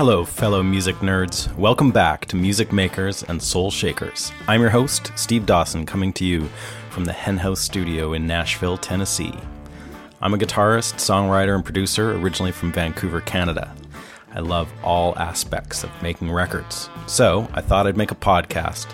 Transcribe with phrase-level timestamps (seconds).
[0.00, 1.54] Hello, fellow music nerds.
[1.56, 4.32] Welcome back to Music Makers and Soul Shakers.
[4.48, 6.48] I'm your host, Steve Dawson, coming to you
[6.88, 9.34] from the Henhouse Studio in Nashville, Tennessee.
[10.22, 13.76] I'm a guitarist, songwriter, and producer originally from Vancouver, Canada.
[14.32, 18.86] I love all aspects of making records, so I thought I'd make a podcast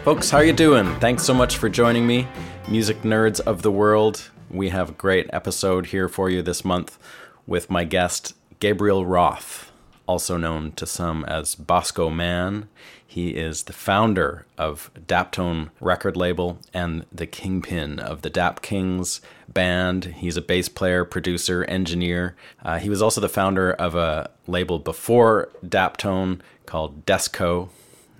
[0.03, 0.87] Folks, how you doing?
[0.99, 2.27] Thanks so much for joining me
[2.67, 4.31] music nerds of the world.
[4.49, 6.97] We have a great episode here for you this month
[7.45, 9.71] with my guest, Gabriel Roth,
[10.07, 12.67] also known to some as Bosco Mann.
[13.05, 19.21] He is the founder of Daptone record label and the kingpin of the Dap Kings
[19.47, 20.05] band.
[20.05, 22.35] He's a bass player, producer, engineer.
[22.63, 27.69] Uh, he was also the founder of a label before Daptone called Desco,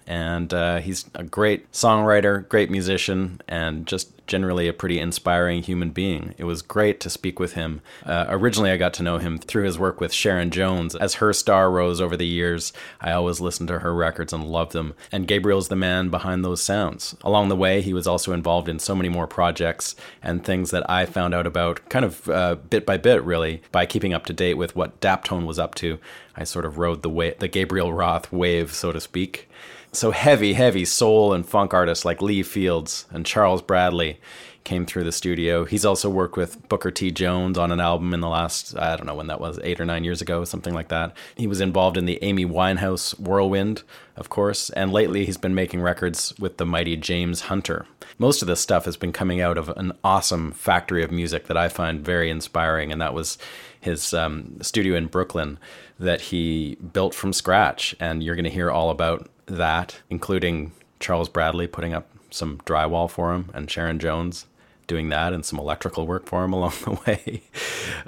[0.08, 5.92] and uh, he's a great songwriter, great musician, and just generally a pretty inspiring human
[5.92, 6.34] being.
[6.38, 7.82] It was great to speak with him.
[8.06, 10.96] Uh, originally, I got to know him through his work with Sharon Jones.
[10.96, 14.74] As her star rose over the years, I always listened to her records and loved
[14.74, 14.94] them.
[15.12, 17.16] And Gabriel's the man behind those sounds.
[17.22, 20.90] Along the way, he was also involved in so many more projects and things that
[20.90, 24.34] I found out about kind of uh, bit by bit, really, by keeping up to
[24.34, 26.00] date with what Daptone was up to.
[26.36, 29.48] I sort of rode the way, the Gabriel Roth wave, so to speak.
[29.96, 34.20] So heavy, heavy soul and funk artists like Lee Fields and Charles Bradley
[34.66, 35.64] came through the studio.
[35.64, 37.12] He's also worked with Booker T.
[37.12, 39.86] Jones on an album in the last, I don't know when that was, eight or
[39.86, 41.16] nine years ago, something like that.
[41.38, 43.84] He was involved in the Amy Winehouse whirlwind,
[44.18, 47.86] of course, and lately he's been making records with the mighty James Hunter.
[48.18, 51.58] Most of this stuff has been coming out of an awesome factory of music that
[51.58, 53.38] I find very inspiring, and that was
[53.80, 55.58] his um, studio in Brooklyn
[56.00, 57.96] that he built from scratch.
[58.00, 63.10] And you're going to hear all about that, including Charles Bradley putting up some drywall
[63.10, 64.46] for him and Sharon Jones
[64.88, 67.42] doing that and some electrical work for him along the way.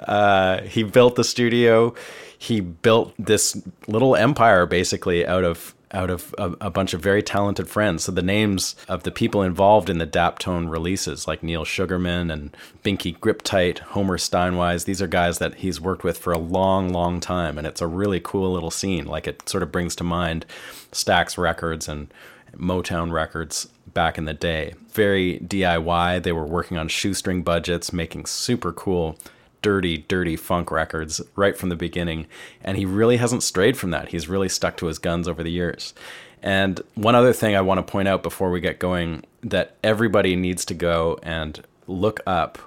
[0.00, 1.94] Uh, he built the studio.
[2.38, 7.22] He built this little empire basically out of out of a, a, bunch of very
[7.22, 8.04] talented friends.
[8.04, 12.56] So the names of the people involved in the Daptone releases, like Neil Sugarman and
[12.84, 17.20] Binky Griptite, Homer Steinweiss, these are guys that he's worked with for a long, long
[17.20, 19.06] time, and it's a really cool little scene.
[19.06, 20.44] Like it sort of brings to mind
[20.92, 22.12] Stax Records and
[22.56, 24.74] Motown Records back in the day.
[24.90, 26.22] Very DIY.
[26.22, 29.18] They were working on shoestring budgets, making super cool,
[29.62, 32.26] dirty, dirty funk records right from the beginning.
[32.62, 34.08] And he really hasn't strayed from that.
[34.08, 35.94] He's really stuck to his guns over the years.
[36.42, 40.36] And one other thing I want to point out before we get going that everybody
[40.36, 42.58] needs to go and look up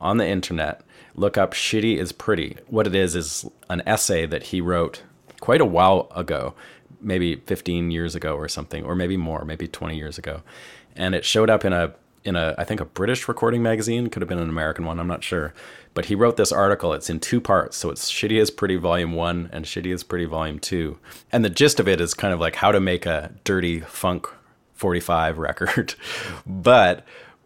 [0.00, 0.82] on the internet.
[1.14, 2.56] Look up Shitty is Pretty.
[2.66, 5.02] What it is is an essay that he wrote
[5.40, 6.54] quite a while ago
[7.00, 10.42] maybe 15 years ago or something, or maybe more, maybe 20 years ago.
[10.94, 11.94] and it showed up in a
[12.24, 15.06] in a I think a British recording magazine, could have been an American one, I'm
[15.06, 15.54] not sure.
[15.94, 16.92] But he wrote this article.
[16.92, 20.24] It's in two parts, so it's Shitty is Pretty Volume One and Shitty is Pretty
[20.24, 20.98] Volume Two.
[21.30, 24.26] And the gist of it is kind of like how to make a dirty funk
[24.74, 25.94] 45 record.
[26.46, 27.04] but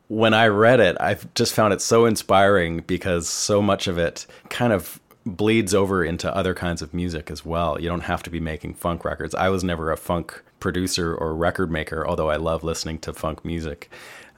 [0.09, 4.27] when I read it, I just found it so inspiring because so much of it
[4.49, 7.81] kind of bleeds over into other kinds of music as well.
[7.81, 9.35] You don't have to be making funk records.
[9.35, 13.45] I was never a funk producer or record maker, although I love listening to funk
[13.45, 13.91] music.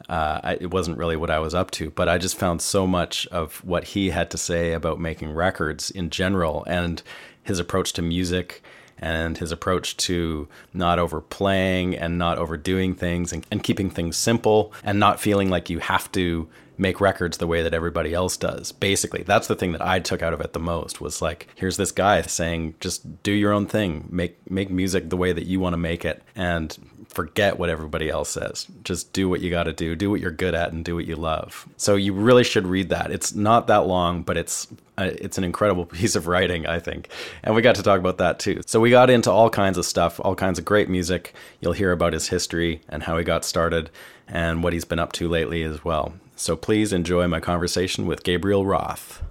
[0.08, 2.86] Uh, I, it wasn't really what I was up to, but I just found so
[2.86, 7.02] much of what he had to say about making records in general and
[7.42, 8.62] his approach to music
[8.98, 14.72] and his approach to not overplaying and not overdoing things and, and keeping things simple
[14.82, 18.72] and not feeling like you have to make records the way that everybody else does.
[18.72, 21.76] Basically, that's the thing that I took out of it the most was like, here's
[21.76, 25.60] this guy saying, just do your own thing, make make music the way that you
[25.60, 26.78] want to make it, and
[27.08, 28.66] forget what everybody else says.
[28.84, 31.06] Just do what you got to do, do what you're good at, and do what
[31.06, 31.66] you love.
[31.76, 33.10] So you really should read that.
[33.10, 34.68] It's not that long, but it's
[34.98, 37.08] uh, it's an incredible piece of writing, I think.
[37.42, 38.62] And we got to talk about that too.
[38.66, 41.34] So we got into all kinds of stuff, all kinds of great music.
[41.60, 43.90] You'll hear about his history and how he got started
[44.26, 46.14] and what he's been up to lately as well.
[46.36, 49.22] So please enjoy my conversation with Gabriel Roth.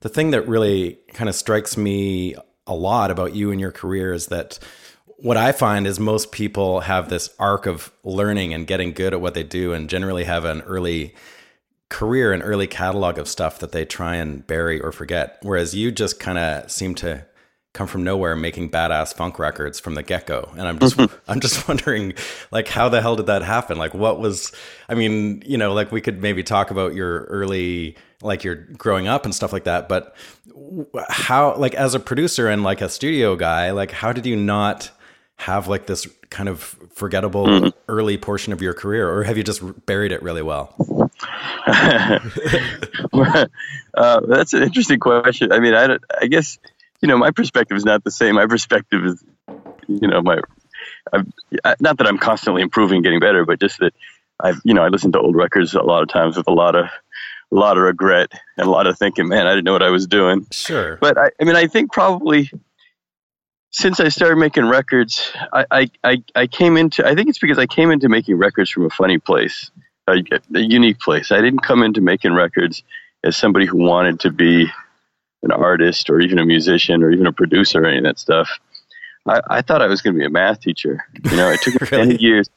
[0.00, 2.34] The thing that really kind of strikes me
[2.66, 4.58] a lot about you and your career is that
[5.18, 9.20] what I find is most people have this arc of learning and getting good at
[9.20, 11.14] what they do and generally have an early
[11.88, 15.38] career and early catalog of stuff that they try and bury or forget.
[15.42, 17.24] Whereas you just kind of seem to
[17.72, 20.98] come from nowhere making badass funk records from the get-go and i'm just
[21.28, 22.14] i'm just wondering
[22.50, 24.50] like how the hell did that happen like what was
[24.88, 29.06] i mean you know like we could maybe talk about your early like your growing
[29.06, 30.16] up and stuff like that but
[31.10, 34.90] how like as a producer and like a studio guy like how did you not
[35.36, 36.60] have like this kind of
[36.94, 37.68] forgettable mm-hmm.
[37.88, 40.74] early portion of your career, or have you just buried it really well?
[41.66, 42.18] uh,
[44.26, 45.52] that's an interesting question.
[45.52, 46.58] I mean, I, I guess
[47.00, 48.36] you know my perspective is not the same.
[48.36, 49.22] My perspective is,
[49.86, 50.40] you know, my
[51.12, 51.26] I've,
[51.80, 53.92] not that I'm constantly improving, getting better, but just that
[54.40, 56.74] I've you know I listen to old records a lot of times with a lot
[56.74, 56.86] of
[57.52, 59.90] a lot of regret and a lot of thinking, man, I didn't know what I
[59.90, 60.46] was doing.
[60.50, 60.96] Sure.
[60.96, 62.50] But I, I mean, I think probably
[63.76, 67.66] since I started making records, I, I, I, came into, I think it's because I
[67.66, 69.70] came into making records from a funny place,
[70.06, 70.14] a,
[70.54, 71.30] a unique place.
[71.30, 72.82] I didn't come into making records
[73.22, 74.66] as somebody who wanted to be
[75.42, 78.48] an artist or even a musician or even a producer or any of that stuff.
[79.28, 81.04] I, I thought I was going to be a math teacher.
[81.24, 82.06] You know, it took me really?
[82.06, 82.48] many years.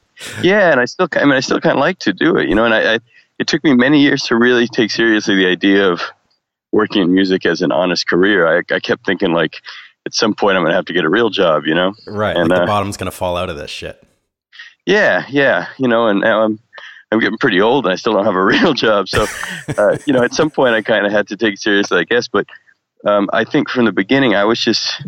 [0.42, 2.48] Yeah, and I still, I mean, I still kind of like to do it.
[2.48, 2.98] You know, and I, I,
[3.38, 6.00] it took me many years to really take seriously the idea of
[6.72, 8.46] working in music as an honest career.
[8.46, 9.60] I, I kept thinking like,
[10.06, 11.94] at some point I'm going to have to get a real job, you know?
[12.06, 12.36] Right.
[12.36, 14.02] And like the uh, bottom's going to fall out of this shit.
[14.86, 15.68] Yeah, yeah.
[15.78, 16.58] You know, and now I'm,
[17.12, 19.08] I'm getting pretty old and I still don't have a real job.
[19.08, 19.26] So,
[19.76, 22.04] uh, you know, at some point I kind of had to take it seriously, I
[22.04, 22.28] guess.
[22.28, 22.46] But
[23.04, 25.02] um, I think from the beginning, I was just,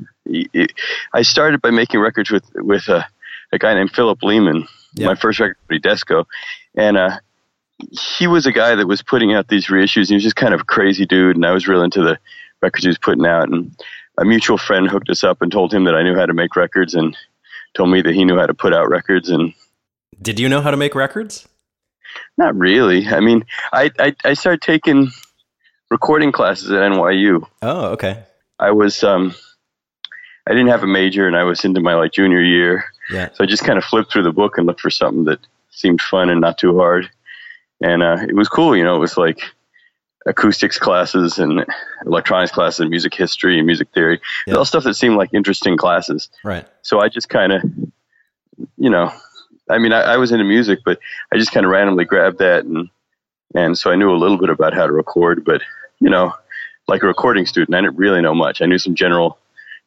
[1.13, 3.07] I started by making records with, with a,
[3.53, 5.07] a guy named Philip Lehman, yeah.
[5.07, 6.25] my first record, Desco.
[6.75, 7.19] And, uh,
[7.91, 10.09] he was a guy that was putting out these reissues.
[10.09, 12.19] He was just kind of a crazy dude, and I was real into the
[12.61, 13.49] records he was putting out.
[13.49, 13.75] And
[14.19, 16.57] a mutual friend hooked us up and told him that I knew how to make
[16.57, 17.17] records and
[17.75, 19.55] told me that he knew how to put out records and
[20.21, 21.49] did you know how to make records?
[22.37, 23.07] Not really.
[23.09, 25.11] I mean i i, I started taking
[25.91, 28.23] recording classes at nyu oh okay.
[28.59, 29.35] I was um
[30.47, 32.85] i didn't have a major and i was into my like junior year.
[33.11, 33.31] Yeah.
[33.33, 35.41] So i just kind of flipped through the book and looked for something that
[35.71, 37.11] seemed fun and not too hard.
[37.81, 39.41] And uh, it was cool you know it was like
[40.27, 41.65] acoustics classes and
[42.07, 44.21] electronics classes and music history and music theory.
[44.47, 44.57] Yep.
[44.57, 46.29] All stuff that seemed like interesting classes.
[46.45, 46.67] Right.
[46.83, 47.63] So I just kind of,
[48.77, 49.13] you know,
[49.69, 50.99] I mean, I, I, was into music, but
[51.33, 52.89] I just kind of randomly grabbed that and
[53.55, 55.61] and so I knew a little bit about how to record, but
[56.01, 56.35] you know,
[56.89, 58.63] like a recording student, I didn't really know much.
[58.63, 59.39] I knew some general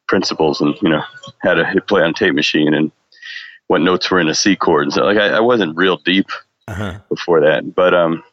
[0.08, 1.04] principles and you know
[1.40, 2.92] how to hit play on tape machine and
[3.68, 6.28] what notes were in a C chord and so like I, I wasn't real deep
[6.68, 7.00] uh-huh.
[7.10, 8.24] before that, but um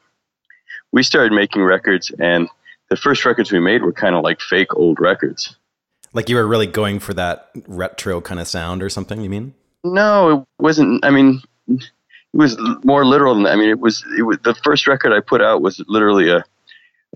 [0.93, 2.49] we started making records, and
[2.91, 5.57] the first records we made were kind of like fake old records.
[6.13, 9.55] Like you were really going for that retro kind of sound or something, you mean?
[9.83, 11.05] No, it wasn't.
[11.05, 11.83] I mean, it
[12.35, 13.53] was more literal than that.
[13.53, 16.45] I mean, it was, it was the first record I put out was literally a,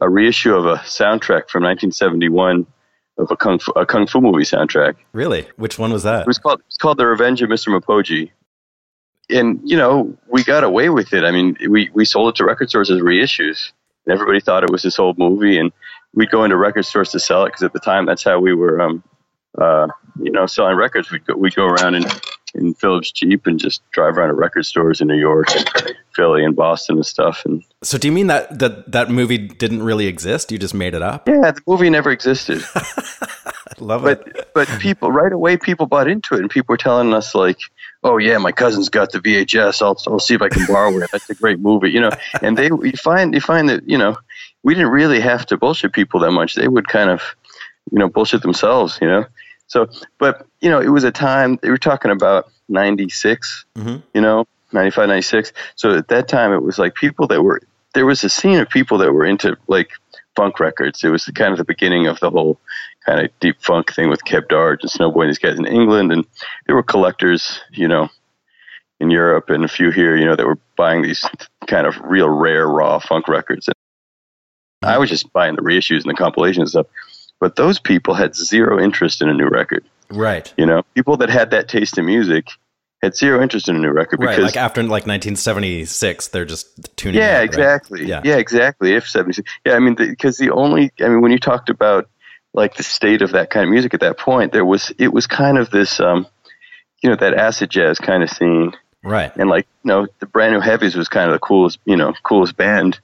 [0.01, 2.67] a reissue of a soundtrack from 1971
[3.19, 4.97] of a kung fu, a kung fu movie soundtrack.
[5.13, 5.47] Really?
[5.57, 6.23] Which one was that?
[6.23, 7.69] It was called it's called The Revenge of Mr.
[7.69, 8.31] Mopoji
[9.31, 11.25] and you know we got away with it.
[11.25, 13.73] I mean, we we sold it to record stores as reissues,
[14.05, 15.73] and everybody thought it was this old movie, and
[16.15, 18.55] we'd go into record stores to sell it because at the time that's how we
[18.55, 19.03] were, um,
[19.59, 19.89] uh,
[20.21, 21.11] you know, selling records.
[21.11, 22.21] We'd go, we'd go around and
[22.57, 26.45] in Philip's Jeep and just drive around to record stores in New York and Philly
[26.45, 27.45] and Boston and stuff.
[27.45, 30.51] And so, do you mean that that that movie didn't really exist?
[30.51, 31.29] You just made it up?
[31.29, 32.63] Yeah, the movie never existed.
[32.75, 34.51] I love but, it.
[34.55, 37.59] But people right away, people bought into it, and people were telling us like,
[38.07, 39.83] "Oh yeah, my cousin's got the VHS.
[39.83, 41.11] I'll I'll see if I can borrow it.
[41.11, 42.11] That's a great movie," you know.
[42.43, 44.17] And they you find you find that you know
[44.63, 46.55] we didn't really have to bullshit people that much.
[46.55, 47.23] They would kind of
[47.91, 49.27] you know bullshit themselves, you know.
[49.69, 53.97] So, but you know, it was a time they were talking about 96, mm-hmm.
[54.15, 55.53] you know, 95, 96.
[55.75, 57.61] So at that time, it was like people that were
[57.95, 59.91] there was a scene of people that were into like
[60.37, 61.03] funk records.
[61.03, 62.61] It was the, kind of the beginning of the whole
[63.07, 66.13] kind of deep funk thing with Kev Darge and Snowboy and these guys in England,
[66.13, 66.27] and
[66.67, 68.09] there were collectors, you know,
[69.01, 71.25] in Europe and a few here, you know, that were buying these
[71.67, 73.69] kind of real rare raw funk records.
[73.69, 73.75] And
[74.83, 76.87] I was just buying the reissues and the compilations and stuff.
[77.39, 79.85] But those people had zero interest in a new record.
[80.11, 80.53] Right.
[80.57, 82.49] You know, people that had that taste in music
[83.03, 84.31] had zero interest in a new record right.
[84.37, 87.21] because Like after like 1976, they're just tuning.
[87.21, 87.45] yeah, out, right?
[87.45, 88.07] exactly.
[88.07, 88.23] Yeah.
[88.25, 88.37] Yeah.
[88.37, 88.95] exactly.
[88.95, 89.49] If 76.
[89.67, 92.09] Yeah, I mean, because the, only, I mean, when you talked about
[92.57, 95.27] like the state of that kind of music at that point, there was, it was
[95.27, 96.27] kind of this, um,
[97.03, 98.73] you know, that acid jazz kind of scene.
[99.05, 99.31] Right.
[99.37, 102.15] And like, you know, the brand new heavies was kind of the coolest, you know,
[102.25, 102.99] coolest band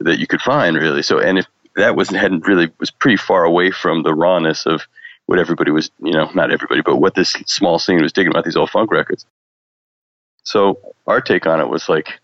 [0.00, 1.02] that you could find really.
[1.02, 4.82] So, and if that was hadn't really was pretty far away from the rawness of
[5.26, 8.44] what everybody was, you know, not everybody, but what this small scene was digging about
[8.44, 9.26] these old funk records.
[10.42, 12.18] So our take on it was like,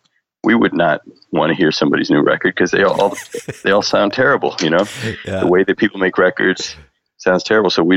[0.44, 1.00] we would not
[1.32, 3.16] want to hear somebody's new record because they all, all
[3.64, 4.54] they all sound terrible.
[4.60, 4.84] You know,
[5.24, 5.40] Yeah.
[5.40, 6.76] the way that people make records
[7.16, 7.70] sounds terrible.
[7.70, 7.96] So we,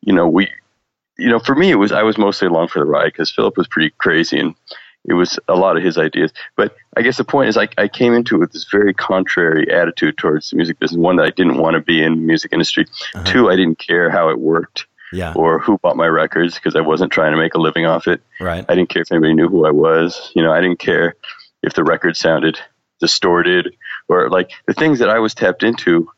[0.00, 0.48] you know, we,
[1.18, 3.56] you know, for me it was I was mostly along for the ride because Philip
[3.56, 4.54] was pretty crazy and
[5.06, 6.32] it was a lot of his ideas.
[6.56, 9.70] But I guess the point is I, I came into it with this very contrary
[9.70, 10.96] attitude towards the music business.
[10.98, 12.86] One that I didn't want to be in the music industry.
[13.14, 13.24] Uh-huh.
[13.24, 15.34] Two, I didn't care how it worked Yeah.
[15.36, 18.22] or who bought my records because I wasn't trying to make a living off it.
[18.40, 18.64] Right.
[18.66, 20.32] I didn't care if anybody knew who I was.
[20.34, 21.14] You know, I didn't care
[21.64, 22.58] if the record sounded
[23.00, 23.74] distorted
[24.08, 26.08] or like the things that I was tapped into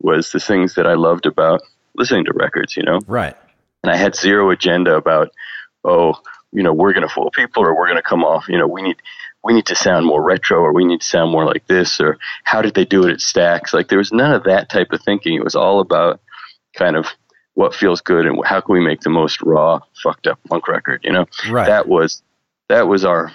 [0.00, 1.60] was the things that I loved about
[1.94, 3.00] listening to records, you know?
[3.06, 3.36] Right.
[3.82, 5.30] And I had zero agenda about,
[5.84, 6.14] oh,
[6.52, 8.66] you know, we're going to fool people or we're going to come off, you know,
[8.66, 8.96] we need,
[9.42, 12.18] we need to sound more retro or we need to sound more like this or
[12.44, 13.74] how did they do it at Stax?
[13.74, 15.34] Like there was none of that type of thinking.
[15.34, 16.20] It was all about
[16.74, 17.06] kind of
[17.52, 21.02] what feels good and how can we make the most raw, fucked up punk record,
[21.04, 21.26] you know?
[21.48, 21.66] Right.
[21.66, 22.22] that was
[22.68, 23.30] that was our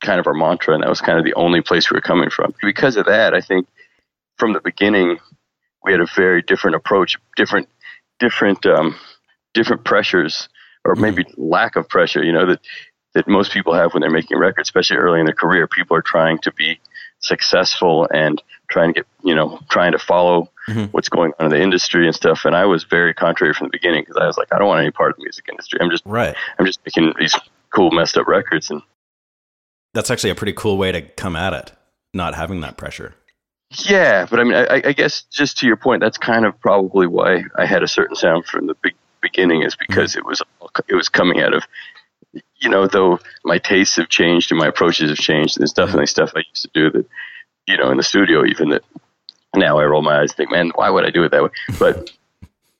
[0.00, 2.30] kind of our mantra and that was kind of the only place we were coming
[2.30, 3.66] from because of that i think
[4.38, 5.18] from the beginning
[5.84, 7.68] we had a very different approach different
[8.18, 8.96] different um,
[9.54, 10.48] different pressures
[10.84, 12.60] or maybe lack of pressure you know that
[13.14, 16.02] that most people have when they're making records especially early in their career people are
[16.02, 16.78] trying to be
[17.20, 20.92] successful and trying to get you know trying to follow Mhm.
[20.92, 23.70] what's going on in the industry and stuff and i was very contrary from the
[23.72, 25.90] beginning because i was like i don't want any part of the music industry i'm
[25.90, 26.36] just Right.
[26.58, 27.34] i'm just making these
[27.74, 28.80] cool messed up records and
[29.94, 31.72] That's actually a pretty cool way to come at it,
[32.14, 33.14] not having that pressure.
[33.84, 37.06] Yeah, but I mean, I, I guess just to your point, that's kind of probably
[37.06, 40.42] why I had a certain sound from the be- beginning, is because it was
[40.88, 41.62] it was coming out of,
[42.56, 45.58] you know, though my tastes have changed and my approaches have changed.
[45.58, 47.06] There's definitely stuff I used to do that,
[47.66, 48.82] you know, in the studio even that
[49.54, 51.50] now I roll my eyes and think, man, why would I do it that way?
[51.78, 52.10] But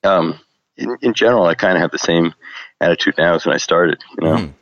[0.03, 0.39] um,
[0.77, 2.33] in, in general, I kind of have the same
[2.81, 4.35] attitude now as when I started, you know.
[4.37, 4.53] Mhm.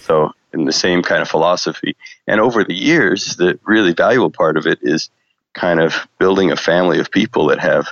[0.00, 1.96] So in the same kind of philosophy.
[2.26, 5.10] And over the years, the really valuable part of it is
[5.52, 7.88] kind of building a family of people that have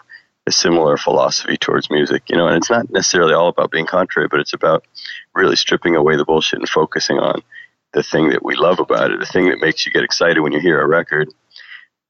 [0.46, 4.28] a similar philosophy towards music, you know, and it's not necessarily all about being contrary,
[4.28, 4.84] but it's about
[5.34, 7.42] really stripping away the bullshit and focusing on
[7.92, 10.52] the thing that we love about it, the thing that makes you get excited when
[10.52, 11.28] you hear a record,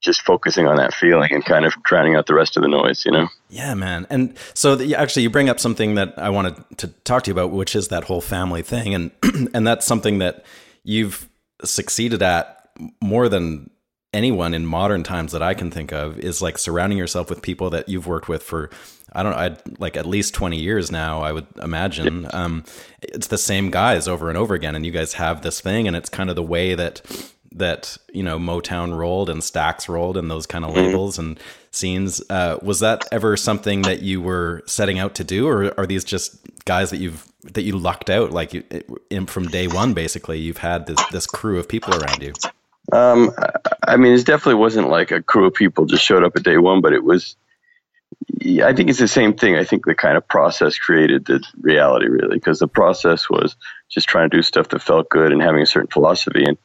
[0.00, 3.04] just focusing on that feeling and kind of drowning out the rest of the noise,
[3.04, 3.28] you know?
[3.48, 4.06] Yeah, man.
[4.10, 7.32] And so the, actually, you bring up something that I wanted to talk to you
[7.32, 9.10] about, which is that whole family thing, and
[9.54, 10.44] and that's something that
[10.84, 11.28] you've
[11.64, 12.70] succeeded at
[13.02, 13.70] more than
[14.12, 16.18] anyone in modern times that I can think of.
[16.18, 18.70] Is like surrounding yourself with people that you've worked with for
[19.12, 21.22] I don't know, I'd, like at least twenty years now.
[21.22, 22.64] I would imagine um,
[23.02, 25.96] it's the same guys over and over again, and you guys have this thing, and
[25.96, 27.00] it's kind of the way that
[27.52, 31.38] that you know Motown rolled and Stax rolled and those kind of labels and
[31.70, 32.22] scenes.
[32.30, 36.04] Uh, was that ever something that you were setting out to do, or are these
[36.04, 38.64] just guys that you've that you lucked out like you,
[39.10, 39.94] in, from day one?
[39.94, 42.32] Basically, you've had this this crew of people around you.
[42.92, 43.50] Um, I-
[43.86, 46.58] I mean, it definitely wasn't like a crew of people just showed up at day
[46.58, 47.36] one, but it was.
[48.62, 49.56] I think it's the same thing.
[49.56, 53.56] I think the kind of process created the reality, really, because the process was
[53.88, 56.44] just trying to do stuff that felt good and having a certain philosophy.
[56.44, 56.58] And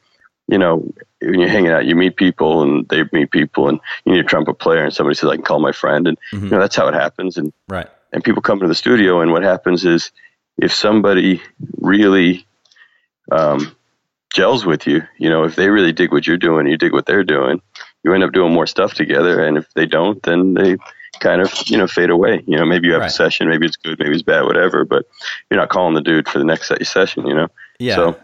[0.48, 4.12] you know, when you're hanging out, you meet people, and they meet people, and you
[4.12, 6.60] need a trumpet player, and somebody says, "I can call my friend," and you know
[6.60, 7.36] that's how it happens.
[7.38, 7.88] And Right.
[8.12, 10.12] and people come to the studio and what happens is
[10.58, 11.42] if somebody
[11.80, 12.46] really
[13.32, 13.74] um,
[14.34, 15.02] gels with you.
[15.18, 17.60] You know, if they really dig what you're doing, you dig what they're doing,
[18.02, 19.42] you end up doing more stuff together.
[19.44, 20.76] And if they don't, then they
[21.20, 22.42] kind of you know fade away.
[22.46, 23.10] You know, maybe you have Right.
[23.10, 24.84] a session, maybe it's good, maybe it's bad, whatever.
[24.84, 25.06] But
[25.50, 27.26] you're not calling the dude for the next session.
[27.26, 27.48] You know.
[27.78, 27.94] Yeah.
[27.96, 28.16] So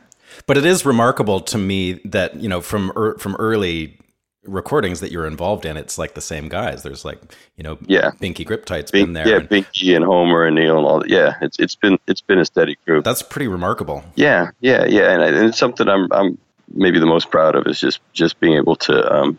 [0.50, 3.97] but it is remarkable to me that, you know, from er, from early
[4.42, 6.83] recordings that you're involved in, it's like the same guys.
[6.83, 7.21] There's like,
[7.54, 8.11] you know, Yeah.
[8.21, 9.28] Binky Griptite's Bink, been there.
[9.28, 11.09] yeah, and Binky and Homer and Neil and all that.
[11.09, 13.04] Yeah, it's it's been it's been a steady group.
[13.04, 14.02] that's pretty remarkable.
[14.16, 16.37] Yeah, yeah, yeah, and, I, and it's something I'm I'm
[16.75, 19.38] maybe the most proud of is just just being able to um,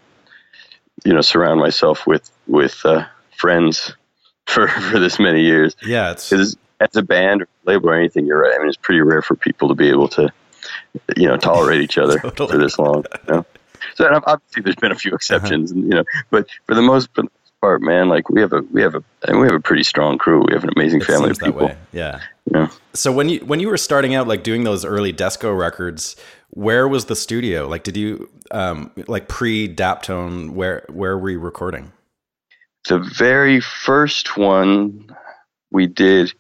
[1.04, 3.94] you know surround myself with with uh, friends
[4.46, 5.76] for for this many years.
[5.86, 6.56] Yeah, it's as
[6.96, 8.56] a band or label or anything, you're right.
[8.56, 10.32] I mean, it's pretty rare for people to be able to
[11.18, 12.52] you know tolerate each other Totally.
[12.52, 13.06] for this long.
[13.28, 13.46] You know?
[13.96, 17.10] So and obviously, there's been a few exceptions, and you know, but for the most
[17.14, 19.56] for the most part, man, like we have a we have a mean, we have
[19.56, 20.44] a pretty strong crew.
[20.48, 21.72] We have an amazing it family of people.
[21.92, 22.20] Yeah.
[22.46, 22.70] You know?
[22.94, 26.16] So when you when you were starting out, like doing those early Desco records,
[26.52, 27.68] where was the studio?
[27.68, 30.52] Like, did you um like pre Daptone?
[30.52, 31.92] Where where were you recording?
[32.88, 35.16] the very first one
[35.72, 36.34] we did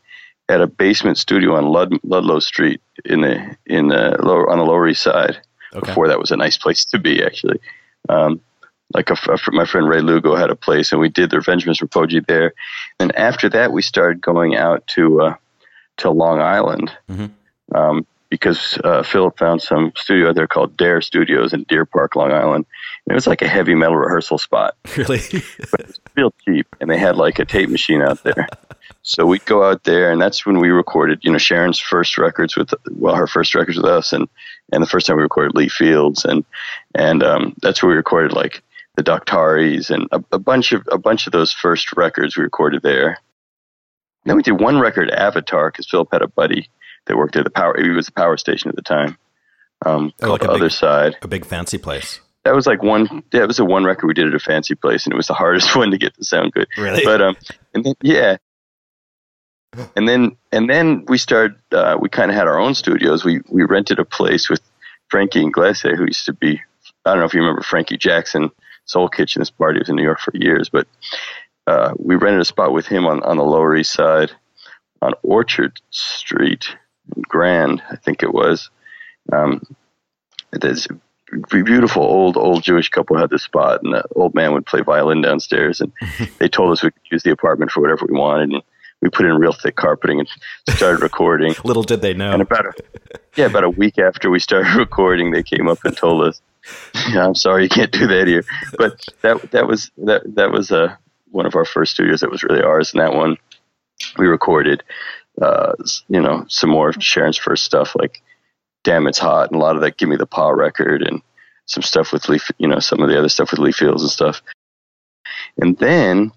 [0.51, 4.65] at a basement studio on Lud- Ludlow Street in the in the lower, on the
[4.65, 5.37] Lower East Side.
[5.73, 5.87] Okay.
[5.87, 7.59] Before that was a nice place to be, actually.
[8.09, 8.41] Um,
[8.93, 11.65] like a, a my friend Ray Lugo had a place, and we did the Revenge
[11.65, 11.87] of Mr.
[11.89, 12.53] Poji there.
[12.99, 15.35] And after that, we started going out to uh,
[15.97, 17.31] to Long Island Mhm.
[17.73, 22.15] um, because uh, Philip found some studio out there called Dare Studios in Deer Park,
[22.17, 22.65] Long Island.
[23.05, 25.19] And it was like a heavy metal rehearsal spot Really?
[25.71, 28.47] but it was real cheap, and they had like a tape machine out there.
[29.03, 32.55] so we'd go out there, and that's when we recorded, you know, Sharon's first records
[32.55, 34.27] with, well, her first records with us, and
[34.71, 36.45] and the first time we recorded Lee Fields, and
[36.95, 38.61] and um, that's where we recorded like
[38.95, 42.81] the Daktaris and a, a bunch of a bunch of those first records we recorded
[42.83, 43.17] there.
[44.25, 46.69] then we did one record, Avatar, because Philip had a buddy
[47.07, 47.75] that worked at the power.
[47.81, 49.17] He was the power station at the time.
[49.83, 52.19] Um, Oh, called like the big- other side a big fancy place.
[52.43, 54.75] that was like one yeah, it was a one record we did at a fancy
[54.75, 57.03] place and it was the hardest one to get to sound good Really?
[57.03, 57.35] but um
[57.73, 58.37] and then yeah
[59.95, 63.23] and then and then we started uh, we kind of had our own studios.
[63.23, 64.61] We we rented a place with
[65.09, 66.61] frankie Inglese who used to be
[67.05, 68.49] i don't know if you remember frankie jackson
[68.85, 70.87] soul kitchen this party was in new york for years but
[71.67, 74.31] uh, we rented a spot with him on on the lower east side
[75.01, 76.77] on orchard street
[77.27, 78.69] grand i think it was.
[79.31, 79.61] Um,
[80.51, 84.65] there's a beautiful old old Jewish couple had this spot, and the old man would
[84.65, 85.91] play violin downstairs, and
[86.39, 88.63] they told us we could use the apartment for whatever we wanted, and
[89.01, 90.29] we put in real thick carpeting and
[90.69, 91.53] started recording.
[91.63, 92.31] Little did they know.
[92.31, 92.73] And about a
[93.35, 96.41] yeah, about a week after we started recording, they came up and told us,
[97.09, 98.43] yeah, "I'm sorry, you can't do that here."
[98.77, 100.95] But that that was that that was uh,
[101.31, 103.37] one of our first studios that was really ours, and that one
[104.17, 104.83] we recorded,
[105.41, 105.73] uh,
[106.07, 108.21] you know, some more of Sharon's first stuff like
[108.83, 111.21] "Damn It's Hot" and a lot of that "Give Me the Paw" record, and
[111.65, 114.11] some stuff with Leaf, you know, some of the other stuff with Lee Fields and
[114.11, 114.41] stuff.
[115.57, 116.31] And then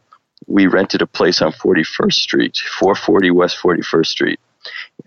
[0.47, 4.41] we rented a place on 41st Street, 440 West 41st Street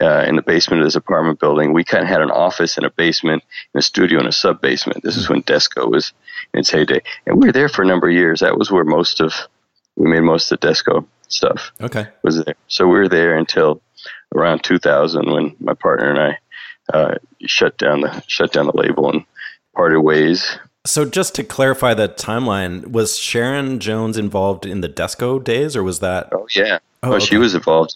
[0.01, 1.73] uh, in the basement of this apartment building.
[1.73, 4.61] We kind of had an office and a basement and a studio and a sub
[4.61, 5.03] basement.
[5.03, 6.13] This is when Desco was
[6.53, 8.41] in its heyday, and we were there for a number of years.
[8.41, 9.33] That was where most of
[9.95, 12.07] we made most of the Desco stuff okay.
[12.23, 12.55] was there.
[12.67, 13.81] So we were there until
[14.35, 16.37] around 2000 when my partner and I
[16.93, 19.25] uh, shut down the shut down the label and
[19.75, 20.57] parted ways.
[20.87, 25.83] So just to clarify the timeline, was Sharon Jones involved in the Desco days, or
[25.83, 26.29] was that?
[26.31, 26.79] Oh yeah.
[27.03, 27.93] Oh, Oh, she was involved.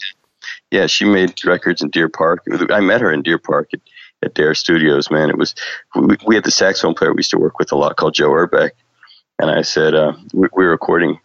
[0.71, 2.43] Yeah, she made records in Deer Park.
[2.69, 3.79] I met her in Deer Park at,
[4.23, 5.09] at Dare Studios.
[5.09, 5.55] Man, it was
[5.95, 8.29] we, we had the saxophone player we used to work with a lot called Joe
[8.29, 8.71] Urbeck,
[9.39, 11.19] and I said uh, we, we were recording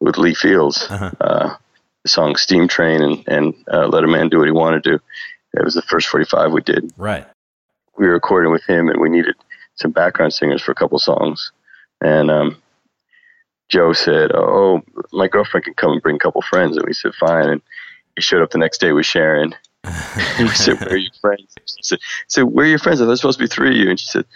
[0.00, 1.10] with Lee Fields Uh-huh.
[1.20, 1.56] uh,
[2.02, 4.90] the song "Steam Train" and and uh, "Let a Man Do What He Wanted to
[4.90, 4.98] Do."
[5.54, 6.92] It was the first forty-five we did.
[6.96, 7.26] Right.
[7.96, 9.34] We were recording with him, and we needed
[9.82, 11.52] some background singers for a couple songs,
[12.00, 12.62] and um,
[13.72, 17.14] Joe said, "Oh, my girlfriend can come and bring a couple friends," and we said,
[17.14, 17.62] "Fine." And
[18.16, 19.54] he showed up the next day with Sharon.
[19.84, 23.00] And we said, "Where are your friends?" She said, "So where are your friends?
[23.00, 24.26] I thought there was supposed to be three of you." And she said,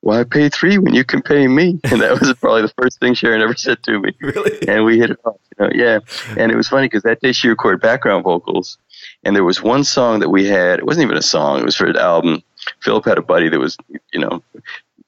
[0.00, 3.12] "Why pay three when you can pay me?" And that was probably the first thing
[3.12, 4.12] Sharon ever said to me.
[4.20, 4.66] Really?
[4.66, 5.98] And we hit it off, you know, yeah.
[6.38, 8.78] And it was funny because that day she recorded background vocals,
[9.24, 10.78] and there was one song that we had.
[10.78, 12.42] It wasn't even a song; it was for an album.
[12.80, 13.76] Philip had a buddy that was,
[14.12, 14.42] you know,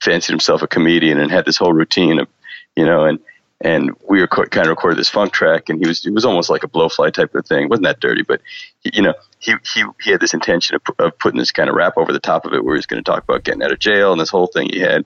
[0.09, 2.29] fancied himself a comedian and had this whole routine of,
[2.77, 3.19] you know, and
[3.61, 6.49] and we were kind of recorded this funk track, and he was it was almost
[6.49, 7.65] like a blowfly type of thing.
[7.65, 8.41] It wasn't that dirty, but
[8.81, 11.75] he- you know, he he he had this intention of, of putting this kind of
[11.75, 13.73] rap over the top of it, where he was going to talk about getting out
[13.73, 15.05] of jail and this whole thing he had.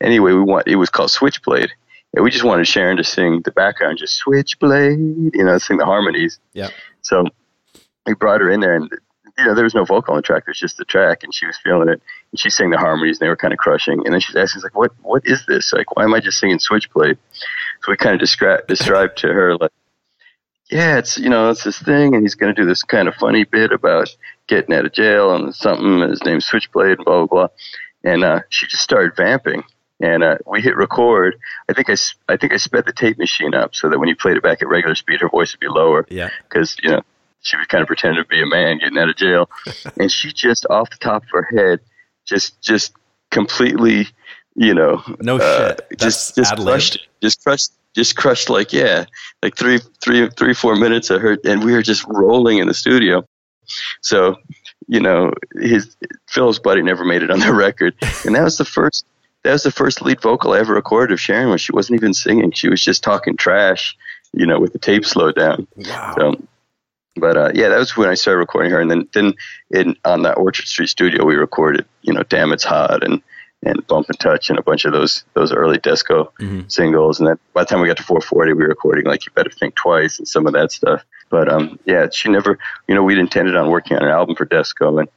[0.00, 1.70] Anyway, we want it was called Switchblade,
[2.14, 5.84] and we just wanted Sharon to sing the background, just Switchblade, you know, sing the
[5.84, 6.38] harmonies.
[6.54, 6.70] Yeah.
[7.02, 7.24] So
[8.06, 8.88] we brought her in there, and
[9.38, 11.34] you know, there was no vocal on the track; it was just the track, and
[11.34, 12.02] she was feeling it.
[12.32, 14.02] And she sang the harmonies, and they were kind of crushing.
[14.04, 14.92] And then she's asking, like, "What?
[15.02, 15.72] What is this?
[15.72, 17.18] Like, why am I just singing Switchblade?"
[17.82, 19.72] So we kind of describe described to her like,
[20.70, 23.14] "Yeah, it's you know, it's this thing, and he's going to do this kind of
[23.14, 24.08] funny bit about
[24.48, 26.02] getting out of jail and something.
[26.02, 27.48] And his name's Switchblade, and blah blah blah."
[28.04, 29.62] And uh, she just started vamping,
[30.00, 31.36] and uh, we hit record.
[31.68, 31.96] I think I,
[32.28, 34.60] I think I sped the tape machine up so that when you played it back
[34.60, 36.06] at regular speed, her voice would be lower.
[36.10, 36.30] Yeah.
[36.48, 37.02] Because you know
[37.42, 39.48] she was kind of pretending to be a man getting out of jail,
[39.98, 41.80] and she just off the top of her head,
[42.26, 42.92] just just
[43.30, 44.08] completely,
[44.54, 45.86] you know, No uh, shit.
[45.90, 46.68] That's just just ad-libbed?
[46.68, 48.50] crushed, just crushed, just crushed.
[48.50, 49.06] Like yeah,
[49.42, 52.74] like three three three four minutes of her, and we were just rolling in the
[52.74, 53.24] studio.
[54.00, 54.36] So,
[54.88, 55.96] you know, his
[56.28, 59.04] Phil's buddy never made it on the record, and that was the first.
[59.44, 62.14] That was the first lead vocal I ever recorded of Sharon when she wasn't even
[62.14, 62.52] singing.
[62.52, 63.96] She was just talking trash,
[64.32, 65.66] you know, with the tape slowed down.
[65.74, 66.14] Wow.
[66.16, 66.48] So,
[67.16, 69.34] but uh, yeah, that was when I started recording her, and then then
[69.70, 73.20] in on that Orchard Street studio we recorded, you know, "Damn It's Hot" and
[73.64, 76.70] and "Bump and Touch" and a bunch of those those early Desco Mhm.
[76.70, 77.18] singles.
[77.20, 79.50] And then by the time we got to 440, we were recording like "You Better
[79.50, 81.04] Think Twice" and some of that stuff.
[81.30, 84.46] But um, yeah, she never, you know, we'd intended on working on an album for
[84.46, 85.08] Desco, and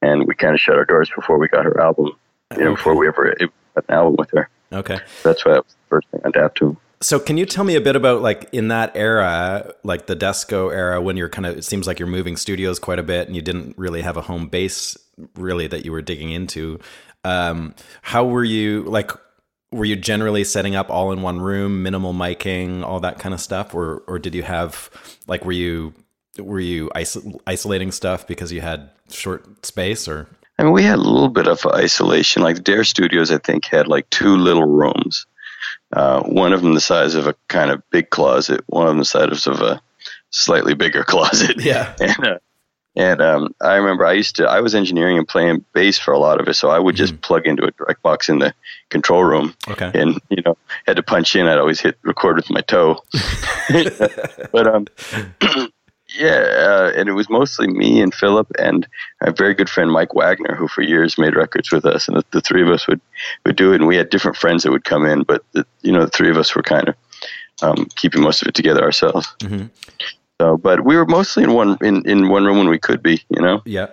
[0.00, 2.10] and we kind of shut our doors before we got her album,
[2.56, 4.48] you know, before we ever got an album with her.
[4.72, 4.98] Okay.
[5.22, 6.76] That's why that was the first thing I dapped to.
[7.02, 10.72] So can you tell me a bit about like in that era, like the Desco
[10.72, 13.34] era, when you're kind of it seems like you're moving studios quite a bit and
[13.34, 14.96] you didn't really have a home base
[15.34, 16.78] really that you were digging into.
[17.24, 19.10] Um, how were you like?
[19.72, 23.40] Were you generally setting up all in one room, minimal miking, all that kind of
[23.40, 24.90] stuff, or or did you have
[25.26, 25.94] like were you
[26.38, 30.28] were you iso- isolating stuff because you had short space or?
[30.58, 32.42] I mean, we had a little bit of isolation.
[32.42, 35.26] Like Dare Studios, I think, had like two little rooms.
[35.92, 38.62] Uh, one of them the size of a kind of big closet.
[38.66, 39.80] One of them the size of a
[40.30, 41.60] slightly bigger closet.
[41.60, 41.94] Yeah.
[42.00, 42.38] And uh,
[42.94, 46.18] and um, I remember I used to I was engineering and playing bass for a
[46.18, 48.52] lot of it, so I would just plug into a direct box in the
[48.90, 49.90] control room, Okay.
[49.94, 51.46] and you know had to punch in.
[51.46, 53.02] I'd always hit record with my toe.
[54.52, 54.86] but um,
[56.14, 58.86] yeah, uh, and it was mostly me and Philip and
[59.20, 62.24] a very good friend Mike Wagner, who for years made records with us, and the,
[62.32, 63.00] the three of us would
[63.46, 63.76] would do it.
[63.76, 66.30] And we had different friends that would come in, but the, you know the three
[66.30, 66.94] of us were kind of
[67.62, 69.28] um, keeping most of it together ourselves.
[69.40, 69.70] Mhm.
[70.40, 73.22] So, but we were mostly in one in, in one room when we could be.
[73.28, 73.86] You know, Yeah.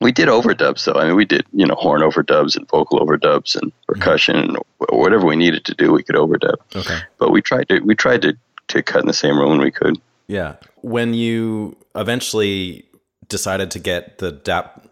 [0.00, 1.00] we did overdubs though.
[1.00, 4.56] I mean, we did you know horn overdubs and vocal overdubs and percussion and
[4.90, 6.56] whatever we needed to do, we could overdub.
[6.76, 6.98] Okay.
[7.18, 8.36] But we tried to we tried to
[8.68, 9.98] to cut in the same room when we could.
[10.28, 10.54] Yeah.
[10.82, 12.84] When you eventually
[13.28, 14.88] decided to get the DAP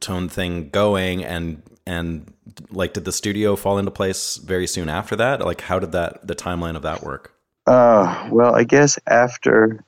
[0.00, 2.32] tone thing going and and
[2.70, 5.40] like did the studio fall into place very soon after that?
[5.40, 7.34] Like how did that the timeline of that work?
[7.66, 9.84] Uh, well, I guess after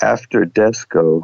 [0.00, 1.22] after Desco,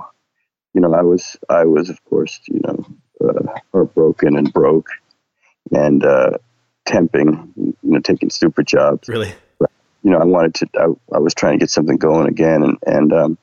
[0.74, 2.84] you know, I was I was of course you know
[3.28, 4.88] uh, heartbroken and broke,
[5.70, 6.38] and uh,
[6.86, 9.08] temping, you know, taking stupid jobs.
[9.08, 9.32] Really?
[10.02, 10.68] You know, I wanted to.
[10.78, 13.38] I, I was trying to get something going again, and and um,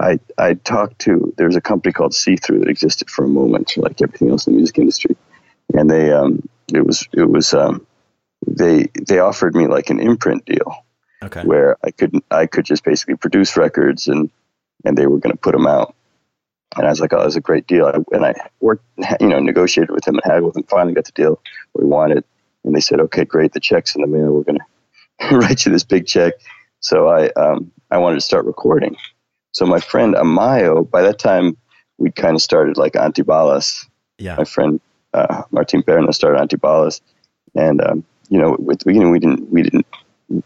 [0.00, 3.28] I I talked to there was a company called See Through that existed for a
[3.28, 5.16] moment, like everything else in the music industry,
[5.72, 7.86] and they um it was it was um
[8.46, 10.84] they they offered me like an imprint deal
[11.22, 11.42] Okay.
[11.42, 14.30] where I could I could just basically produce records and
[14.84, 15.94] and they were going to put them out.
[16.76, 17.86] And I was like, oh, that was a great deal.
[17.86, 18.84] I, and I worked,
[19.20, 20.64] you know, negotiated with them and haggled with them.
[20.64, 21.40] Finally, got the deal
[21.74, 22.24] we wanted.
[22.64, 24.32] And they said, okay, great, the check's in the mail.
[24.32, 24.64] We're going to
[25.32, 26.34] write you this big check.
[26.80, 28.96] So I um, I wanted to start recording.
[29.52, 31.56] So my friend Amayo, by that time,
[31.98, 33.86] we'd kind of started like Antibalas
[34.18, 34.36] Yeah.
[34.36, 34.80] my friend
[35.14, 37.00] uh, Martin Perna started Antibalas,
[37.54, 39.86] and um, you know, at the beginning we didn't we didn't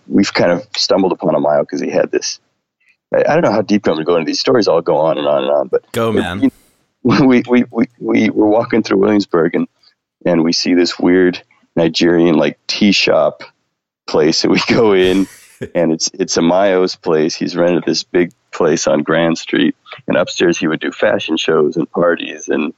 [0.09, 2.41] we've kind of stumbled upon Amayo because he had this.
[3.15, 4.67] I, I don't know how deep I'm going to go into these stories.
[4.67, 6.43] I'll go on and on and on, but Go man.
[6.43, 6.51] you
[7.05, 9.69] we we we we were walking through Williamsburg and
[10.25, 11.41] and we see this weird
[11.77, 13.43] Nigerian like tea shop
[14.07, 15.27] place that we go in
[15.75, 17.35] and it's it's Amayo's place.
[17.35, 21.77] He's rented this big place on Grand Street and upstairs he would do fashion shows
[21.77, 22.73] and parties and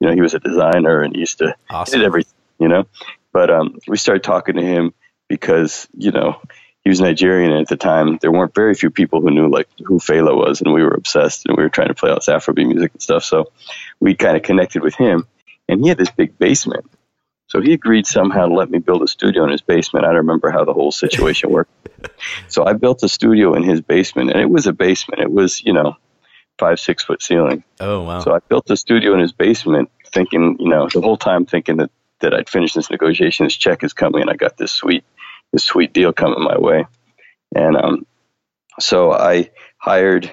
[0.00, 2.00] you know he was a designer and he used to Awesome.
[2.00, 2.86] did everything, you know.
[3.32, 4.94] But um, we started talking to him
[5.28, 6.40] because you know
[6.84, 9.68] he was Nigerian and at the time there weren't very few people who knew like
[9.84, 12.28] who Fela was and we were obsessed and we were trying to play all this
[12.28, 13.24] Afrobeat music and stuff.
[13.24, 13.50] So
[14.00, 15.26] we kind of connected with him
[15.68, 16.90] and he had this big basement.
[17.54, 20.04] So he agreed somehow to let me build a studio in his basement.
[20.04, 21.70] I don't remember how the whole situation worked.
[22.48, 25.22] So I built a studio in his basement and it was a basement.
[25.22, 25.96] It was, you know,
[26.58, 27.64] five, six foot ceiling.
[27.80, 28.20] Oh wow.
[28.20, 31.78] So I built a studio in his basement, thinking, you know, the whole time thinking
[31.78, 31.90] that,
[32.20, 33.46] that I'd finish this negotiation.
[33.46, 35.02] This check is coming, and I got this sweet,
[35.50, 36.86] this sweet deal coming my way.
[37.56, 38.06] And um,
[38.78, 40.30] so I hired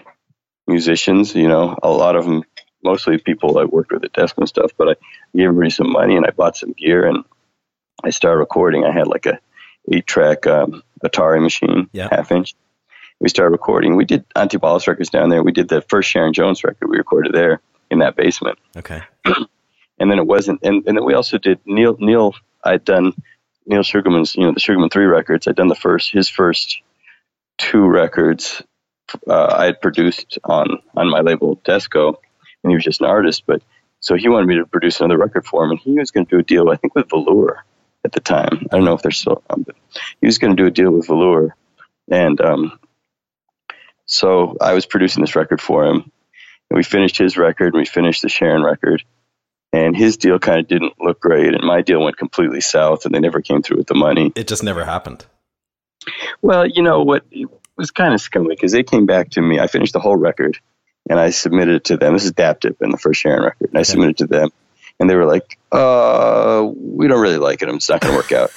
[0.67, 1.33] musicians.
[1.33, 2.43] You know, a lot of them
[2.83, 4.71] mostly people I worked with at desk and stuff.
[4.77, 4.95] But I
[5.35, 7.23] gave everybody some money and I bought some gear and
[8.03, 8.83] I started recording.
[8.85, 9.39] I had like a
[9.91, 12.07] eight track um, Otari machine, Yeah.
[12.11, 12.55] half inch.
[13.19, 13.95] We started recording.
[13.95, 15.43] We did Antibalas records down there.
[15.43, 16.89] We did the first Sharon Jones record.
[16.89, 18.57] We recorded there in that basement.
[18.77, 19.01] Okay.
[19.99, 20.61] And then it wasn't.
[20.63, 21.95] And, and then we also did Neil.
[21.99, 23.13] Neil, I'd done
[23.67, 25.47] Neil Sugarman's, you know, the Sugarman three records.
[25.47, 26.81] I'd done the first, his first
[27.59, 28.63] two records.
[29.27, 32.15] Uh, I had produced on on my label Desco,
[32.63, 33.43] and he was just an artist.
[33.45, 33.61] But
[33.99, 36.35] so he wanted me to produce another record for him, and he was going to
[36.35, 37.63] do a deal, I think, with Velour
[38.03, 38.67] at the time.
[38.71, 39.75] I don't know if they're still around, but
[40.19, 41.55] he was going to do a deal with Velour,
[42.09, 42.79] and um,
[44.05, 46.11] so I was producing this record for him.
[46.69, 49.03] And we finished his record, and we finished the Sharon record,
[49.73, 53.13] and his deal kind of didn't look great, and my deal went completely south, and
[53.13, 54.31] they never came through with the money.
[54.35, 55.25] It just never happened.
[56.41, 57.25] Well, you know what?
[57.29, 59.59] It was kind of scummy because they came back to me.
[59.59, 60.59] I finished the whole record
[61.09, 62.13] and I submitted it to them.
[62.13, 63.69] This is Dap Dippin' the first Sharon record.
[63.69, 64.49] And I submitted it to them
[64.99, 67.69] and they were like, uh, we don't really like it.
[67.69, 68.51] It's not going to work out.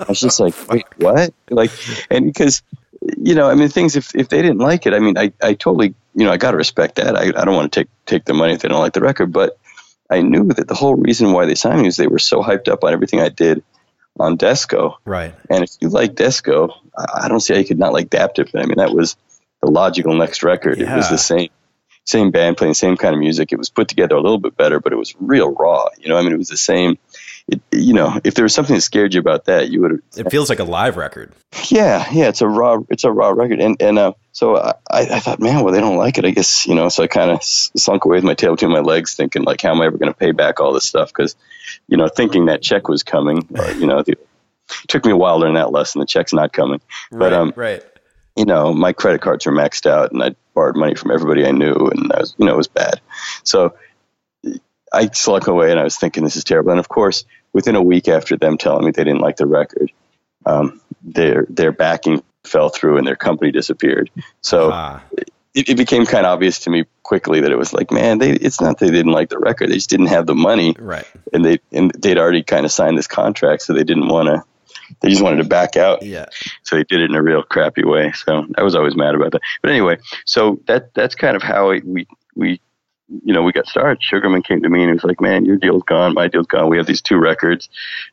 [0.00, 1.34] I was just like, wait, what?
[1.50, 1.70] Like,
[2.10, 2.62] and because,
[3.18, 5.52] you know, I mean, things, if, if they didn't like it, I mean, I, I
[5.52, 7.14] totally, you know, I got to respect that.
[7.14, 9.32] I, I don't want to take, take the money if they don't like the record,
[9.32, 9.58] but
[10.08, 12.68] I knew that the whole reason why they signed me was they were so hyped
[12.68, 13.62] up on everything I did
[14.18, 14.96] on Desco.
[15.04, 15.34] Right.
[15.50, 18.34] And if you like Desco, I I don't see how you could not like Dap
[18.34, 18.50] Dip.
[18.54, 19.16] I mean, that was
[19.62, 20.80] the logical next record.
[20.80, 21.48] It was the same,
[22.04, 23.52] same band playing same kind of music.
[23.52, 25.86] It was put together a little bit better, but it was real raw.
[25.98, 26.98] You know, I mean, it was the same.
[27.48, 30.00] It, you know, if there was something that scared you about that, you would have.
[30.16, 31.32] It feels like a live record.
[31.68, 35.20] Yeah, yeah, it's a raw, it's a raw record, and and uh, so I, I
[35.20, 36.88] thought, man, well, they don't like it, I guess, you know.
[36.88, 39.72] So I kind of slunk away with my tail between my legs, thinking like, how
[39.72, 41.08] am I ever going to pay back all this stuff?
[41.08, 41.36] Because,
[41.88, 45.38] you know, thinking that check was coming, you know, the, it took me a while
[45.38, 46.00] to learn that lesson.
[46.00, 47.32] The check's not coming, but right.
[47.32, 47.84] um, right.
[48.36, 51.50] You know, my credit cards were maxed out, and I borrowed money from everybody I
[51.50, 53.00] knew, and I was, you know, it was bad.
[53.44, 53.74] So
[54.92, 56.70] I slunk away, and I was thinking, this is terrible.
[56.70, 59.90] And of course, within a week after them telling me they didn't like the record,
[60.46, 64.10] um, their their backing fell through, and their company disappeared.
[64.40, 65.02] So Ah,
[65.54, 68.32] it, it became kind of obvious to me quickly that it was like, man, they
[68.32, 71.06] it's not that they didn't like the record; they just didn't have the money, right.
[71.32, 74.42] and they and they'd already kind of signed this contract, so they didn't want to.
[75.00, 76.26] They just wanted to back out Yeah.
[76.62, 78.12] so he did it in a real crappy way.
[78.12, 79.40] So I was always mad about that.
[79.62, 82.60] But anyway, so that that's kind of how it, we we
[83.24, 84.02] you know we got started.
[84.02, 86.14] Sugarman came to me and he was like, "Man, your deal's gone.
[86.14, 86.68] My deal's gone.
[86.70, 87.68] We have these two records.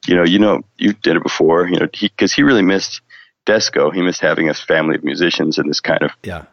[0.07, 1.67] You know, you know, you did it before.
[1.67, 3.01] You know, because he, really missed
[3.45, 3.93] Desco.
[3.93, 6.43] He missed having a family of musicians and this kind of Yeah.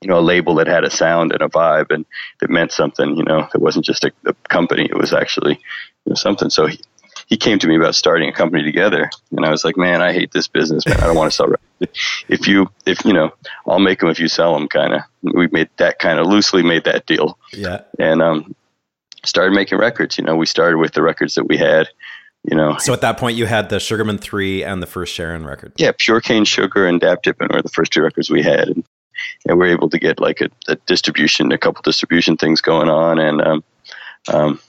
[0.00, 2.04] you know a label that had a sound and a vibe and
[2.40, 3.16] that meant something.
[3.16, 4.84] You know, it wasn't just a, a company.
[4.84, 5.54] It was actually
[6.04, 6.50] you know something.
[6.50, 6.78] So he,
[7.28, 10.12] he came to me about starting a company together, and I was like, "Man, I
[10.12, 10.96] hate this business, man.
[10.98, 11.98] I don't want to sell records.
[12.28, 13.32] If you, if you know,
[13.66, 15.02] I'll make them if you sell them." Kind of.
[15.22, 17.82] We made that kind of loosely made that deal, Yeah.
[17.98, 18.54] and um,
[19.24, 20.16] started making records.
[20.18, 21.88] You know, we started with the records that we had.
[22.44, 25.44] You know, So at that point, you had the Sugarman 3 and the first Sharon
[25.44, 25.72] record.
[25.76, 28.84] yeah, Pure Cane Sugar and Dap Dippin' were the first two records we had, and,
[29.46, 32.88] and we were able to get like a, a distribution, a couple distribution things going
[32.88, 33.64] on, and um,
[34.32, 34.60] um,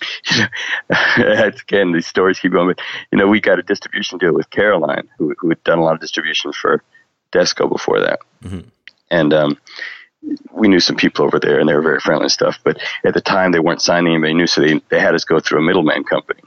[0.90, 2.68] again, these stories keep going.
[2.68, 2.80] But
[3.10, 5.94] you know, we got a distribution deal with Caroline, who, who had done a lot
[5.94, 6.82] of distribution for
[7.32, 8.64] Desco before that, Mhm.
[9.10, 9.58] and um,
[10.52, 12.58] we knew some people over there, and they were very friendly and stuff.
[12.64, 15.40] But at the time, they weren't signing anybody new, so they they had us go
[15.40, 16.40] through a middleman company,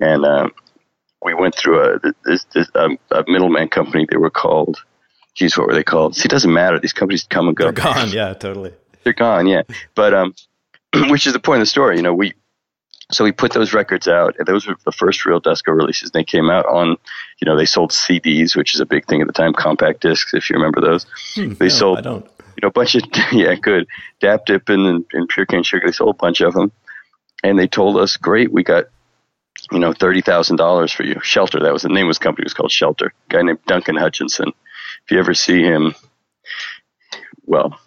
[0.00, 0.52] and um,
[1.22, 4.06] we went through a this, this um, a middleman company.
[4.10, 4.82] They were called.
[5.34, 6.16] Geez, what were they called?
[6.16, 6.80] See, it doesn't matter.
[6.80, 8.08] These companies come and go They're gone.
[8.10, 8.72] Yeah, totally.
[9.04, 9.62] they're gone, yeah.
[9.94, 10.34] But um,
[11.10, 12.12] which is the point of the story, you know.
[12.12, 12.34] We
[13.10, 16.10] so we put those records out, and those were the first real Desco releases.
[16.10, 16.96] They came out on,
[17.40, 20.34] you know, they sold CDs, which is a big thing at the time, compact discs,
[20.34, 21.06] if you remember those.
[21.34, 22.24] Hmm, They no, sold- I don't.
[22.24, 23.86] You know, a bunch of yeah, good
[24.20, 25.86] Dap Dip and, and Pure Cane Sugar.
[25.86, 26.72] They sold a bunch of them,
[27.44, 28.86] and they told us, "Great, we got."
[29.72, 31.20] You know, thirty thousand dollars for you.
[31.22, 31.60] Shelter.
[31.60, 32.44] That was the name of his company.
[32.44, 33.06] It was called Shelter.
[33.06, 34.48] A guy named Duncan Hutchinson.
[35.04, 35.94] If you ever see him,
[37.44, 37.78] well,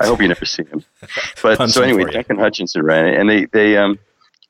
[0.00, 0.84] I hope you never see him.
[1.42, 2.10] But Punch so anyway.
[2.10, 3.98] Duncan Hutchinson ran it, and they they um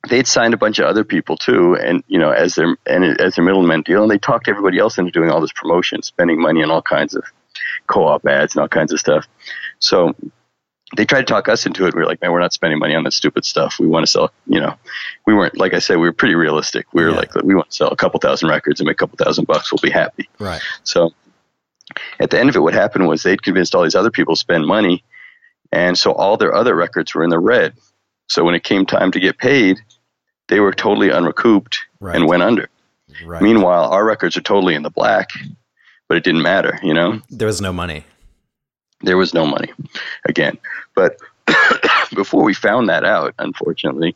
[0.08, 3.34] they'd signed a bunch of other people too, and you know as their and as
[3.34, 6.62] their middleman deal, and they talked everybody else into doing all this promotion, spending money
[6.62, 7.24] on all kinds of
[7.86, 9.26] co-op ads and all kinds of stuff.
[9.78, 10.14] So
[10.96, 11.94] they tried to talk us into it.
[11.94, 13.76] We were like, man, we're not spending money on that stupid stuff.
[13.78, 14.74] We want to sell, you know,
[15.24, 16.86] we weren't, like I said, we were pretty realistic.
[16.92, 17.16] We were Yeah.
[17.16, 19.70] like, we want to sell a couple thousand records and make a couple thousand bucks.
[19.72, 20.28] We'll be happy.
[20.40, 20.60] Right.
[20.82, 21.12] So
[22.18, 24.40] at the end of it, what happened was they'd convinced all these other people to
[24.40, 25.04] spend money.
[25.70, 27.74] And so all their other records were in the red.
[28.28, 29.78] So when it came time to get paid,
[30.50, 32.16] they were totally unrecouped Right.
[32.16, 32.68] and went under.
[33.24, 33.42] Right.
[33.42, 35.30] Meanwhile, our records are totally in the black,
[36.08, 37.20] but it didn't matter, you know?
[37.30, 38.04] there was no money.
[39.02, 39.72] There was no money
[40.26, 40.58] again.
[40.94, 41.16] But
[42.14, 44.14] before we found that out, unfortunately,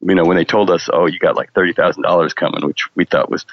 [0.00, 2.84] you know, when they told us, "Oh, you got like thirty thousand dollars coming," which
[2.94, 3.46] we thought was,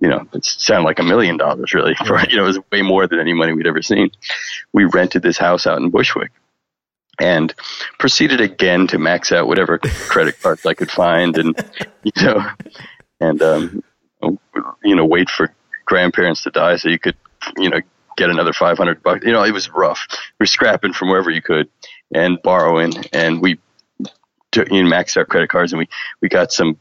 [0.00, 1.94] you know, it sounded like a million dollars, really.
[2.06, 4.10] For you know, it was way more than any money we'd ever seen.
[4.72, 6.32] We rented this house out in Bushwick,
[7.20, 7.54] and
[7.98, 11.56] proceeded again to max out whatever credit cards I could find, and
[12.02, 12.44] you know,
[13.20, 13.82] and um,
[14.82, 17.16] you know, wait for grandparents to die so you could,
[17.56, 17.80] you know,
[18.16, 19.24] get another 500 bucks.
[19.24, 20.06] You know, it was rough.
[20.38, 21.68] We are scrapping from wherever you could
[22.14, 23.58] and borrowing, and we
[24.52, 25.88] took, you know, maxed out credit cards, and we
[26.20, 26.78] we got some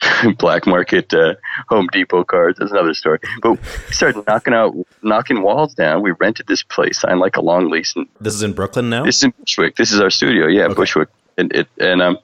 [0.38, 1.34] black market uh,
[1.68, 2.58] Home Depot cards.
[2.58, 3.18] That's another story.
[3.42, 6.02] But we started knocking out, knocking walls down.
[6.02, 7.94] We rented this place, signed like a long lease.
[7.96, 9.04] And this is in Brooklyn now.
[9.04, 9.76] This is in Bushwick.
[9.76, 10.46] This is our studio.
[10.46, 10.74] Yeah, okay.
[10.74, 12.18] Bushwick, and it and um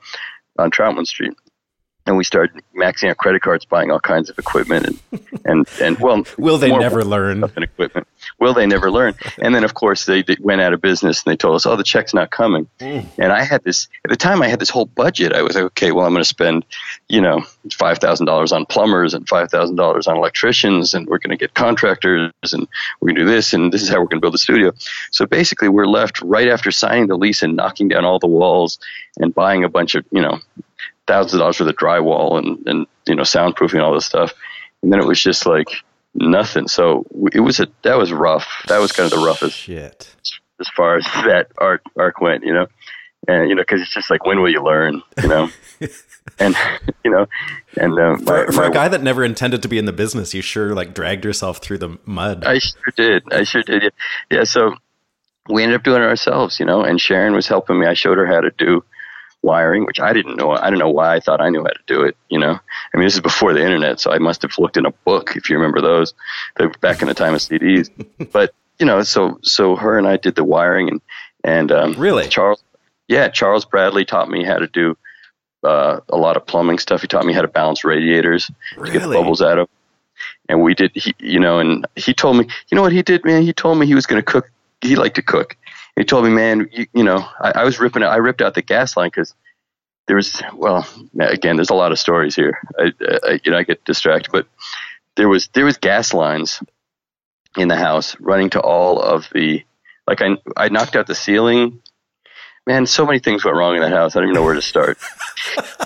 [0.59, 1.35] on Troutman Street
[2.07, 5.99] and we started maxing out credit cards, buying all kinds of equipment, and and and
[5.99, 7.43] well, will they never learn?
[7.45, 8.07] And equipment.
[8.39, 9.15] Will they never learn?
[9.39, 11.77] And then, of course, they, they, went out of business, and they told us, "Oh,
[11.77, 13.07] the check's not coming." Mm.
[13.19, 14.43] And I had this at the time.
[14.43, 15.33] I had this whole budget.
[15.33, 16.65] I was like, "Okay, well, I'm going to spend,
[17.09, 21.19] you know, five thousand dollars on plumbers and five thousand dollars on electricians, and we're
[21.19, 22.69] going to get contractors, and
[23.01, 24.73] we're going to do this, and this is how we're going to build the studio."
[25.11, 28.79] So basically, we're left right after signing the lease and knocking down all the walls
[29.19, 30.41] and buying a bunch of, you know,
[31.07, 34.33] thousands of dollars for the drywall and, and you know soundproofing and all this stuff.
[34.83, 35.69] And then it was just like
[36.15, 36.69] nothing.
[36.69, 38.65] So it was a that was rough.
[38.69, 40.15] That was kind of the roughest shit.
[40.61, 42.67] as far as that arc arc went you know?
[43.27, 45.51] And you know because it's just like when will you learn you know?
[46.39, 46.57] And
[47.05, 47.27] you know
[47.77, 49.93] and uh, for, my, for my, a guy that never intended to be in the
[49.93, 52.45] business you sure like dragged yourself through the mud.
[52.45, 53.25] I sure did.
[53.31, 53.83] I sure did.
[53.83, 53.91] Yeah,
[54.31, 54.75] yeah so
[55.51, 56.83] we ended up doing it ourselves you know?
[56.83, 57.87] And sharon was helping me.
[57.87, 58.83] I showed her how to do
[59.45, 60.53] wiring, which I didn't know.
[60.53, 62.17] I don't know why I thought I knew how to do it.
[62.31, 64.87] You know, I mean, this is before the internet, so I must have looked in
[64.87, 66.15] a book if you remember those,
[66.57, 67.91] They back in the time of CDs.
[68.33, 71.01] but you know, so so her and I did the wiring, and
[71.45, 72.65] and um, really Charles,
[73.07, 74.97] yeah, Charles Bradley taught me how to do
[75.63, 77.03] uh, a lot of plumbing stuff.
[77.03, 78.93] He taught me how to balance radiators really?
[78.93, 79.69] to get the bubbles out of.
[80.49, 83.25] And we did, he, you know, and he told me, you know what he did,
[83.25, 83.43] man?
[83.43, 84.51] He told me he was going to cook.
[84.81, 85.57] He liked to cook
[85.97, 88.63] he told me, man, you, you know, I, I, was ripping, I ripped out the
[88.63, 89.35] gas line because
[90.07, 90.87] there was, well,
[91.19, 92.59] again, there's a lot of stories here.
[92.79, 94.47] I, I, you know, I get distracted, but
[95.17, 96.61] there was there was gas lines
[97.57, 99.65] in the house running to all of the,
[100.07, 101.81] like I I knocked out the ceiling.
[102.67, 104.17] Man, so many things went wrong in that house.
[104.17, 104.99] I don't even know where to start.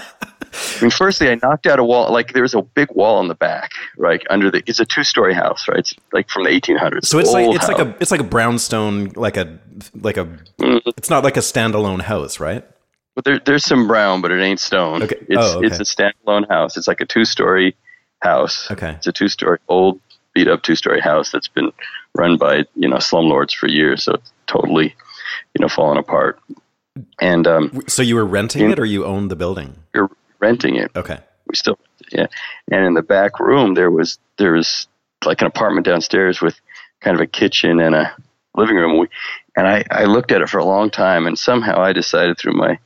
[0.78, 2.12] I mean, firstly, I knocked out a wall.
[2.12, 4.62] Like there was a big wall in the back, right under the.
[4.66, 5.78] It's a two-story house, right?
[5.78, 7.06] It's like from the 1800s.
[7.06, 7.78] So it's like it's house.
[7.78, 9.58] like a it's like a brownstone, like a
[9.94, 10.24] like a.
[10.24, 10.88] Mm-hmm.
[10.96, 12.64] It's not like a standalone house, right?
[13.14, 15.02] But there, there's some brown, but it ain't stone.
[15.02, 15.16] Okay.
[15.28, 15.66] It's oh, okay.
[15.66, 16.76] it's a standalone house.
[16.76, 17.76] It's like a two-story
[18.20, 18.70] house.
[18.70, 18.90] Okay.
[18.90, 20.00] It's a two-story old
[20.34, 21.72] beat up two-story house that's been
[22.14, 24.04] run by you know slumlords for years.
[24.04, 24.94] So it's totally,
[25.54, 26.38] you know, falling apart.
[27.20, 29.76] And um, so you were renting in, it, or you owned the building?
[29.94, 30.10] You're
[30.40, 30.90] renting it.
[30.96, 31.18] Okay.
[31.46, 31.78] We still,
[32.12, 32.26] yeah.
[32.70, 34.86] And in the back room, there was there was
[35.24, 36.60] like an apartment downstairs with
[37.00, 38.14] kind of a kitchen and a
[38.54, 38.98] living room.
[38.98, 39.08] We,
[39.56, 42.54] and I, I looked at it for a long time, and somehow I decided through
[42.54, 42.78] my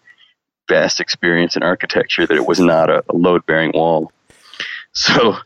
[0.69, 4.13] vast experience in architecture that it was not a, a load bearing wall.
[4.95, 5.37] So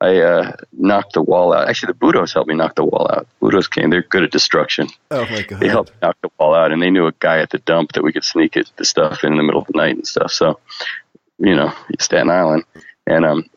[0.00, 1.68] I uh, knocked the wall out.
[1.68, 3.26] Actually, the Budos helped me knock the wall out.
[3.40, 4.88] Budos came; they're good at destruction.
[5.10, 5.60] Oh my god!
[5.60, 8.02] They helped knock the wall out, and they knew a guy at the dump that
[8.02, 10.32] we could sneak it, the stuff in, in the middle of the night and stuff.
[10.32, 10.60] So
[11.38, 12.64] you know, Staten Island.
[13.06, 13.50] And um,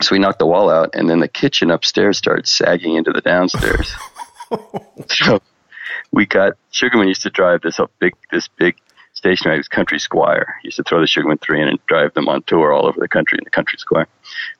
[0.00, 3.20] so we knocked the wall out, and then the kitchen upstairs started sagging into the
[3.20, 3.92] downstairs.
[5.08, 5.40] so
[6.12, 8.76] we got Sugarman used to drive this big this big
[9.12, 10.56] stationary was Country Squire.
[10.62, 12.98] He used to throw the Sugarman three in and drive them on tour all over
[12.98, 14.08] the country in the Country Squire.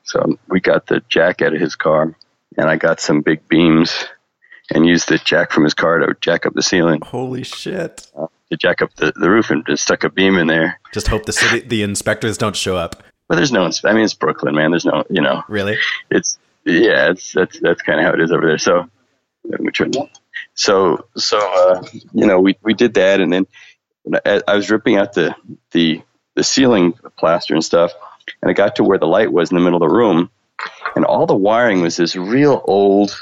[0.03, 2.15] So we got the jack out of his car,
[2.57, 4.05] and I got some big beams
[4.69, 7.01] and used the jack from his car to jack up the ceiling.
[7.01, 8.07] Holy shit!
[8.15, 10.79] Uh, to jack up the, the roof and just stuck a beam in there.
[10.93, 13.03] Just hope the city, the inspectors don't show up.
[13.27, 14.71] But there's no, I mean, it's Brooklyn, man.
[14.71, 15.77] There's no, you know, really.
[16.09, 18.57] It's yeah, it's that's that's kind of how it is over there.
[18.57, 18.89] So,
[20.53, 21.83] so so uh,
[22.13, 23.47] you know, we we did that, and then
[24.25, 25.33] I, I was ripping out the
[25.71, 26.01] the
[26.35, 27.93] the ceiling plaster and stuff,
[28.41, 30.29] and I got to where the light was in the middle of the room,
[30.97, 33.17] and all the wiring was this real old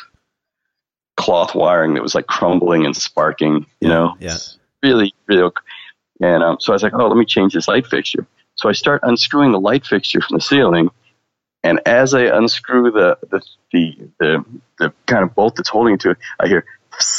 [1.18, 4.16] cloth wiring that was like crumbling and sparking, you know.
[4.20, 4.38] Yeah
[4.84, 5.52] really, really.
[6.22, 8.26] And um, so I was like, oh, let me change this light fixture.
[8.56, 10.90] So I start unscrewing the light fixture from the ceiling.
[11.64, 14.46] And as I unscrew the, the, the, the,
[14.80, 16.66] the kind of bolt that's holding it to it, I hear,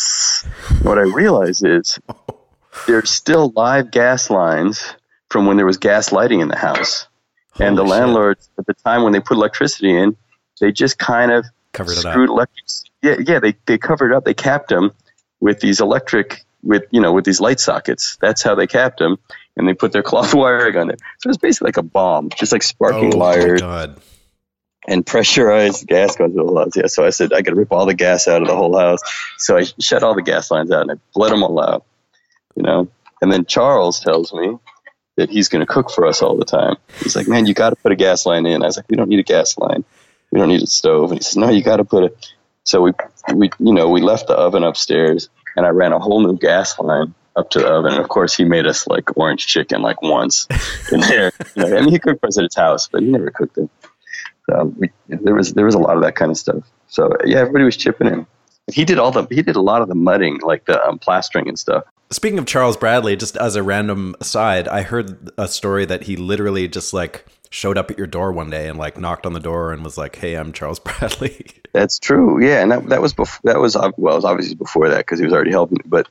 [0.82, 1.98] what I realize is
[2.86, 4.94] there's still live gas lines
[5.30, 7.06] from when there was gas lighting in the house.
[7.52, 7.90] Holy and the shit.
[7.90, 10.16] landlords at the time when they put electricity in,
[10.60, 12.36] they just kind of covered screwed it up.
[12.36, 12.66] Electric,
[13.02, 14.24] yeah, yeah, they, they covered it up.
[14.24, 14.92] They capped them
[15.40, 18.16] with these electric with you know with these light sockets.
[18.20, 19.18] That's how they capped them,
[19.56, 21.00] and they put their cloth wiring on it.
[21.18, 24.00] So it was basically like a bomb, just like sparking oh wires god.
[24.86, 26.76] and pressurized gas going through the whole house.
[26.76, 28.78] Yeah, so I said I got to rip all the gas out of the whole
[28.78, 29.00] house.
[29.38, 31.84] So I shut all the gas lines out and I bled them all out.
[32.56, 32.88] You know,
[33.22, 34.58] and then Charles tells me
[35.16, 36.76] that he's going to cook for us all the time.
[37.02, 38.96] He's like, "Man, you got to put a gas line in." I was like, "We
[38.96, 39.84] don't need a gas line.
[40.30, 42.32] We don't need a stove." And he says, "No, you got to put it."
[42.64, 42.92] So we
[43.34, 46.78] we you know we left the oven upstairs and I ran a whole new gas
[46.78, 47.92] line up to the oven.
[47.92, 50.46] And of course, he made us like orange chicken like once
[50.92, 51.32] in there.
[51.54, 53.58] You know, I mean, he cooked for us at his house, but he never cooked
[53.58, 53.68] it.
[54.48, 56.64] So we, there was there was a lot of that kind of stuff.
[56.88, 58.26] So yeah, everybody was chipping in.
[58.72, 61.48] He did all the he did a lot of the mudding, like the um, plastering
[61.48, 61.84] and stuff.
[62.10, 66.16] Speaking of Charles Bradley, just as a random aside, I heard a story that he
[66.16, 69.40] literally just like showed up at your door one day and like knocked on the
[69.40, 72.44] door and was like, "Hey, I'm Charles Bradley." That's true.
[72.44, 73.40] Yeah, and that, that was before.
[73.44, 75.84] That was well, it was obviously before that because he was already helping me.
[75.86, 76.08] But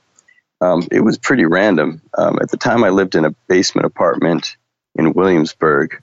[0.60, 2.02] um, it was pretty random.
[2.16, 4.56] Um, at the time, I lived in a basement apartment
[4.94, 6.02] in Williamsburg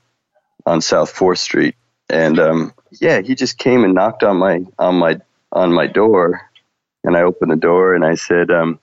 [0.66, 1.76] on South Fourth Street,
[2.10, 5.22] and um, yeah, he just came and knocked on my on my
[5.52, 6.42] on my door,
[7.04, 8.80] and I opened the door and I said, um,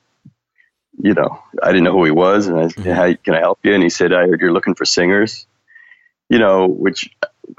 [0.98, 3.58] you know, I didn't know who he was, and I said, "How can I help
[3.64, 5.46] you?" And he said, "I heard you're looking for singers."
[6.30, 7.10] You know, which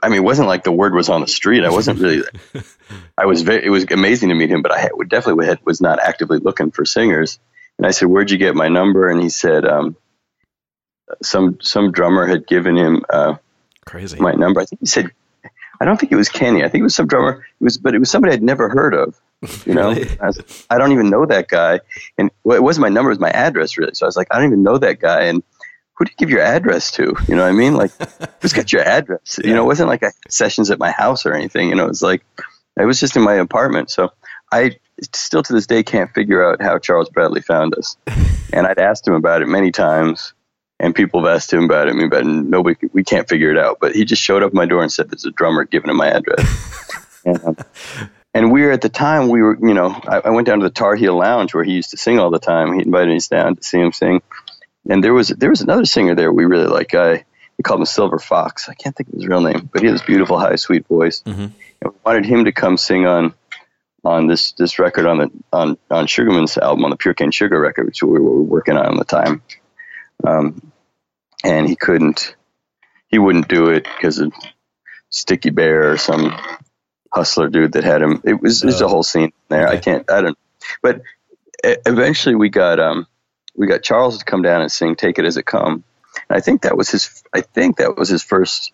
[0.02, 1.64] I mean, it wasn't like the word was on the street.
[1.64, 2.24] I wasn't really.
[3.18, 3.66] I was very.
[3.66, 6.72] It was amazing to meet him, but I had, definitely had, was not actively looking
[6.72, 7.40] for singers.
[7.78, 9.96] And I said, "Where'd you get my number?" And he said, um,
[11.22, 13.36] "Some some drummer had given him uh,
[13.86, 14.20] Crazy.
[14.20, 14.62] my number.
[14.62, 15.12] I think he said,
[15.80, 16.64] I don't think it was Kenny.
[16.64, 17.46] I think it was some drummer.
[17.60, 19.20] It was, but it was somebody I'd never heard of.
[19.66, 19.92] You know?
[19.92, 21.82] I, was, I don't even know that guy.
[22.18, 23.94] And well, it wasn't my number; it was my address, really.
[23.94, 25.24] So I was like, I don't even know that guy.
[25.24, 25.44] And
[25.96, 27.16] who did you give your address to?
[27.28, 27.74] You know what I mean?
[27.74, 27.92] Like,
[28.42, 29.40] who's got your address?
[29.44, 31.70] You know, it wasn't like I had sessions at my house or anything.
[31.70, 32.24] You know, it was like
[32.80, 33.90] it was just in my apartment.
[33.90, 34.12] So
[34.52, 34.78] I
[35.14, 37.98] still to this day can't figure out how Charles Bradley found us.
[38.54, 40.34] And I'd asked him about it many times,
[40.80, 43.80] and people have asked him about it, but nobody we can't figure it out.
[43.82, 45.98] But he just showed up at my door and said, "There's a drummer giving him
[45.98, 47.58] my address." and, um,
[48.34, 50.64] and we were at the time we were, you know, I, I went down to
[50.64, 52.74] the Tar Heel Lounge where he used to sing all the time.
[52.74, 54.22] He invited us down to see him sing,
[54.90, 56.90] and there was there was another singer there we really like.
[56.90, 57.26] Guy
[57.58, 58.68] we called him Silver Fox.
[58.68, 61.22] I can't think of his real name, but he had this beautiful, high, sweet voice.
[61.26, 61.52] Mhm.
[61.82, 63.34] And we wanted him to come sing on
[64.04, 67.60] on this this record on the on on Sugarman's album on the Pure Cane Sugar
[67.60, 69.42] record, which we were working on at the time.
[70.26, 70.72] Um,
[71.44, 72.36] and he couldn't,
[73.08, 74.34] he wouldn't do it because of
[75.10, 76.34] Sticky Bear or some
[77.14, 78.22] hustler dude that had him.
[78.26, 78.90] It was there's a Oh.
[78.90, 79.68] whole scene there.
[79.68, 80.38] I can't, I don't.
[80.82, 81.02] But
[81.64, 83.08] eventually we got um
[83.56, 85.84] we got Charles to come down and sing "Take It As It Come."
[86.30, 87.24] And I think that was his.
[87.34, 88.72] I think that was his first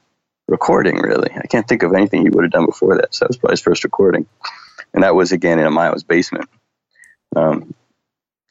[0.47, 0.97] recording.
[0.97, 3.13] Really, I can't think of anything he would have done before that.
[3.13, 4.25] So that was probably his first recording,
[4.93, 6.49] and that was again in a Amayo's basement.
[7.35, 7.73] Um,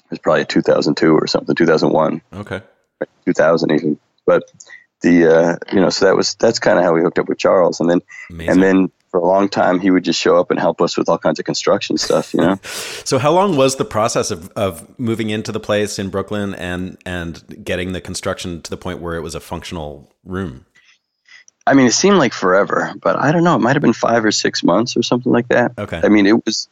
[0.05, 2.61] it was probably 2002 or something, 2001, Okay.
[3.27, 3.99] 2000 even.
[4.27, 4.51] But
[5.03, 7.39] the uh, you know, so that was that's kind of how we hooked up with
[7.39, 8.01] Charles, and then
[8.31, 8.53] Amazing.
[8.53, 11.09] and then for a long time he would just show up and help us with
[11.09, 12.33] all kinds of construction stuff.
[12.35, 12.61] You know.
[13.05, 16.97] So how long was the process of, of moving into the place in Brooklyn and
[17.05, 20.67] and getting the construction to the point where it was a functional room?
[21.67, 23.57] I mean, it seemed like forever, but I don't know.
[23.57, 25.73] It might have been five or six months or something like that.
[25.79, 26.01] Okay.
[26.03, 26.69] I mean, it was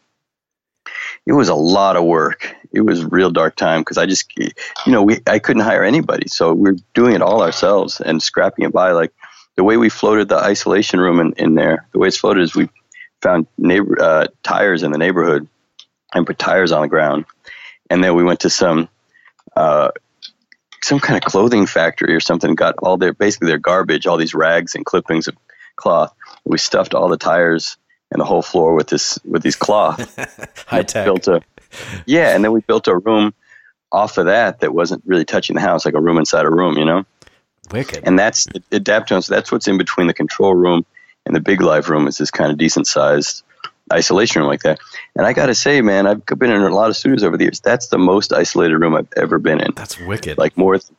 [1.27, 2.55] it was a lot of work.
[2.73, 4.53] It was a real dark time because I just, you
[4.87, 8.65] know, we I couldn't hire anybody, so we are doing it all ourselves and scrapping
[8.65, 8.93] it by.
[8.93, 9.13] Like
[9.59, 12.55] the way we floated the isolation room in, in there, the way it's floated is
[12.55, 12.69] we
[13.21, 15.49] found neighbor uh, tires in the neighborhood
[16.15, 17.25] and put tires on the ground,
[17.91, 18.89] and then we went to some.
[19.55, 19.91] Uh,
[20.81, 24.33] some kind of clothing factory or something got all their basically their garbage, all these
[24.33, 25.37] rags and clippings of
[25.75, 26.15] cloth.
[26.45, 27.77] We stuffed all the tires
[28.13, 29.99] and the whole floor with this with these cloth.
[30.69, 31.05] High tech.
[31.05, 31.43] Built a
[32.07, 33.35] yeah, and then we built a room
[33.91, 36.79] off of that that wasn't really touching the house, like a room inside a room,
[36.79, 37.05] you know.
[37.71, 38.05] Wicked.
[38.05, 39.23] And that's it at Daptone.
[39.23, 40.85] So that's what's in between the control room
[41.27, 43.43] and the big live room is this kind of decent sized
[43.93, 44.79] isolation room like that.
[45.17, 47.45] And I got to say, man, I've been in a lot of studios over the
[47.45, 47.61] years.
[47.61, 50.39] That's the most isolated room I've ever been in That's wicked.
[50.39, 50.97] like more than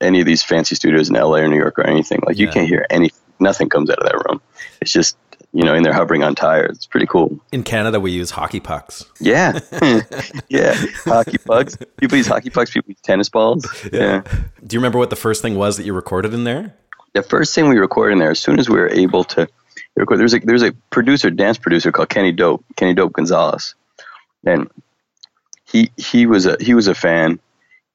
[0.00, 2.20] any of these fancy studios in LA or New York or anything.
[2.26, 4.40] Like you can't hear any nothing comes out of that room.
[4.80, 5.16] It's just
[5.52, 6.76] you know in there hovering on tires.
[6.76, 7.40] It's pretty cool.
[7.52, 9.04] in Canada, we use hockey pucks.
[9.20, 9.58] Yeah,
[10.48, 10.74] yeah.
[11.04, 11.76] Hockey pucks.
[11.96, 12.70] People use hockey pucks.
[12.70, 13.66] People use tennis balls.
[13.92, 14.22] Yeah.
[14.66, 16.74] Do you remember what the first thing was that you recorded in there?
[17.12, 19.48] The first thing we recorded in there, as soon as we were able to
[19.96, 23.74] record, there's a there's a producer, dance producer called Kenny Dope, Kenny Dope Gonzalez,
[24.44, 24.70] and
[25.64, 27.40] he he was a he was a fan,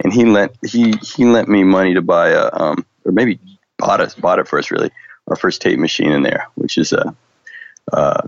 [0.04, 3.40] and he lent he he lent me money to buy a um or maybe
[3.78, 4.92] bought us bought it for us really
[5.28, 7.16] our first tape machine in there, which is a
[7.94, 8.22] uh,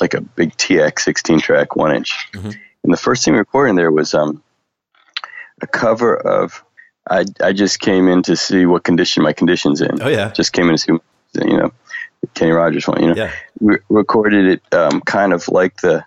[0.00, 2.28] like a big TX 16 track one inch.
[2.32, 2.54] Mhm.
[2.82, 4.42] And the first thing we recorded in there was um
[5.62, 6.64] a cover of
[7.08, 10.02] I I just came in to see what condition my condition's in.
[10.02, 10.30] Oh yeah.
[10.30, 10.92] Just came in to see,
[11.46, 11.72] you know,
[12.34, 13.00] Kenny Rogers one.
[13.02, 13.30] You know, Yeah.
[13.60, 16.04] we recorded it um, kind of like the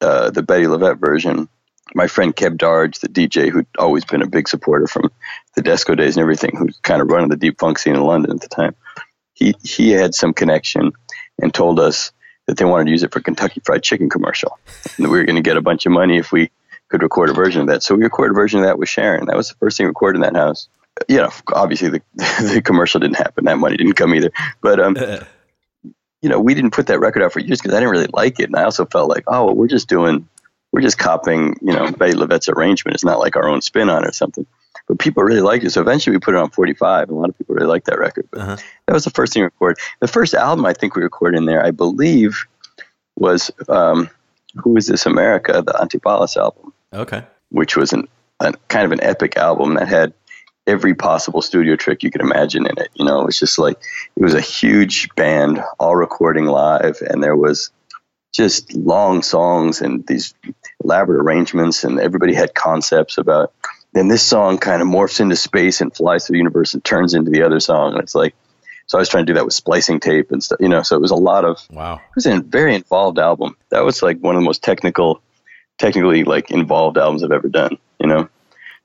[0.00, 1.48] uh, the Bettye LaVette version.
[1.94, 5.10] My friend Keb Darge, the DJ, who'd always been a big supporter from
[5.56, 8.30] the Desco days and everything, who's kind of running the deep funk scene in London
[8.30, 8.76] at the time,
[9.34, 10.92] he he had some connection
[11.42, 12.12] and told us
[12.50, 14.58] that they wanted to use it for Kentucky Fried Chicken commercial,
[14.96, 16.50] and that we were going to get a bunch of money if we
[16.88, 17.84] could record a version of that.
[17.84, 19.26] So we recorded a version of that with Sharon.
[19.26, 20.68] That was the first thing recorded in that house.
[21.08, 23.44] You know, obviously the the commercial didn't happen.
[23.44, 24.32] That money didn't come either.
[24.60, 24.96] But um,
[26.22, 28.40] you know, we didn't put that record out for years because I didn't really like
[28.40, 30.28] it, and I also felt like, oh, well, we're just doing,
[30.72, 32.96] we're just copying, you know, Bettye LaVette's arrangement.
[32.96, 34.44] It's not like our own spin on it or something.
[34.90, 37.38] But people really liked it, so eventually we put it on 45, a lot of
[37.38, 38.26] people really liked that record.
[38.32, 38.56] But Uh-huh.
[38.86, 39.78] that was the first thing we recorded.
[40.00, 42.44] The first album I think we recorded in there, I believe,
[43.16, 44.10] was um,
[44.56, 47.22] "Who Is This America?" the Antibalas album Okay.
[47.50, 48.08] which was an,
[48.40, 50.12] a kind of an epic album that had
[50.66, 52.88] every possible studio trick you could imagine in it.
[52.94, 53.78] You know, it was just like
[54.16, 57.70] it was a huge band, all recording live, and there was
[58.32, 60.34] just long songs and these
[60.82, 63.52] elaborate arrangements, and everybody had concepts about.
[63.92, 67.14] Then this song kind of morphs into space and flies through the universe and turns
[67.14, 68.34] into the other song, and it's like.
[68.86, 70.82] So I was trying to do that with splicing tape and stuff, you know.
[70.82, 71.94] So it was a lot of Wow.
[71.94, 73.56] it was a very involved album.
[73.68, 75.22] That was like one of the most technical,
[75.78, 77.78] technically like involved albums I've ever done.
[78.00, 78.28] You know,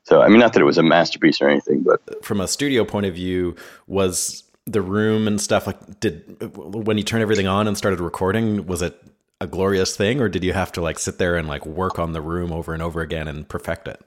[0.03, 2.85] so I mean, not that it was a masterpiece or anything, but From a studio
[2.85, 3.55] point of view,
[3.87, 8.67] was the room and stuff like did when you turned everything on and started recording,
[8.67, 9.01] was it
[9.41, 12.13] a glorious thing or did you have to like sit there and like work on
[12.13, 13.99] the room over and over again and perfect it?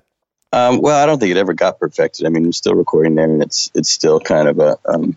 [0.53, 2.27] Um, well, I don't think it ever got perfected.
[2.27, 5.17] I mean, we're still recording there, and it's it's still kind of a um,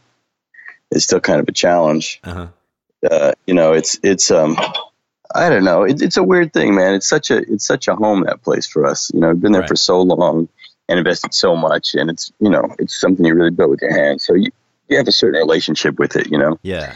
[0.91, 2.19] it's still kind of a challenge.
[2.23, 2.47] Uh-huh.
[3.09, 4.57] uh, you know, it's it's um,
[5.33, 5.83] I don't know.
[5.83, 6.95] It, it's a weird thing, man.
[6.95, 9.11] It's such a it's such a home that place for us.
[9.13, 9.69] You know, I've been there Right.
[9.69, 10.49] for so long
[10.89, 13.93] and invested so much, and it's you know, it's something you really built with your
[13.93, 14.25] hands.
[14.25, 14.51] So you
[14.89, 16.95] you have a certain relationship with it, you know, Yeah.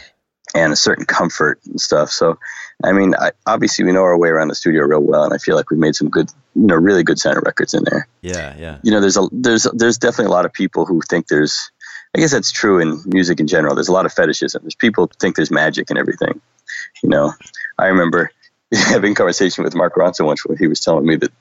[0.56, 2.10] And a certain comfort and stuff.
[2.10, 2.40] So,
[2.84, 5.38] I mean, I, obviously we know our way around the studio real well, and I
[5.38, 8.56] feel like we've made some good, you know, really good sounding records in there Yeah.
[8.58, 8.78] Yeah.
[8.84, 11.72] you know there's a there's there's definitely a lot of people who think there's
[12.16, 13.76] I guess that's true in music in general.
[13.76, 14.62] There's a lot of fetishism.
[14.64, 16.40] There's people think there's magic and everything.
[17.04, 17.34] You know,
[17.78, 18.32] I remember
[18.74, 21.32] having a conversation with Mark Ronson once when he was telling me that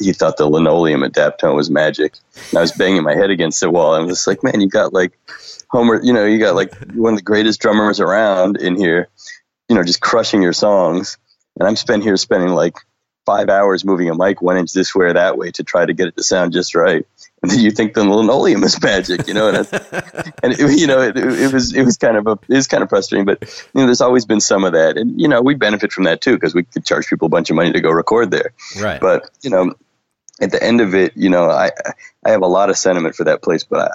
[0.00, 2.14] he thought the linoleum at Daptone was magic.
[2.50, 3.94] And I was banging my head against the wall.
[3.94, 5.16] And I was like, man, you got like
[5.68, 9.08] Homer, you know, you got like one of the greatest drummers around in here,
[9.68, 11.18] you know, just crushing your songs.
[11.58, 12.76] And I'm spent here spending like
[13.24, 15.92] five hours moving a mic one inch this way or that way to try to
[15.92, 17.04] get it to sound just right.
[17.42, 19.56] And then you think the linoleum is magic, you know, and,
[20.42, 22.82] and it, you know, it, it was, it was kind of a, it was kind
[22.82, 23.42] of frustrating, but
[23.74, 24.96] you know, there's always been some of that.
[24.96, 27.50] And, you know, we benefit from that too, because we could charge people a bunch
[27.50, 28.52] of money to go record there.
[28.80, 29.00] Right.
[29.00, 29.74] But, you know,
[30.40, 31.72] at the end of it, you know, I,
[32.24, 33.94] I have a lot of sentiment for that place, but I,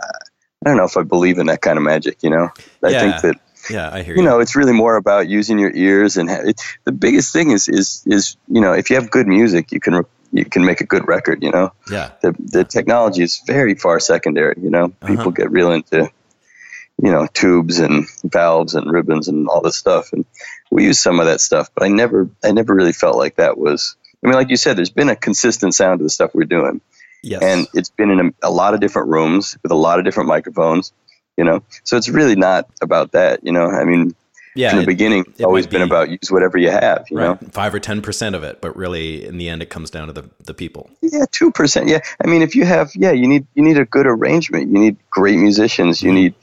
[0.65, 2.49] I don't know if I believe in that kind of magic, you know,
[2.83, 2.99] I Yeah.
[2.99, 3.35] think that,
[3.69, 4.27] yeah, I hear you you.
[4.27, 7.67] know it's really more about using your ears and ha- it, the biggest thing is
[7.69, 10.81] is is you know if you have good music you can re- you can make
[10.81, 12.09] a good record you know yeah.
[12.23, 15.29] the the technology is very far secondary you know people Uh-huh.
[15.31, 16.09] get real into
[17.03, 20.25] you know tubes and valves and ribbons and all this stuff and
[20.71, 23.57] we use some of that stuff but i never i never really felt like that
[23.59, 26.45] was i mean like you said there's been a consistent sound to the stuff we're
[26.45, 26.81] doing
[27.23, 27.41] Yes.
[27.43, 30.27] and it's been in a, a lot of different rooms with a lot of different
[30.27, 30.91] microphones
[31.37, 34.15] you know so it's really not about that you know i mean
[34.55, 34.69] yeah.
[34.69, 37.05] from the it- beginning, it's it always might been be- about use whatever you have.
[37.09, 37.39] You know.
[37.51, 40.13] Five or ten percent of it, but really, in the end, it comes down to
[40.13, 40.89] the the people.
[41.01, 41.87] yeah, two percent.
[41.87, 44.71] Yeah, I mean, if you have, yeah, you need you need a good arrangement.
[44.71, 46.01] You need great musicians.
[46.01, 46.15] You mm-hmm.
[46.15, 46.33] need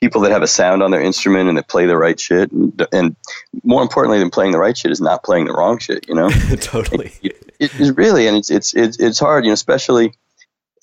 [0.00, 2.52] people that have a sound on their instrument and that play the right shit.
[2.52, 3.16] And, and
[3.64, 6.08] more importantly than playing the right shit is not playing the wrong shit.
[6.08, 6.30] You know,
[6.60, 7.12] totally.
[7.22, 9.44] it is really, and it's it's it's it's hard.
[9.44, 10.12] You know, especially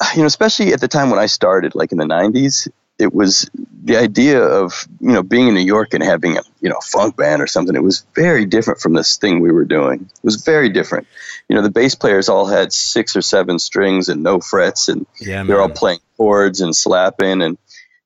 [0.15, 2.67] you know, especially at the time when I started, like in the '90s.
[2.97, 3.49] It was
[3.83, 7.17] the idea of you know being in New York and having a you know funk
[7.17, 7.75] band or something.
[7.75, 10.01] It was very different from this thing we were doing.
[10.01, 11.07] It was very different.
[11.49, 15.05] You know, the bass players all had six or seven strings and no frets, and
[15.19, 17.41] Yeah, they're all playing chords and slapping.
[17.41, 17.57] And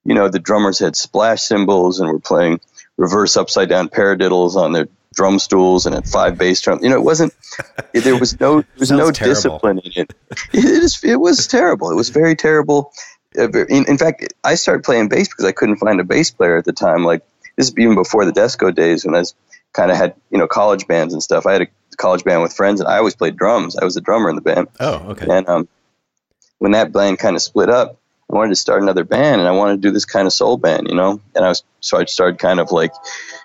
[0.05, 2.59] you know, the drummers had splash cymbals and were playing
[2.97, 4.87] reverse upside down paradiddles on their
[5.19, 6.81] drum stools and had five bass drums.
[6.81, 7.33] You know, it wasn't.
[7.93, 8.61] There was no.
[8.61, 9.35] There was no terrible.
[9.35, 10.13] discipline in it.
[10.53, 11.03] It is.
[11.03, 11.91] It was terrible.
[11.91, 12.93] It was very terrible.
[13.37, 16.57] Uh, In, in fact, I started playing bass because I couldn't find a bass player
[16.57, 17.03] at the time.
[17.03, 17.21] Like
[17.57, 19.35] this is even before the Desco days when I was
[19.73, 21.45] kind of had you know college bands and stuff.
[21.45, 21.67] I had a
[21.97, 23.75] college band with friends, and I always played drums.
[23.75, 24.69] I was a drummer in the band.
[24.79, 25.27] Oh, okay.
[25.29, 25.67] And um,
[26.59, 27.98] when that band kind of split up,
[28.31, 30.57] I wanted to start another band, and I wanted to do this kind of soul
[30.57, 31.19] band, you know.
[31.35, 32.91] And I was so I started kind of like,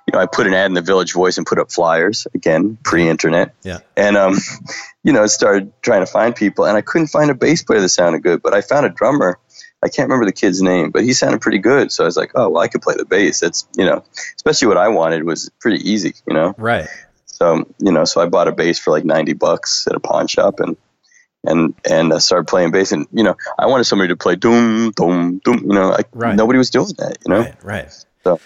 [0.07, 2.77] you know, I put an ad in the Village Voice and put up flyers again,
[2.83, 3.79] pre-internet, Yeah.
[3.97, 4.37] and um,
[5.05, 7.81] you know, I started trying to find people, and I couldn't find a bass player
[7.81, 9.39] that sounded good, but I found a drummer.
[9.83, 11.93] I can't remember the kid's name, but he sounded pretty good.
[11.93, 13.41] So I was like, oh, well, I could play the bass.
[13.41, 14.03] That's, you know,
[14.37, 16.55] especially what I wanted was pretty easy, you know?
[16.57, 16.89] Right.
[17.27, 20.27] So, you know, so I bought a bass for like 90 bucks at a pawn
[20.27, 20.79] shop and,
[21.45, 24.91] and, and I started playing bass and, you know, I wanted somebody to play doom,
[24.93, 26.35] doom, doom, you know, I, Right.
[26.35, 27.41] nobody was doing that, you know?
[27.41, 27.65] Right.
[27.65, 28.05] Right.
[28.25, 28.41] So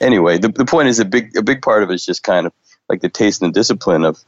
[0.00, 2.46] anyway, the, the point is a big, a big part of it is just kind
[2.46, 2.52] of
[2.88, 4.18] like the taste and the discipline of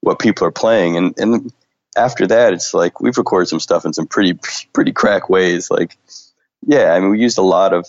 [0.00, 0.96] what people are playing.
[0.96, 1.52] And, and
[1.96, 4.38] after that, it's like, we've recorded some stuff in some pretty,
[4.72, 5.70] pretty crack ways.
[5.70, 5.96] Like,
[6.66, 7.86] yeah, I mean, we used a lot of,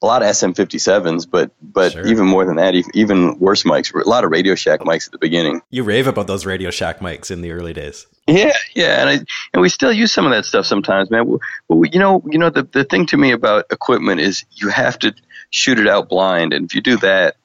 [0.00, 2.06] a lot of SM57s, but but Sure.
[2.06, 3.92] even more than that, even worse mics.
[3.92, 5.60] A lot of Radio Shack mics at the beginning.
[5.70, 8.06] You rave about those Radio Shack mics in the early days.
[8.28, 9.12] Yeah, yeah, and I
[9.54, 11.26] and we still use some of that stuff sometimes, man.
[11.26, 11.40] Well,
[11.78, 14.98] we, you know, you know, the the thing to me about equipment is you have
[14.98, 15.14] to
[15.50, 17.36] shoot it out blind, and if you do that,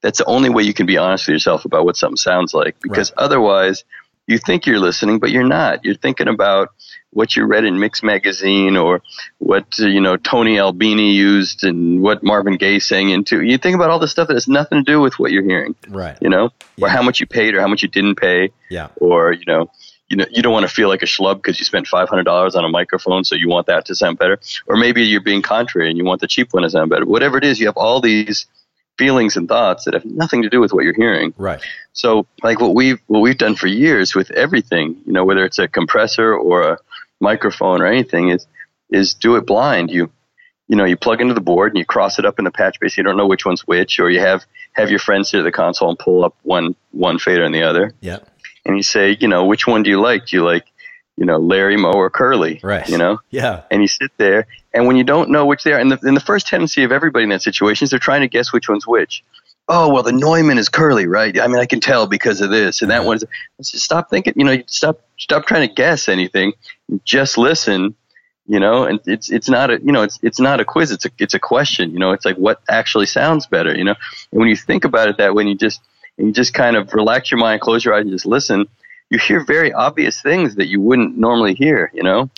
[0.00, 2.76] that's the only way you can be honest with yourself about what something sounds like.
[2.80, 3.84] Because otherwise,
[4.28, 5.84] you think you're listening, but you're not.
[5.84, 6.68] You're thinking about
[7.10, 9.02] what you read in Mix magazine or
[9.38, 13.42] what you know Tony Albini used and what Marvin Gaye sang into.
[13.42, 15.74] You think about all the stuff that has nothing to do with what you're hearing.
[15.88, 16.16] Right.
[16.20, 18.88] You know, or how much you paid or how much you didn't pay Yeah.
[19.00, 19.70] or you know
[20.08, 22.24] you know you don't want to feel like a schlub because you spent five hundred
[22.24, 24.38] dollars on a microphone, so you want that to sound better.
[24.66, 27.04] Or maybe you're being contrary and you want the cheap one to sound better.
[27.04, 28.46] Whatever it is, you have all these
[28.96, 31.32] feelings and thoughts that have nothing to do with what you're hearing.
[31.36, 31.62] Right.
[31.92, 35.58] So, like what we've what we've done for years with everything, you know, whether it's
[35.58, 36.78] a compressor or a
[37.20, 38.46] microphone or anything, is
[38.90, 39.90] is do it blind.
[39.90, 40.10] You
[40.68, 42.78] you know, you plug into the board and you cross it up in the patch
[42.78, 42.88] bay.
[42.94, 45.52] You don't know which one's which, or you have have your friends sit at the
[45.52, 48.18] console and pull up one one fader and the other, Yeah.
[48.68, 50.26] And you say, you know, which one do you like?
[50.26, 50.66] Do you like,
[51.16, 52.60] you know, Larry, Moe, or Curly?
[52.62, 52.88] Right.
[52.88, 53.62] You know, Yeah.
[53.72, 56.16] and you sit there, and when you don't know which they are, and the, and
[56.16, 58.86] the first tendency of everybody in that situation is they're trying to guess which one's
[58.86, 59.24] which.
[59.70, 61.38] Oh well, the Neumann is curly, right?
[61.38, 63.04] I mean, I can tell because of this, and that
[63.60, 64.32] just stop thinking.
[64.36, 66.52] You know, stop stop trying to guess anything.
[67.04, 67.94] Just listen.
[68.46, 70.90] You know, and it's it's not a you know it's it's not a quiz.
[70.90, 71.90] It's a it's a question.
[71.92, 73.76] You know, it's like what actually sounds better.
[73.76, 73.94] You know,
[74.32, 75.82] and when you think about it that way, and you just
[76.18, 78.66] and you just kind of relax your mind, close your eyes, and just listen.
[79.10, 81.90] You hear very obvious things that you wouldn't normally hear.
[81.94, 82.30] You know,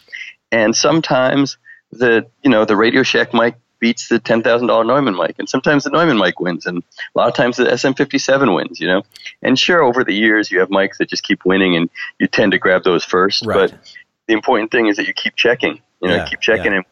[0.52, 1.58] and sometimes
[1.90, 5.48] the you know the Radio Shack mic beats the ten thousand dollar Neumann mic, and
[5.48, 8.78] sometimes the Neumann mic wins, and a lot of times the SM57 wins.
[8.78, 9.02] You know,
[9.42, 12.52] and sure, over the years you have mics that just keep winning, and you tend
[12.52, 13.44] to grab those first.
[13.44, 13.70] Right.
[13.70, 13.96] But
[14.28, 15.80] the important thing is that you keep checking.
[16.00, 16.78] You know, Yeah, keep checking yeah.
[16.78, 16.84] and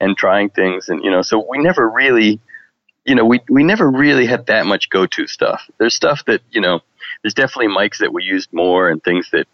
[0.00, 2.40] and trying things, and you know, so we never really.
[3.08, 5.62] You know, we we never really had that much go to stuff.
[5.78, 6.80] There's stuff that you know,
[7.22, 9.46] there's definitely mics that we used more, and things that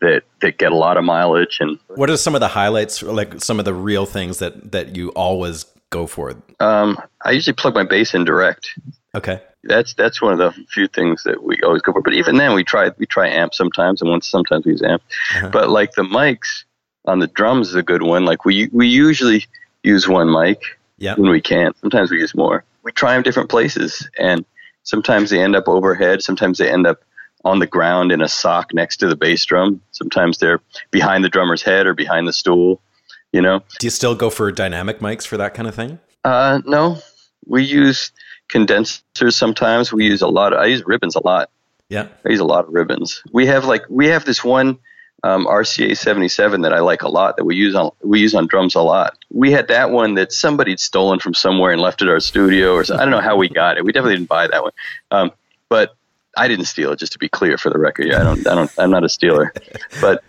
[0.00, 3.40] that that get a lot of mileage, and What are some of the highlights, like
[3.42, 6.36] some of the real things that that you always go for?
[6.60, 8.78] Um, I usually plug my bass in direct.
[9.14, 9.40] Okay.
[9.64, 12.02] That's that's one of the few things that we always go for.
[12.02, 15.02] But even then, we try we try amp sometimes, and once sometimes we use amp.
[15.34, 15.48] Uh-huh.
[15.50, 16.64] But like the mics
[17.06, 18.24] on the drums is a good one.
[18.24, 19.46] Like we we usually
[19.82, 20.62] use one mic
[20.98, 21.14] Yeah.
[21.16, 21.72] when we can.
[21.80, 22.62] Sometimes we use more.
[22.82, 24.44] We try them different places, and
[24.82, 26.22] sometimes they end up overhead.
[26.22, 27.02] Sometimes they end up
[27.44, 29.80] on the ground in a sock next to the bass drum.
[29.92, 30.60] Sometimes they're
[30.90, 32.80] behind the drummer's head or behind the stool.
[33.32, 33.60] You know.
[33.78, 36.00] Do you still go for dynamic mics for that kind of thing?
[36.24, 36.98] Uh, no,
[37.46, 38.12] we use
[38.48, 39.92] condensers sometimes.
[39.92, 40.52] We use a lot.
[40.52, 41.50] Of, I use ribbons a lot.
[41.88, 42.08] Yeah.
[42.24, 43.22] I use a lot of ribbons.
[43.32, 44.78] We have like we have this one
[45.22, 48.34] um, RCA seventy seven that I like a lot that we use on we use
[48.34, 49.16] on drums a lot.
[49.30, 52.84] We had that one that somebody'd stolen from somewhere and left at our studio, or
[52.84, 53.84] so, I don't know how we got it.
[53.84, 54.72] We definitely didn't buy that one,
[55.10, 55.32] um,
[55.68, 55.94] but
[56.36, 56.98] I didn't steal it.
[56.98, 58.46] Just to be clear for the record, yeah, I don't.
[58.46, 58.70] I don't.
[58.78, 59.52] I'm not a stealer,
[60.00, 60.22] but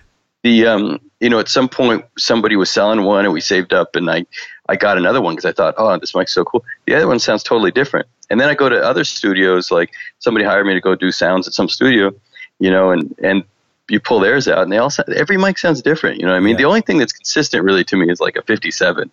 [0.44, 3.96] the um, you know at some point somebody was selling one and we saved up
[3.96, 4.26] and I
[4.68, 6.64] I got another one because I thought oh this mic's so cool.
[6.86, 8.08] The other one sounds totally different.
[8.30, 11.48] And then I go to other studios like somebody hired me to go do sounds
[11.48, 12.14] at some studio,
[12.60, 13.44] you know, and and
[13.92, 16.20] you pull theirs out and they all sound, every mic sounds different.
[16.20, 16.54] You know what I mean?
[16.54, 16.60] Yeah.
[16.60, 19.12] The only thing that's consistent really to me is like a 57.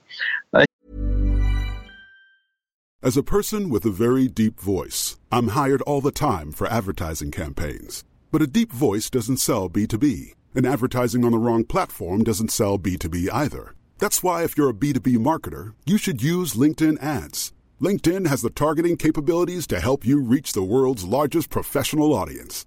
[3.00, 7.30] As a person with a very deep voice, I'm hired all the time for advertising
[7.30, 8.02] campaigns.
[8.32, 12.76] But a deep voice doesn't sell B2B, and advertising on the wrong platform doesn't sell
[12.76, 13.76] B2B either.
[13.98, 17.52] That's why, if you're a B2B marketer, you should use LinkedIn ads.
[17.80, 22.66] LinkedIn has the targeting capabilities to help you reach the world's largest professional audience.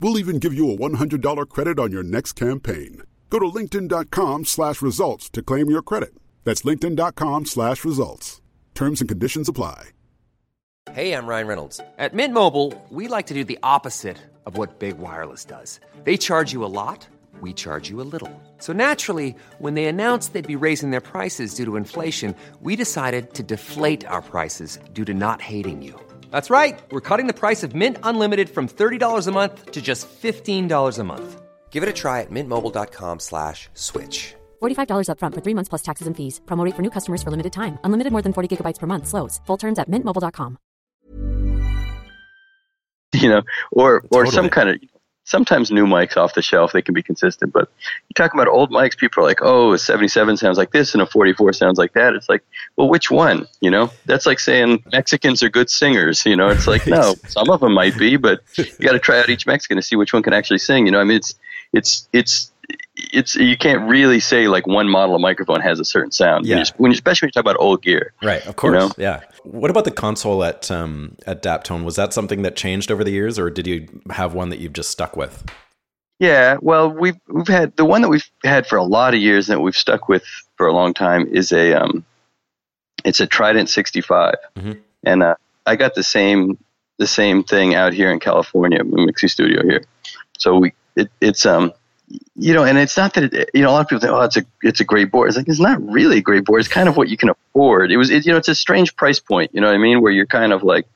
[0.00, 3.02] We'll even give you a $100 credit on your next campaign.
[3.30, 6.14] Go to linkedin.com slash results to claim your credit.
[6.44, 8.40] That's linkedin.com slash results.
[8.74, 9.90] Terms and conditions apply.
[10.92, 11.80] Hey, I'm Ryan Reynolds.
[11.98, 15.80] At Mint Mobile, we like to do the opposite of what Big Wireless does.
[16.04, 17.06] They charge you a lot,
[17.40, 18.30] we charge you a little.
[18.58, 23.34] So naturally, when they announced they'd be raising their prices due to inflation, we decided
[23.34, 25.98] to deflate our prices due to not hating you.
[26.36, 26.78] That's right.
[26.90, 31.02] We're cutting the price of Mint Unlimited from $30 a month to just $15 a
[31.02, 31.40] month.
[31.70, 34.34] Give it a try at mintmobile.com slash switch.
[34.60, 36.40] $45 upfront for three months plus taxes and fees.
[36.44, 37.78] Promo rate for new customers for limited time.
[37.84, 39.06] Unlimited more than 40 gigabytes per month.
[39.06, 39.40] Slows.
[39.46, 40.58] Full terms at mintmobile.com.
[43.22, 44.34] you know, or or Totally.
[44.34, 44.76] some kind of
[45.26, 47.68] sometimes new mics off the shelf they can be consistent, but
[48.08, 51.02] you talk about old mics, people are like, oh, a 77 sounds like this and
[51.02, 52.14] a 44 sounds like that.
[52.14, 52.42] It's like,
[52.76, 53.46] well, which one?
[53.60, 56.24] You know, that's like saying Mexicans are good singers.
[56.24, 59.18] You know, it's like no, some of them might be, but you got to try
[59.18, 60.86] out each Mexican to see which one can actually sing.
[60.86, 61.34] You know, I mean, it's
[61.72, 62.52] it's it's
[62.96, 66.42] it's you can't really say like one model of microphone has a certain sound.
[66.44, 66.64] When Yeah.
[66.64, 68.12] you- when you, especially when you talk about old gear.
[68.22, 68.72] Right, of course.
[68.72, 68.90] know?
[68.96, 69.20] Yeah.
[69.44, 71.84] What about the console at um, at Daptone?
[71.84, 74.72] Was that something that changed over the years, or did you have one that you've
[74.72, 75.44] just stuck with?
[76.18, 79.48] Yeah, well, we've we've had the one that we've had for a lot of years
[79.48, 80.24] that we've stuck with
[80.56, 82.04] for a long time is a um,
[83.04, 84.78] it's a Trident 65, Mhm.
[85.04, 85.34] and uh,
[85.66, 86.56] I got the same
[86.98, 89.84] the same thing out here in California, Mixie Studio here.
[90.38, 91.72] So we it, it's um
[92.36, 94.20] you know, and it's not that it, you know a lot of people think oh
[94.22, 95.28] it's a it's a great board.
[95.28, 96.60] It's like it's not really a great board.
[96.60, 97.90] It's kind of what you can afford.
[97.90, 99.50] It was it, you know it's a strange price point.
[99.54, 100.00] You know what I mean?
[100.00, 100.86] Where you're kind of like,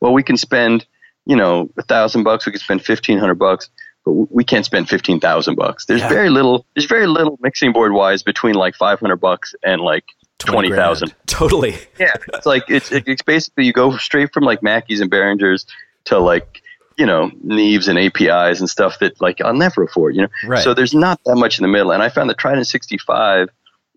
[0.00, 0.86] well, we can spend
[1.24, 2.46] you know a thousand bucks.
[2.46, 3.70] We can spend fifteen hundred bucks
[4.04, 5.84] but we can't spend fifteen thousand bucks.
[5.86, 6.08] There's Yeah.
[6.08, 6.64] very little.
[6.74, 10.04] There's very little mixing board wise between like five hundred bucks and like
[10.38, 11.14] twenty grand.
[11.26, 11.76] Totally.
[11.98, 15.66] Yeah, it's like it's it's basically you go straight from like Mackies and Behringers
[16.06, 16.62] to like
[16.96, 20.14] you know Neves and APIs and stuff that like I'll never afford.
[20.16, 20.62] You know, Right.
[20.62, 21.92] so there's not that much in the middle.
[21.92, 23.48] And I found the Trident 65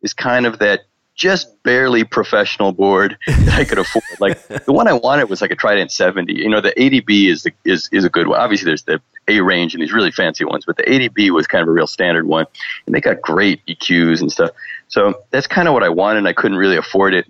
[0.01, 0.81] is kind of that
[1.15, 4.03] just barely professional board that I could afford.
[4.19, 6.33] like the one I wanted was like a Trident 70.
[6.33, 8.39] You know, the 80B is the, is is a good one.
[8.39, 11.61] Obviously, there's the A range and these really fancy ones, but the 80B was kind
[11.61, 12.45] of a real standard one,
[12.85, 14.51] and they got great EQs and stuff.
[14.87, 16.19] So that's kind of what I wanted.
[16.19, 17.25] and I couldn't really afford it.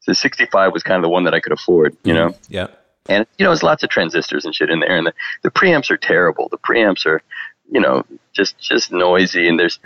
[0.00, 1.96] So the 65 was kind of the one that I could afford.
[2.02, 2.28] You mm-hmm.
[2.30, 2.36] know.
[2.48, 2.66] Yeah.
[3.08, 5.90] And you know, there's lots of transistors and shit in there, and the, the preamps
[5.90, 6.48] are terrible.
[6.48, 7.20] The preamps are,
[7.70, 9.78] you know, just just noisy, and there's,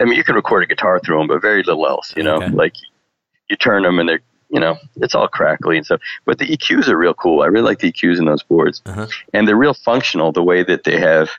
[0.00, 2.14] I mean, you can record a guitar through them, but very little else.
[2.16, 2.48] You know, Okay.
[2.50, 2.74] like
[3.48, 6.00] you turn them and they're, you know, it's all crackly and stuff.
[6.24, 7.42] But the EQs are real cool.
[7.42, 9.06] I really like the EQs in those boards, Uh-huh.
[9.34, 10.30] and they're real functional.
[10.32, 11.30] The way that they have,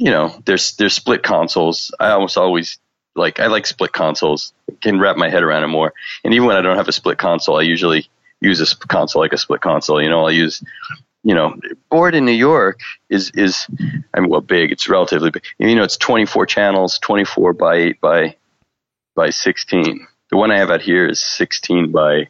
[0.00, 1.94] you know, there's there's split consoles.
[2.00, 2.78] I almost always
[3.14, 4.52] like I like split consoles.
[4.82, 5.92] Can wrap my head around it more.
[6.24, 8.08] And even when I don't have a split console, I usually
[8.40, 10.02] use a console like a split console.
[10.02, 10.62] You know, I'll use,
[11.22, 11.54] you know,
[11.90, 13.66] board in New York is is
[14.14, 14.72] I mean, well, big.
[14.72, 15.44] It's relatively big.
[15.58, 18.36] You know, it's 24 channels, 24 by eight by
[19.14, 20.06] by 16.
[20.30, 22.28] The one I have out here is 16 by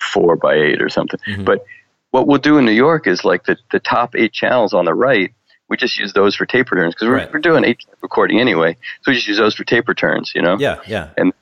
[0.00, 1.20] four by eight or something.
[1.26, 1.44] Mm-hmm.
[1.44, 1.64] But
[2.10, 4.94] what we'll do in New York is like the the top eight channels on the
[4.94, 5.32] right.
[5.68, 7.32] We just use those for tape returns because we're, Right.
[7.32, 8.76] we're doing eight recording anyway.
[9.02, 10.56] So we just use those for tape returns, you know?
[10.58, 10.80] Yeah.
[10.84, 11.10] Yeah.
[11.16, 11.32] And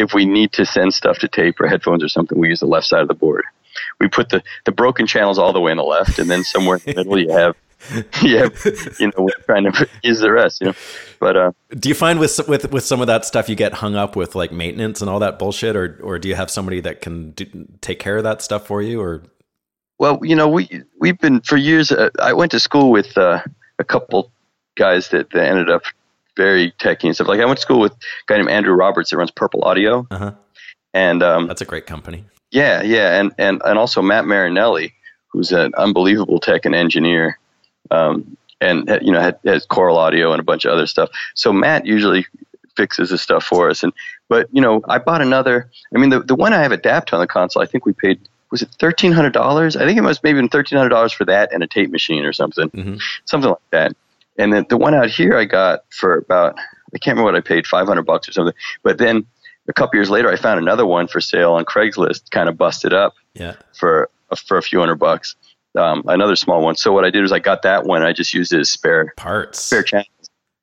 [0.00, 2.66] if we need to send stuff to tape or headphones or something, we use the
[2.66, 3.44] left side of the board.
[4.00, 6.78] We put the, the broken channels all the way on the left, and then somewhere
[6.84, 7.56] in the middle you have,
[8.22, 8.66] you have,
[8.98, 10.74] you know, we're trying to use the rest, you know.
[11.18, 13.94] But uh, Do you find with with with some of that stuff you get hung
[13.94, 17.00] up with like maintenance and all that bullshit, or or do you have somebody that
[17.00, 17.46] can do,
[17.80, 19.00] take care of that stuff for you?
[19.00, 19.22] Or
[19.98, 21.92] well, you know, we we've been for years.
[21.92, 23.42] Uh, I went to school with uh,
[23.78, 24.30] a couple
[24.76, 25.82] guys that, that ended up
[26.40, 27.28] very techy and stuff.
[27.28, 30.06] Like I went to school with a guy named Andrew Roberts that runs Purple Audio,
[30.10, 30.32] uh-huh.
[30.94, 32.24] and um, that's a great company.
[32.50, 34.94] Yeah, yeah, and and and also Matt Marinelli,
[35.28, 37.38] who's an unbelievable tech and engineer,
[37.90, 41.10] um, and you know had, has Coral Audio and a bunch of other stuff.
[41.34, 42.26] So Matt usually
[42.76, 43.82] fixes his stuff for us.
[43.82, 43.92] And
[44.28, 45.70] but you know, I bought another.
[45.94, 48.18] I mean, the the one I have adapt on the console, I think we paid
[48.50, 49.76] was it thirteen hundred dollars?
[49.76, 52.24] I think it must maybe been thirteen hundred dollars for that and a tape machine
[52.24, 53.00] or something, Mhm.
[53.26, 53.92] something like that.
[54.40, 56.56] And then the one out here I got for about
[56.94, 58.54] I can't remember what I paid, five hundred bucks or something.
[58.82, 59.26] But then
[59.68, 62.92] a couple years later, I found another one for sale on Craigslist, kind of busted
[62.92, 63.54] up Yeah.
[63.78, 64.08] for
[64.46, 65.36] for a few hundred bucks.
[65.76, 66.74] Um, another small one.
[66.74, 68.02] So what I did was I got that one.
[68.02, 69.60] I just used it as spare Parts.
[69.60, 70.06] spare channels.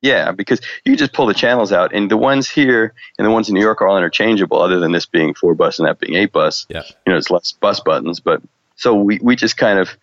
[0.02, 3.48] Yeah, because you just pull the channels out, and the ones here and the ones
[3.48, 4.60] in New York are all interchangeable.
[4.60, 6.82] Other than this being four bus and that being eight bus, Yeah.
[7.06, 8.20] you know, it's less bus buttons.
[8.20, 8.42] But
[8.76, 9.96] so we we just kind of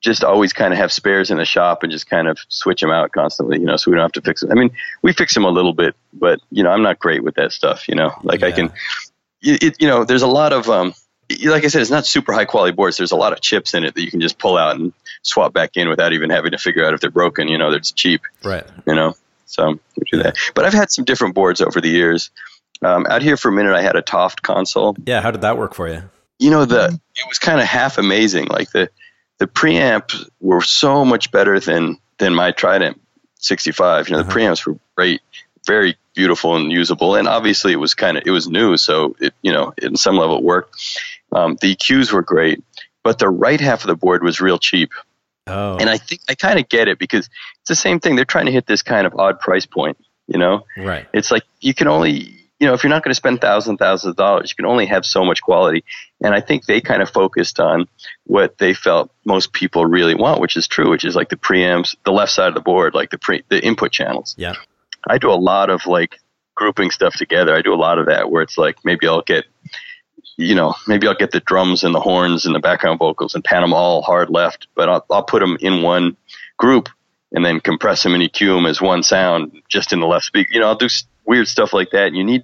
[0.00, 2.90] just always kind of have spares in the shop and just kind of switch them
[2.90, 4.50] out constantly, you know, so we don't have to fix them.
[4.50, 4.70] I mean,
[5.02, 7.88] we fix them a little bit, but you know, I'm not great with that stuff,
[7.88, 8.12] you know.
[8.22, 8.72] Like I can,
[9.42, 10.94] it, you know, there's a lot of um,
[11.44, 12.96] like I said, it's not super high quality boards.
[12.96, 15.52] There's a lot of chips in it that you can just pull out and swap
[15.52, 17.48] back in without even having to figure out if they're broken.
[17.48, 18.64] You know, it's cheap Right.
[18.86, 19.14] you know.
[19.46, 20.36] So we do that.
[20.54, 22.30] But I've had some different boards over the years.
[22.82, 24.96] Um, out here for a minute, I had a Toft console.
[25.04, 26.02] Yeah, how did that work for you?
[26.38, 28.46] You know, the it was kind of half amazing.
[28.46, 28.88] Like the
[29.40, 33.00] the preamps were so much better than than my Trident
[33.36, 34.08] 65.
[34.08, 35.22] You know, the preamps were great,
[35.66, 37.16] very beautiful and usable.
[37.16, 40.16] And obviously, it was kind of it was new, so it you know, in some
[40.16, 41.02] level, it worked.
[41.32, 42.62] Um, the EQs were great,
[43.02, 44.92] but the right half of the board was real cheap.
[45.46, 47.26] Oh, And I think I kind of get it because
[47.60, 48.14] it's the same thing.
[48.14, 49.96] They're trying to hit this kind of odd price point.
[50.26, 51.08] You know, right.
[51.12, 54.10] it's like you can only you know if you're not going to spend thousands thousands
[54.10, 55.82] of dollars you can only have so much quality
[56.22, 57.86] and i think they kind of focused on
[58.24, 61.96] what they felt most people really want which is true which is like the preamps
[62.04, 64.54] the left side of the board like the pre the input channels Yeah.
[65.08, 66.20] i do a lot of like
[66.54, 69.46] grouping stuff together i do a lot of that where it's like maybe i'll get
[70.36, 73.42] you know maybe i'll get the drums and the horns and the background vocals and
[73.44, 76.16] pan them all hard left but i'll, I'll put them in one
[76.58, 76.88] group
[77.32, 80.50] and then compress them and EQ them as one sound just in the left speaker.
[80.52, 80.88] You know, I'll do
[81.24, 82.08] weird stuff like that.
[82.08, 82.42] And you need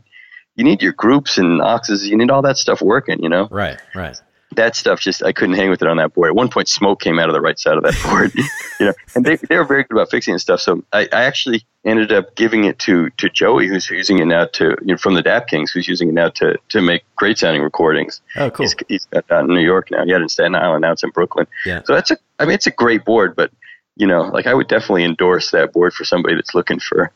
[0.57, 2.05] you need your groups and auxes.
[2.07, 3.23] You need all that stuff working.
[3.23, 4.21] You know, Right, right.
[4.57, 6.29] that stuff just I couldn't hang with it on that board.
[6.31, 8.33] At one point, smoke came out of the right side of that board.
[8.81, 10.61] you know, and they they were very good about fixing and stuff.
[10.61, 14.47] So I, I actually ended up giving it to to Joey, who's using it now
[14.55, 17.39] to you know, from the Dap Kings, who's using it now to to make great
[17.39, 18.21] sounding recordings.
[18.37, 18.65] Oh, cool.
[18.65, 20.05] He's, he's got that in New York now.
[20.05, 20.83] He had it in Staten Island.
[20.83, 21.47] Now it's in Brooklyn.
[21.65, 21.83] Yeah.
[21.85, 22.17] So that's a.
[22.39, 23.51] I mean, it's a great board, but
[23.97, 27.11] you know, like I would definitely endorse that board for somebody that's looking for,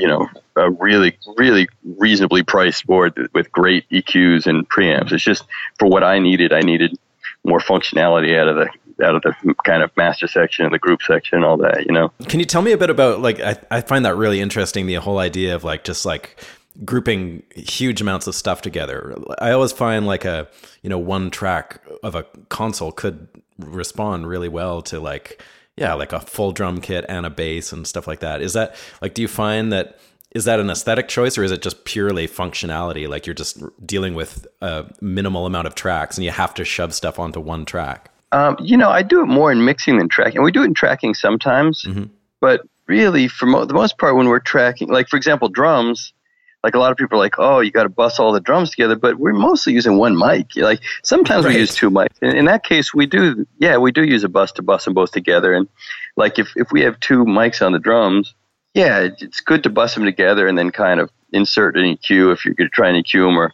[0.00, 5.12] you know, a really, really reasonably priced board with great EQs and preamps.
[5.12, 5.44] It's just
[5.78, 6.52] for what I needed.
[6.52, 6.98] I needed
[7.44, 8.68] more functionality out of the
[9.04, 11.86] out of the kind of master section and the group section and all that.
[11.86, 12.12] You know.
[12.28, 14.94] Can you tell me a bit about like I, I find that really interesting the
[14.94, 16.42] whole idea of like just like
[16.84, 19.14] grouping huge amounts of stuff together.
[19.38, 20.48] I always find like a
[20.82, 23.28] you know one track of a console could
[23.58, 25.42] respond really well to like
[25.76, 28.42] yeah like a full drum kit and a bass and stuff like that.
[28.42, 29.98] Is that like do you find that
[30.32, 34.14] is that an aesthetic choice or is it just purely functionality like you're just dealing
[34.14, 38.10] with a minimal amount of tracks and you have to shove stuff onto one track?
[38.32, 40.42] Um, you know, I do it more in mixing than tracking.
[40.42, 41.84] We do it in tracking sometimes,
[42.40, 46.12] but really, for mo- the most part, when we're tracking, like for example, drums,
[46.62, 48.70] like a lot of people are like, "Oh, you got to bust all the drums
[48.70, 50.56] together," but we're mostly using one mic.
[50.56, 51.54] Like sometimes Right.
[51.54, 52.18] we use two mics.
[52.20, 54.94] In, in that case, we do, yeah, we do use a bus to bust them
[54.94, 55.52] both together.
[55.54, 55.68] And
[56.16, 58.34] like if if we have two mics on the drums,
[58.74, 62.44] yeah, it's good to bust them together and then kind of insert an EQ if
[62.44, 63.52] you're going to try and EQ them or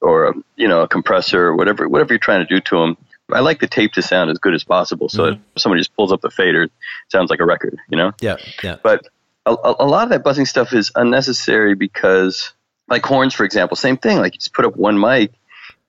[0.00, 2.96] or a, you know a compressor or whatever whatever you're trying to do to them.
[3.30, 5.58] I like the tape to sound as good as possible, so that if mm-hmm.
[5.58, 6.72] somebody just pulls up the fader, it
[7.08, 8.12] sounds like a record, you know.
[8.22, 8.76] Yeah, yeah.
[8.82, 9.06] But
[9.54, 12.52] a, a lot of that buzzing stuff is unnecessary because,
[12.88, 14.18] like horns, for example, same thing.
[14.18, 15.32] Like you just put up one mic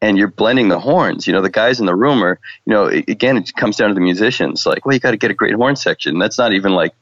[0.02, 1.28] and you're blending the horns.
[1.28, 3.90] You know, the guys in the room are, you know, a- again, it comes down
[3.90, 4.66] to the musicians.
[4.66, 6.20] Like, well, you got to get a great horn section.
[6.20, 6.94] That's not even like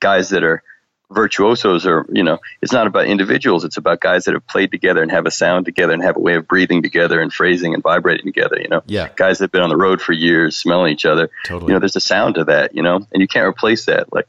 [0.00, 0.62] guys that are
[1.10, 3.64] virtuosos or, you know, it's not about individuals.
[3.64, 6.20] It's about guys that have played together and have a sound together and have a
[6.20, 8.82] way of breathing together and phrasing and vibrating together, you know.
[8.86, 9.08] Yeah.
[9.16, 11.30] Guys that have been on the road for years, smelling each other.
[11.44, 11.70] Totally.
[11.70, 14.12] You know, there's a sound to that, you know, and you can't replace that.
[14.12, 14.26] Like,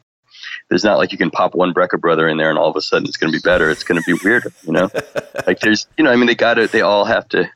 [0.70, 2.82] there's not like you can pop one Brecker brother in there and all of a
[2.82, 3.70] sudden it's going to be better.
[3.70, 4.89] It's going to be weirder, you know.
[5.47, 7.49] like there's, you know, I mean, they got to, they all have to,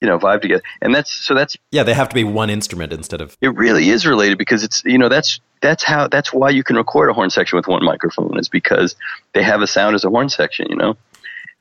[0.00, 2.92] you know, vibe together, and that's so that's Yeah, they have to be one instrument
[2.92, 3.54] instead of it.
[3.54, 7.08] Really is related because it's, you know, that's that's how that's why you can record
[7.08, 8.96] a horn section with one microphone is because
[9.32, 10.96] they have a sound as a horn section, you know,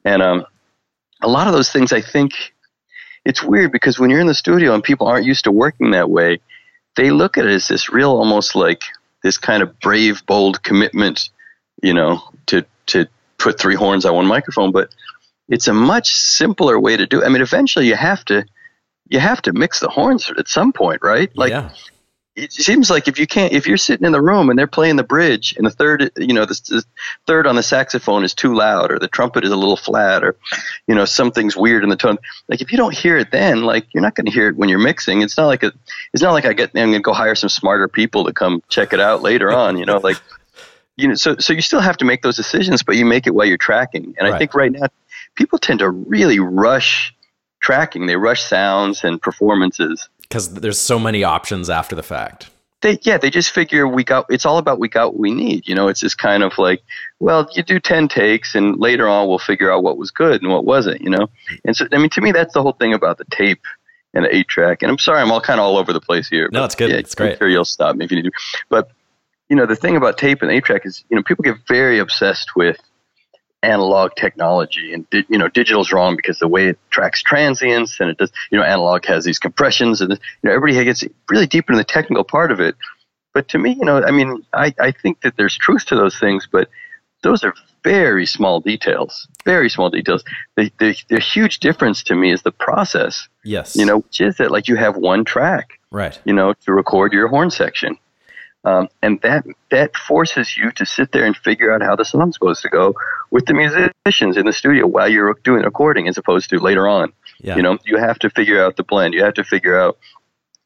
[0.04, 0.46] and um,
[1.22, 2.34] a lot of those things I think
[3.26, 6.10] it's weird because when you're in the studio and people aren't used to working that
[6.10, 6.40] way,
[6.96, 8.82] they look at it as this real, almost like
[9.24, 11.30] this kind of brave, bold commitment,
[11.82, 13.08] you know, to to
[13.38, 14.72] put three horns on one microphone.
[14.72, 14.94] But
[15.48, 17.22] it's a much simpler way to do.
[17.22, 17.26] it.
[17.26, 18.46] I mean, eventually you have to
[19.10, 21.30] you have to mix the horns at some point, right?
[21.36, 21.70] Like yeah.
[22.36, 24.96] It seems like if you can't if you're sitting in the room and they're playing
[24.96, 26.84] the bridge and the third you know the, the
[27.28, 30.38] third on the saxophone is too loud or the trumpet is a little flat or
[30.88, 32.18] you know something's weird in the tone
[32.48, 34.70] like if you don't hear it then like you're not going to hear it when
[34.70, 35.22] you're mixing.
[35.22, 35.74] It's not like a
[36.14, 38.64] it's not like i get i'm going to go hire some smarter people to come
[38.70, 40.18] check it out later on you know like
[40.96, 43.36] you know so so you still have to make those decisions but you make it
[43.36, 44.16] while you're tracking.
[44.18, 44.88] And i think right now
[45.36, 47.14] people tend to really rush
[47.62, 48.08] tracking.
[48.08, 52.50] They rush sounds and performances because there's so many options after the fact.
[52.82, 55.68] they yeah they just figure we got it's all about we got what we need
[55.68, 56.82] you know it's just kind of like
[57.20, 60.50] well you do 10 takes and later on we'll figure out what was good and
[60.52, 61.28] what wasn't you know
[61.66, 63.62] and so i mean to me that's the whole thing about the tape
[64.16, 66.28] and the eight track and i'm sorry i'm all kind of all over the place
[66.28, 66.90] here No, but it's good.
[66.90, 67.34] yeah, It's great.
[67.34, 68.38] I'm sure you'll stop me if you need to
[68.70, 68.90] but
[69.50, 72.00] you know the thing about tape and eight track is you know people get very
[72.00, 72.78] obsessed with
[73.64, 78.10] analog technology and di- you know digital's wrong because the way it tracks transients and
[78.10, 81.70] it does you know analog has these compressions and you know everybody gets really deep
[81.70, 82.76] into the technical part of it
[83.34, 86.18] but to me you know i mean i i think that there's truth to those
[86.20, 86.70] things but
[87.24, 87.54] those are
[87.84, 90.24] very small details, very small details.
[90.56, 93.28] The, the, the huge difference to me is the process.
[93.44, 93.76] Yes.
[93.76, 96.20] You know, which is that like you have one track, Right.
[96.26, 97.98] you know, to record your horn section.
[98.64, 102.36] Um, and that that forces you to sit there and figure out how the song's
[102.36, 102.94] supposed to go
[103.32, 107.12] with the musicians in the studio while you're doing recording, as opposed to later on.
[107.40, 107.56] Yeah.
[107.56, 109.16] You know, you have to figure out the blend.
[109.16, 109.98] You have to figure out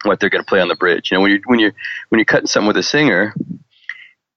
[0.03, 1.09] what they're going to play on the bridge.
[1.09, 1.71] You know, when you when you
[2.09, 3.33] when you're cutting something with a singer,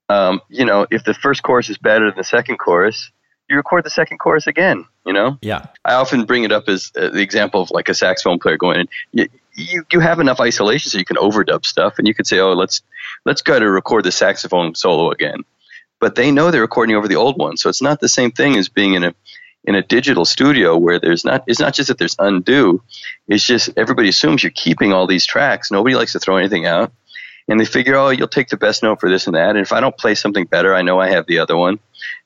[0.07, 3.11] um, you know, if the first chorus is better than the second chorus,
[3.49, 4.85] you record the second chorus again.
[5.05, 5.65] You know, Yeah.
[5.83, 8.81] I often bring it up as uh, the example of like a saxophone player going
[8.81, 8.87] in.
[9.11, 9.27] You,
[9.59, 12.53] you, you have enough isolation so you can overdub stuff, and you could say, "Oh,
[12.53, 12.81] let's
[13.25, 15.43] let's go to record the saxophone solo again."
[15.99, 18.55] But they know they're recording over the old one, so it's not the same thing
[18.55, 19.13] as being in a
[19.65, 22.81] in a digital studio where there's not it's not just that there's undo,
[23.27, 25.71] it's just everybody assumes you're keeping all these tracks.
[25.71, 26.91] Nobody likes to throw anything out,
[27.47, 29.73] and they figure, "Oh, you'll take the best note for this and that." And if
[29.73, 31.79] I don't play something better, I know I have the other one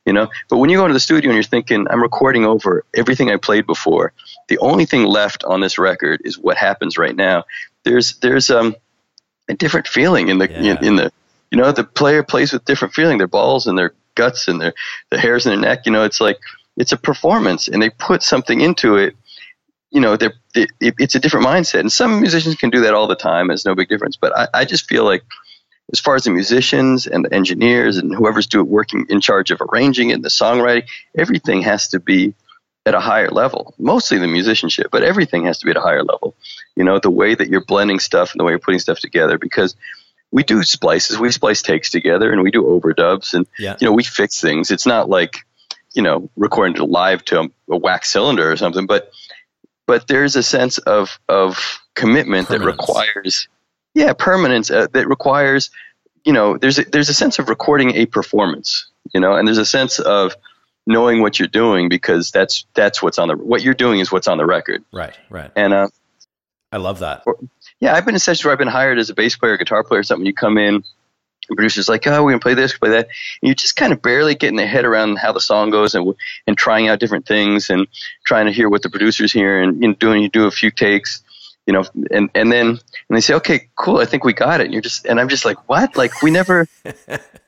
[0.06, 2.84] you know but when you go into the studio and you're thinking i'm recording over
[2.96, 4.14] everything i played before
[4.50, 7.44] the only thing left on this record is what happens right now.
[7.84, 8.76] There's there's um
[9.50, 10.78] a different feeling in the Yeah.
[10.80, 11.12] in, in the
[11.52, 13.18] you know the player plays with different feeling.
[13.18, 14.74] Their balls and their guts and their
[15.10, 16.38] the hairs in their neck you know it's like
[16.78, 19.16] it's a performance and they put something into it.
[19.92, 21.80] You know they're it, it, it's a different mindset.
[21.82, 23.52] And some musicians can do that all the time.
[23.52, 24.16] It's no big difference.
[24.16, 25.24] But i, I just feel like
[25.92, 29.62] as far as the musicians and the engineers and whoever's doing working in charge of
[29.62, 30.84] arranging it and the songwriting,
[31.18, 32.34] everything has to be
[32.86, 33.74] at a higher level.
[33.78, 36.36] Mostly the musicianship, but everything has to be at a higher level.
[36.76, 39.38] You know, the way that you're blending stuff and the way you're putting stuff together
[39.38, 39.76] because
[40.32, 43.76] we do splices, we splice takes together and we do overdubs and Yeah.
[43.80, 44.72] you know, we fix things.
[44.72, 45.38] It's not like,
[45.94, 49.12] you know, recording it live to a, a wax cylinder or something, but
[49.86, 53.48] but there's a sense of of commitment that requires
[53.94, 55.70] yeah permanence uh, that requires
[56.24, 59.58] you know there's a, there's a sense of recording a performance you know and there's
[59.60, 60.36] a sense of
[60.86, 64.28] knowing what you're doing because that's that's what's on the what you're doing is what's
[64.28, 65.18] on the record Right.
[65.30, 65.52] Right.
[65.56, 65.88] and uh,
[66.72, 67.24] I love that.
[67.80, 70.00] yeah i've been in sessions where i've been hired as a bass player guitar player
[70.00, 70.84] or something you come in
[71.50, 73.06] the producer's like oh we're to play this play that
[73.42, 76.14] and you're just kind of barely getting their head around how the song goes and
[76.48, 77.88] and trying out different things and
[78.26, 80.72] trying to hear what the producer's hear and you know, doing you do a few
[80.72, 81.22] takes
[81.66, 84.66] you know and and then and they say okay cool i think we got it.
[84.66, 85.96] And you're just and i'm just like what?
[85.96, 86.68] Like we never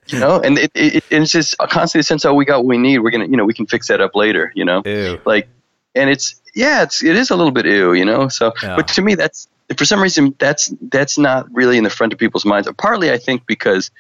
[0.08, 0.40] you know?
[0.40, 3.00] And it, it, it's just a constant sense oh we got what we need.
[3.00, 4.82] We're gonna you know we can fix that up later you know?
[4.86, 5.20] Ew.
[5.26, 5.48] like
[5.96, 8.28] and it's yeah it's it is a little bit ew you know?
[8.30, 8.76] So Yeah.
[8.78, 9.48] but to me that's
[9.78, 12.70] for some reason that's that's not really in the front of people's minds.
[12.78, 13.92] Partly i think because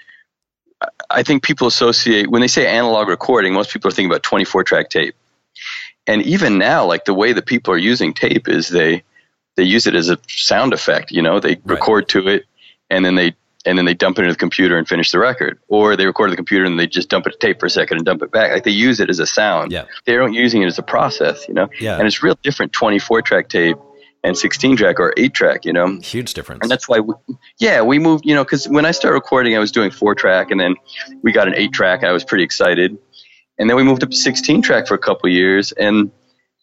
[1.10, 4.64] i think people associate when they say analog recording most people are thinking about 24
[4.64, 5.16] track tape.
[6.08, 9.04] And even now like the way that people are using tape is they
[9.56, 11.40] they use it as a sound effect you know?
[11.40, 12.46] They record to it
[12.90, 13.36] and then they
[13.68, 15.58] and then they dump it into the computer and finish the record.
[15.70, 17.98] Or they record the computer and they just dump it to tape for a second
[17.98, 18.52] and dump it back.
[18.52, 19.72] Like they use it as a sound.
[19.72, 19.86] Yeah.
[20.06, 21.68] they aren't using it as a process you know?
[21.80, 21.98] Yeah.
[21.98, 23.78] and it's real different 24 track tape
[24.24, 25.98] and 16 track or 8 track you know?
[26.00, 26.60] Huge difference.
[26.62, 27.14] and that's why we,
[27.60, 30.52] yeah we moved you know because when i started recording i was doing four track
[30.52, 30.76] and then
[31.24, 32.98] we got an eight track and i was pretty excited.
[33.58, 36.12] And then we moved up to 16 track for a couple years and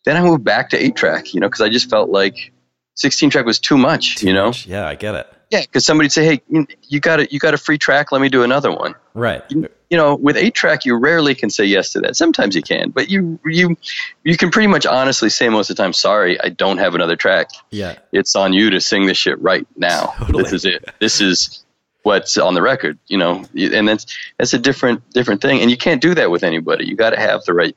[0.05, 2.51] then i moved back to eight track you know because i just felt like
[2.95, 4.66] 16 track was too much Too you know much.
[4.66, 5.26] Yeah, I get it.
[5.51, 8.20] yeah because somebody'd say hey you- you got a you got a free track let
[8.20, 9.43] me do another one Right.
[9.51, 12.90] you know with eight track you rarely can say yes to that sometimes you can
[12.90, 13.76] but you you
[14.24, 17.16] you can pretty much honestly say most of the time sorry i don't have another
[17.16, 17.97] track Yeah.
[18.12, 20.07] it's on you to sing this shit right now.
[20.18, 20.43] Totally.
[20.45, 20.84] This is it.
[21.01, 21.64] This is
[22.05, 23.45] what's on the record, you know.
[23.57, 24.07] And that's
[24.38, 25.61] that's a different different thing.
[25.61, 26.84] And you can't do that with anybody.
[26.86, 27.76] You got to have the right,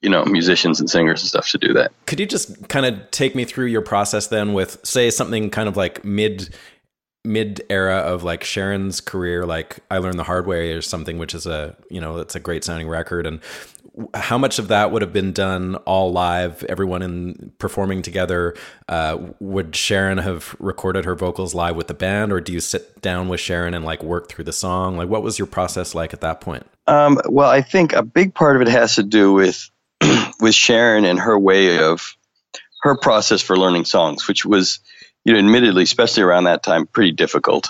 [0.00, 1.92] you know, musicians and singers and stuff to do that.
[2.06, 5.68] Could you just kind of take me through your process then with say something kind
[5.68, 6.54] of like mid
[7.24, 11.34] mid era of like Sharon's career like I learned the hard way or something which
[11.34, 13.26] is a you know it's a great sounding record.
[13.26, 13.40] And
[14.14, 18.54] how much of that would have been done all live everyone in performing together?
[18.88, 23.02] Uh, would Sharon have recorded her vocals live with the band or do you sit
[23.02, 24.96] down with Sharon and like work through the song?
[24.96, 26.64] Like what was your process like at that point?
[26.86, 29.68] Um, well, I think a big part of it has to do with
[30.40, 32.16] with Sharon and her way of
[32.82, 34.80] her process for learning songs, which was,
[35.24, 37.68] you know, admittedly, especially around that time, pretty difficult.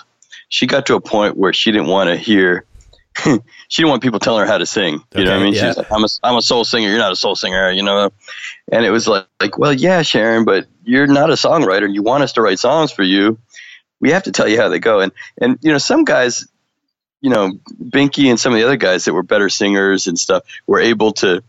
[0.49, 2.65] She got to a point where she didn't want to hear.
[3.25, 5.03] she didn't want people telling her how to sing.
[5.15, 5.55] You know what I mean?
[5.55, 5.69] yeah.
[5.69, 6.89] She's like, I'm a, I'm a soul singer.
[6.89, 8.13] You're not a soul singer, you know?
[8.71, 11.93] And it was like, like, well, yeah, Sharon, but you're not a songwriter.
[11.93, 13.39] You want us to write songs for you.
[14.01, 15.01] We have to tell you how they go.
[15.01, 16.47] And, and, you know, some guys,
[17.21, 17.53] you know,
[17.83, 21.13] Binky and some of the other guys that were better singers and stuff were able
[21.15, 21.43] to,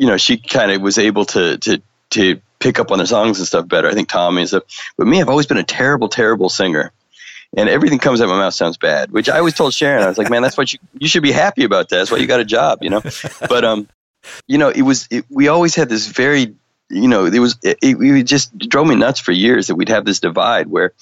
[0.00, 3.38] you know, she kind of was able to, to, to pick up on the songs
[3.38, 3.86] and stuff better.
[3.86, 4.62] I think Tommy and stuff.
[4.96, 6.90] But me, I've always been a terrible, terrible singer.
[7.54, 10.02] And everything comes out of my mouth sounds bad, which I always told Sharon.
[10.02, 11.96] I was like, man, that's what you, you should be happy about that.
[11.96, 13.02] That's why you got a job, you know?
[13.46, 13.88] But, um,
[14.46, 16.54] you know, it was it, we always had this very,
[16.88, 19.88] you know, it was it, it, it just drove me nuts for years that we'd
[19.90, 20.92] have this divide where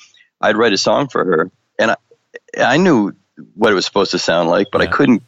[0.41, 1.97] I'd write a song for her, and I
[2.59, 3.13] I knew
[3.55, 5.23] what it was supposed to sound like, but I couldn't.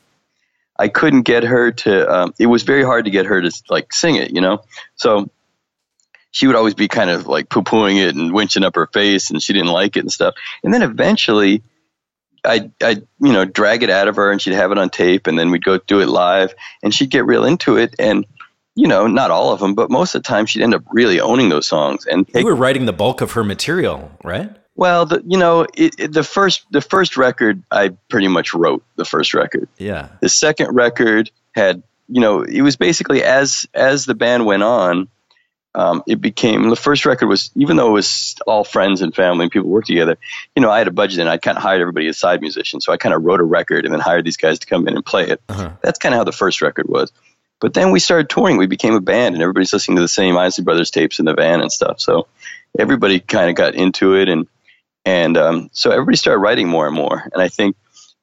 [0.81, 2.11] I couldn't get her to.
[2.11, 4.64] Um, it was very hard to get her to like sing it, you know.
[4.97, 5.28] So
[6.31, 9.31] she would always be kind of like poo pooing it and winching up her face,
[9.31, 10.35] and she didn't like it and stuff.
[10.64, 11.62] And then eventually,
[12.45, 15.26] I I you know drag it out of her, and she'd have it on tape,
[15.26, 18.24] and then we'd go do it live, and she'd get real into it, and
[18.74, 21.20] you know not all of them, but most of the time she'd end up really
[21.20, 24.51] owning those songs and You were writing the bulk of her material, right?
[24.81, 28.83] Well, the, you know, it, it, the first the first record I pretty much wrote
[28.97, 29.68] the first record.
[29.76, 30.09] Yeah.
[30.22, 35.09] The second record had, you know, it was basically as as the band went on,
[35.74, 39.43] um, it became the first record was even though it was all friends and family
[39.43, 40.16] and people worked together.
[40.57, 42.87] You know, I had a budget and I kind of hired everybody as side musicians,
[42.87, 44.97] so I kind of wrote a record and then hired these guys to come in
[44.97, 45.43] and play it.
[45.51, 45.72] Uh-huh.
[45.83, 47.12] That's kind of how the first record was.
[47.61, 48.57] But then we started touring.
[48.57, 51.35] We became a band, and everybody's listening to the same Isley Brothers tapes in the
[51.35, 52.01] van and stuff.
[52.01, 52.28] So
[52.78, 54.49] everybody kind of got into it, and
[55.05, 57.23] and um, so everybody started writing more and more.
[57.33, 57.77] And I think,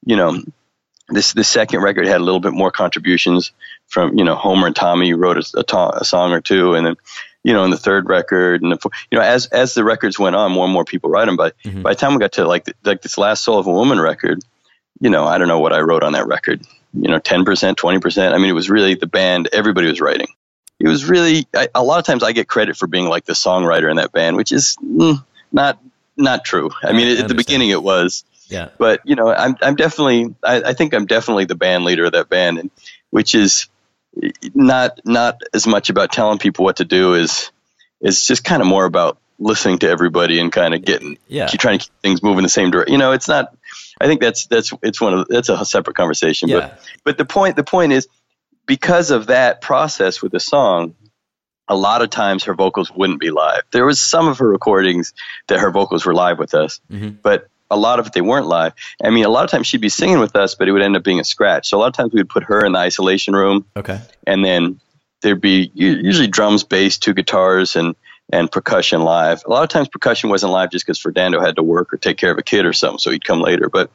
[0.06, 0.42] you know,
[1.10, 3.52] this the second record had a little bit more contributions
[3.88, 6.86] from you know Homer and Tommy wrote a, a, to- a song or two, and
[6.86, 6.96] then
[7.44, 10.36] you know in the third record, and the, you know as as the records went
[10.36, 11.38] on, more and more people write them.
[11.38, 11.82] But Mhm.
[11.84, 14.00] by the time we got to like the, like this last Soul of a Woman
[14.02, 14.40] record,
[15.00, 16.62] you know I don't know what I wrote on that record.
[16.94, 18.34] You know, ten percent, twenty percent.
[18.34, 19.48] I mean, it was really the band.
[19.54, 20.28] Everybody was writing.
[20.80, 23.34] It was really I, a lot of times I get credit for being like the
[23.34, 25.24] songwriter in that band, which is mm,
[25.54, 25.80] not
[26.18, 26.72] not true.
[26.84, 28.70] I mean, I at the beginning it was Yeah.
[28.78, 32.14] but you know i'm, I'm definitely I, I think i'm definitely the band leader of
[32.14, 32.72] that band and
[33.10, 33.68] which is
[34.54, 37.52] not not as much about telling people what to do as
[38.02, 41.48] is just kind of more about listening to everybody and kind of getting Yeah.
[41.48, 43.56] keep trying to keep things moving the same direction you know it's not
[44.02, 46.60] i think that's that's it's one of that's a separate conversation Yeah.
[46.60, 48.08] but but the point the point is
[48.66, 50.96] because of that process with the song
[51.70, 53.62] a lot of times her vocals wouldn't be live.
[53.72, 55.14] There was some of her recordings
[55.48, 57.18] that her vocals were live with us Mhm.
[57.22, 58.72] but a lot of it they weren't live.
[59.04, 60.96] I mean a lot of times she'd be singing with us but it would end
[60.96, 61.68] up being a scratch.
[61.70, 63.66] So a lot of times we would put her in the isolation room.
[63.76, 64.00] Okay.
[64.26, 64.80] and then
[65.22, 67.96] there'd be usually drums bass two guitars and
[68.32, 69.42] and percussion live.
[69.46, 72.18] A lot of times percussion wasn't live just because fernando had to work or take
[72.18, 73.70] care of a kid or something so he'd come later.
[73.70, 73.90] But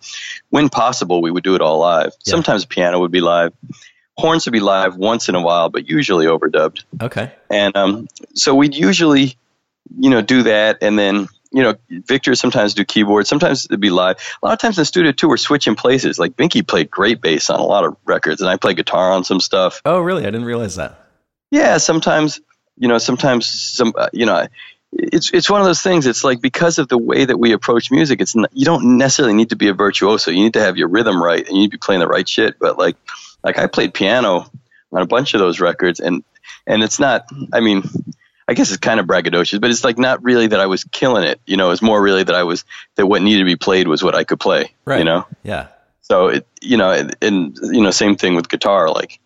[0.50, 2.12] when possible we would do it all live.
[2.24, 2.30] Yeah.
[2.32, 3.52] sometimes piano would be live
[4.16, 7.32] horns would be live once in a while but usually overdubbed Okay.
[7.50, 9.36] and um, so we'd usually,
[9.98, 13.90] you know, do that, and then you know, Victor sometimes do keyboard, sometimes it'd be
[13.90, 14.16] live.
[14.42, 16.18] A lot of times in the studio too, we're switching places.
[16.18, 19.22] Like Binky played great bass on a lot of records, and I play guitar on
[19.22, 19.82] some stuff.
[19.84, 20.22] Oh, really?
[20.22, 20.98] I didn't realize that.
[21.50, 22.40] Yeah, sometimes,
[22.78, 24.46] you know, sometimes some, uh, you know.
[24.94, 26.06] It's it's one of those things.
[26.06, 29.32] It's like because of the way that we approach music, it's n you don't necessarily
[29.34, 30.30] need to be a virtuoso.
[30.30, 32.28] You need to have your rhythm right, and you need to be playing the right
[32.28, 32.58] shit.
[32.58, 32.96] But like,
[33.44, 34.50] like I played piano
[34.92, 36.22] on a bunch of those records, and
[36.66, 37.26] and it's not.
[37.52, 37.82] I mean,
[38.48, 41.24] I guess it's kind of braggadocious, but it's like not really that I was killing
[41.24, 41.40] it.
[41.46, 42.64] You know, it's more really that I was
[42.96, 44.72] that what needed to be played was what I could play.
[44.84, 44.98] Right.
[44.98, 45.68] You know, Yeah.
[46.02, 48.90] so it you know, and, and you know, same thing with guitar.
[48.90, 49.18] Like,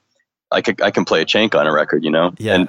[0.53, 2.05] I could, I can play a chank on a record.
[2.05, 2.55] You know, Yeah.
[2.55, 2.69] and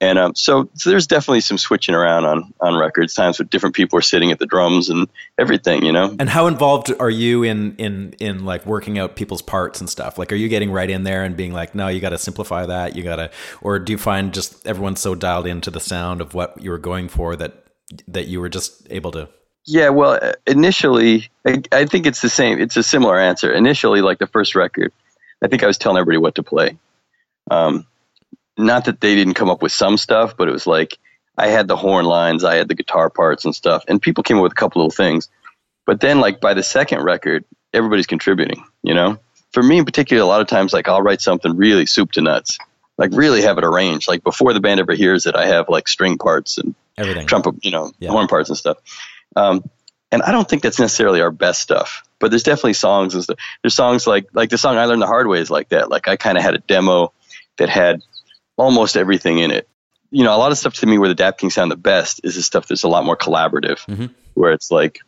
[0.00, 3.12] and um, so, so there's definitely some switching around on on records.
[3.12, 5.84] Times when different people are sitting at the drums and everything.
[5.84, 9.80] You know, And how involved are you in in in like working out people's parts
[9.80, 10.18] and stuff?
[10.18, 12.64] Like, are you getting right in there and being like, no, you got to simplify
[12.66, 13.30] that, you got to,
[13.60, 16.78] or do you find just everyone's so dialed into the sound of what you were
[16.78, 17.66] going for that
[18.08, 19.28] that you were just able to?
[19.66, 22.58] Yeah, well, uh, initially, I, I think it's the same.
[22.58, 23.52] It's a similar answer.
[23.52, 24.92] Initially, like the first record,
[25.42, 26.78] I think I was telling everybody what to play.
[27.50, 27.86] Um,
[28.60, 30.98] not that they didn't come up with some stuff, but it was like
[31.36, 34.36] I had the horn lines, I had the guitar parts and stuff, and people came
[34.38, 35.28] up with a couple little things.
[35.86, 38.64] But then, like by the second record, everybody's contributing.
[38.82, 39.18] You know,
[39.52, 42.20] for me in particular, a lot of times, like I'll write something really soup to
[42.20, 42.58] nuts,
[42.98, 44.08] like really have it arranged.
[44.08, 47.26] Like before the band ever hears it, I have like string parts and Everything.
[47.26, 48.10] trumpet, you know, Yeah.
[48.10, 48.76] horn parts and stuff.
[49.36, 49.64] Um,
[50.12, 53.38] and I don't think that's necessarily our best stuff, but there's definitely songs and stuff.
[53.62, 55.88] There's songs like like the song I learned the hard way is like that.
[55.88, 57.12] Like I kind of had a demo
[57.58, 58.02] that had
[58.60, 59.68] almost everything in it.
[60.10, 62.20] You know, a lot of stuff to me where the Dap Kings sound the best
[62.24, 64.10] is the stuff that's a lot more collaborative, Mhm.
[64.34, 65.00] where it's like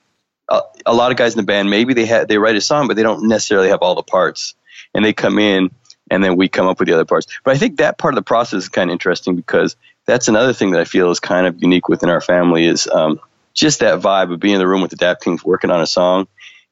[0.49, 2.89] a, a lot of guys in the band maybe they had they write a song
[2.89, 4.55] but they don't necessarily have all the parts,
[4.95, 5.71] and they come in
[6.11, 7.27] and then we come up with the other parts.
[7.45, 10.53] But I think that part of the process is kind of interesting because that's another
[10.53, 13.21] thing that I feel is kind of unique within our family is um,
[13.55, 15.87] just that vibe of being in the room with the Dap Kings working on a
[15.87, 16.27] song.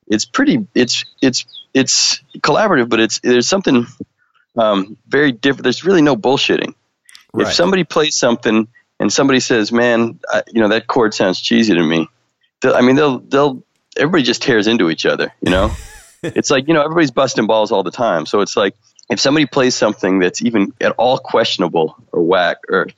[0.08, 0.66] It's pretty.
[0.74, 3.86] It's it's it's collaborative, but it's there's something
[4.56, 5.64] um, very different.
[5.64, 6.74] There's really no bullshitting.
[7.32, 7.46] Right.
[7.46, 8.68] If somebody plays something
[8.98, 12.08] and somebody says, "Man, I, you know that chord sounds cheesy to me,"
[12.64, 13.62] I mean, they'll they'll
[13.96, 15.32] everybody just tears into each other.
[15.40, 15.70] You know,
[16.22, 18.26] it's like you know everybody's busting balls all the time.
[18.26, 18.74] So it's like
[19.10, 22.88] if somebody plays something that's even at all questionable or whack or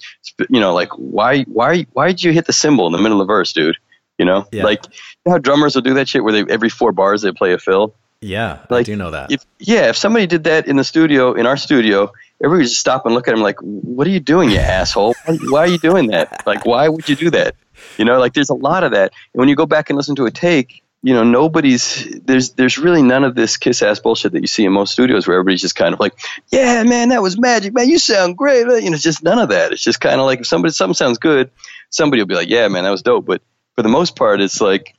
[0.48, 3.26] you know like why why why did you hit the cymbal in the middle of
[3.26, 3.76] the verse dude
[4.18, 4.64] you know Yeah.
[4.64, 4.92] like you
[5.26, 7.58] know how drummers will do that shit where they every four bars they play a
[7.58, 9.32] fill Yeah, I do know that.
[9.32, 12.12] if yeah if somebody did that in the studio in our studio
[12.42, 15.14] everybody would just stop and look at him like what are you doing you asshole?
[15.26, 16.46] Why, why are you doing that?
[16.46, 17.56] Like why would you do that?
[17.98, 19.12] You know like there's a lot of that.
[19.34, 22.78] And when you go back and listen to a take you know nobody's there's there's
[22.78, 25.60] really none of this kiss ass bullshit that you see in most studios where everybody's
[25.60, 26.14] just kind of like
[26.52, 28.60] yeah man that was magic man you sound great.
[28.60, 29.72] You know it's just none of that.
[29.72, 31.50] It's just kind of like if somebody something sounds good
[31.90, 33.26] somebody will be like yeah man that was dope.
[33.26, 33.42] But
[33.74, 34.94] for the most part it's like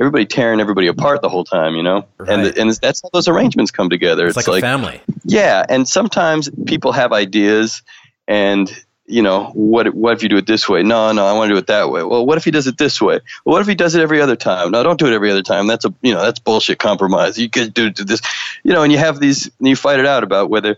[0.00, 2.58] everybody tearing everybody apart the whole time you know and Right.
[2.58, 5.00] and that's how those arrangements come together It's, like, a family.
[5.24, 7.82] yeah, and sometimes people have ideas,
[8.26, 8.70] and
[9.10, 10.82] you know, what what if you do it this way?
[10.82, 12.02] No, no, I want to do it that way.
[12.02, 13.20] Well, what if he does it this way?
[13.44, 14.70] Well, what if he does it every other time?
[14.70, 15.66] No, don't do it every other time.
[15.66, 17.38] That's a you know that's bullshit compromise.
[17.38, 18.20] You could do, do this,
[18.64, 20.76] you know, and you have these, and you fight it out about whether,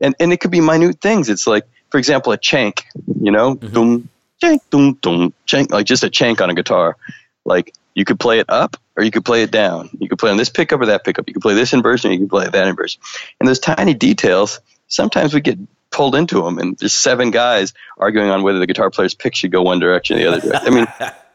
[0.00, 1.28] and and it could be minute things.
[1.28, 2.86] It's like, for example, a chank,
[3.20, 3.74] you know, mm-hmm.
[3.74, 4.08] dum,
[4.40, 6.96] chank, dum, dum, chank, like just a chank on a guitar.
[7.44, 9.88] Like you could play it up or you could play it down.
[9.98, 11.26] You could play on this pickup or that pickup.
[11.26, 13.00] You could play this inversion or you could play that inversion.
[13.40, 15.58] And those tiny details, sometimes we get
[15.90, 19.50] pulled into them, and there's seven guys arguing on whether the guitar player's pick should
[19.50, 20.66] go one direction or the other direction.
[20.66, 20.86] I mean,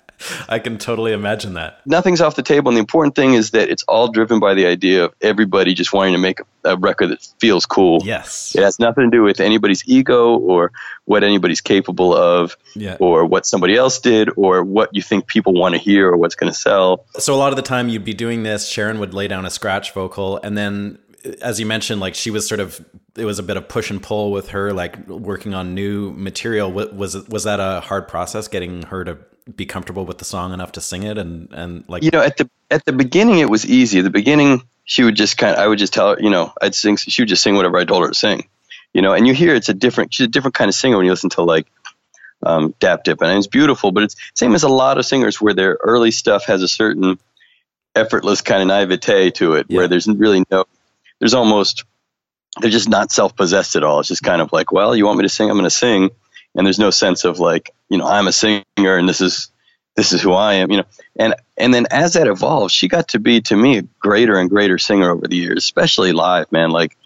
[0.49, 1.81] I can totally imagine that.
[1.85, 2.69] nothing's off the table.
[2.69, 5.93] And the important thing is that it's all driven by the idea of everybody just
[5.93, 8.02] wanting to make a record that feels cool.
[8.03, 8.56] Yes.
[8.56, 10.72] It has nothing to do with anybody's ego or
[11.06, 12.98] what anybody's capable of Yeah.
[12.99, 16.35] or what somebody else did or what you think people want to hear or what's
[16.35, 17.06] going to sell.
[17.18, 19.49] So a lot of the time you'd be doing this, Sharon would lay down a
[19.49, 20.99] scratch vocal and then
[21.43, 22.84] as you mentioned like she was sort of
[23.15, 26.72] it was a bit of push and pull with her like working on new material
[26.72, 29.19] was was that a hard process getting her to
[29.55, 32.38] be comfortable with the song enough to sing it and and like You know, at
[32.38, 33.99] the at the beginning it was easy.
[33.99, 36.53] At the beginning she would just kind of I would just tell her, you know,
[36.61, 38.47] I'd sing she would just sing whatever I told her to sing.
[38.93, 41.05] You know, and you hear it's a different she's a different kind of singer when
[41.05, 41.68] you listen to like
[42.43, 45.53] um, Dap Dippin', and it's beautiful, but it's same as a lot of singers where
[45.53, 47.19] their early stuff has a certain
[47.95, 49.77] effortless kind of naivete to it, Yeah.
[49.77, 50.65] where there's really no,
[51.19, 51.84] there's almost,
[52.59, 53.99] they're just not self possessed at all.
[53.99, 56.09] It's just kind of like, well, you want me to sing, I'm going to sing,
[56.55, 59.49] and there's no sense of like, you know, I'm a singer and this is
[59.95, 60.85] this is who I am, you know,
[61.17, 64.49] and and then as that evolved, she got to be to me a greater and
[64.49, 66.71] greater singer over the years, especially live, man.
[66.71, 66.97] Like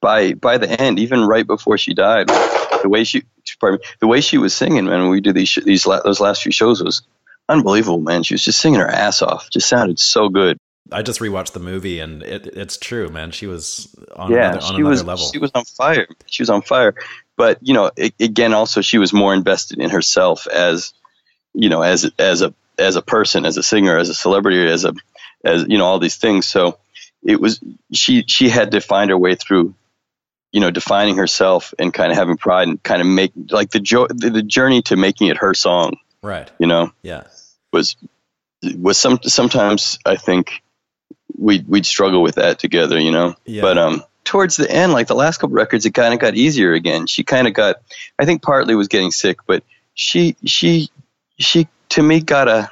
[0.00, 3.24] by by the end, even right before she died, the way she
[3.60, 6.20] pardon me, the way she was singing, man, when we did these these la- those
[6.20, 7.02] last few shows was
[7.48, 8.22] unbelievable, man.
[8.22, 9.48] She was just singing her ass off.
[9.50, 10.58] Just sounded so good.
[10.90, 13.30] I just rewatched the movie and it, it's true, man.
[13.30, 15.26] She was on yeah, another, on she another was level.
[15.32, 16.06] she was on fire.
[16.26, 16.94] She was on fire.
[17.36, 20.92] But you know, a- again, also she was more invested in herself as
[21.54, 24.84] you know, as as a as a person, as a singer, as a celebrity, as
[24.84, 24.94] a
[25.44, 26.46] as you know, all these things.
[26.48, 26.78] So
[27.24, 27.60] it was
[27.92, 29.74] she she had to find her way through
[30.52, 33.80] you know defining herself and kind of having pride and kind of make like the
[33.80, 36.50] jo- the, the journey to making it her song right.
[36.58, 37.24] you know Yeah.
[37.72, 37.96] was
[38.76, 40.62] was some sometimes I think
[41.38, 43.34] we we'd struggle with that together, you know.
[43.46, 43.62] Yeah.
[43.62, 46.72] But um towards the end, like the last couple records, it kind of got easier
[46.72, 47.06] again.
[47.06, 47.76] She kind of got,
[48.18, 49.62] I think partly was getting sick, but
[49.94, 50.90] she she
[51.38, 52.70] she to me got a,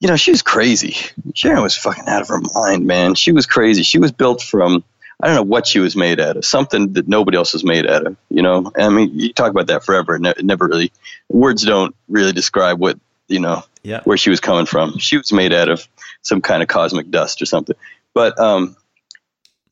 [0.00, 0.96] you know, she was crazy.
[1.34, 3.14] Sharon was fucking out of her mind, man.
[3.14, 3.82] She was crazy.
[3.82, 4.84] She was built from.
[5.18, 6.44] I don't know what she was made out of.
[6.44, 8.16] Something that nobody else was made out of.
[8.28, 10.16] You know, I mean, you talk about that forever.
[10.16, 10.92] It ne- it never really,
[11.30, 14.02] words don't really describe what you know Yeah.
[14.04, 14.98] where she was coming from.
[14.98, 15.88] She was made out of
[16.20, 17.76] some kind of cosmic dust or something.
[18.12, 18.76] But um,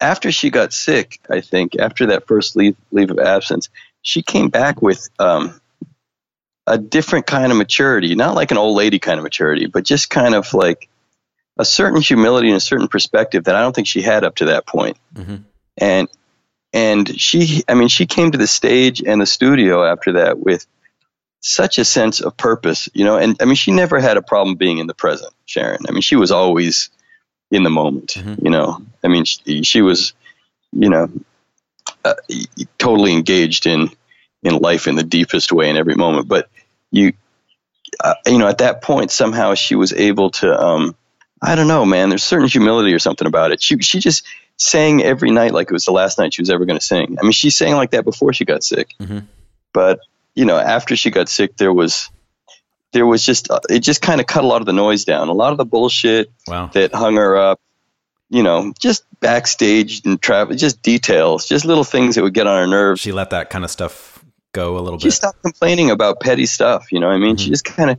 [0.05, 3.71] after she got sick, I think after that first leave leave of absence,
[4.03, 5.59] she came back with um,
[6.67, 10.11] a different kind of maturity, not like an old lady kind of maturity, but just
[10.11, 10.89] kind of like
[11.59, 14.47] a certain humility and a certain perspective that I don't think she had up to
[14.47, 14.99] that point.
[15.15, 15.45] Mhm.
[15.79, 16.09] And
[16.75, 20.67] and she, I mean, she came to the stage and the studio after that with
[21.41, 23.17] such a sense of purpose, you know.
[23.17, 25.87] And I mean, she never had a problem being in the present, Sharon.
[25.89, 26.91] I mean, she was always
[27.51, 28.43] in the moment, Mhm.
[28.43, 28.83] you know.
[29.05, 30.13] I mean, she, she was,
[30.73, 31.09] you know,
[32.05, 32.15] uh,
[32.79, 33.91] totally engaged in
[34.43, 36.29] in life in the deepest way in every moment.
[36.29, 36.49] But
[36.91, 37.13] you,
[38.03, 40.61] uh, you know, at that point, somehow she was able to.
[40.61, 40.95] Um,
[41.41, 42.09] I don't know, man.
[42.09, 43.63] There's certain humility or something about it.
[43.63, 44.25] She she just
[44.57, 47.17] sang every night like it was the last night she was ever going to sing.
[47.19, 49.27] I mean, she sang like that before she got sick, Mhm.
[49.73, 50.01] but
[50.35, 52.11] you know, after she got sick, there was
[52.95, 55.29] there was just uh, it just kind of cut a lot of the noise down,
[55.29, 56.71] a lot of the bullshit Wow.
[56.73, 57.61] that hung her up.
[58.31, 62.57] You know, just backstage and travel, just details, just little things that would get on
[62.59, 63.01] her nerves.
[63.03, 65.13] She let that kind of stuff go a little She bit.
[65.13, 66.91] She stopped complaining about petty stuff.
[66.91, 67.99] You know, what I mean, she just kind of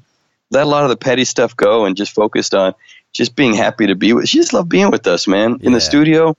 [0.50, 2.74] let a lot of the petty stuff go and just focused on
[3.14, 4.28] just being happy to be with.
[4.28, 5.60] She just loved being with us, man.
[5.62, 6.36] In the studio,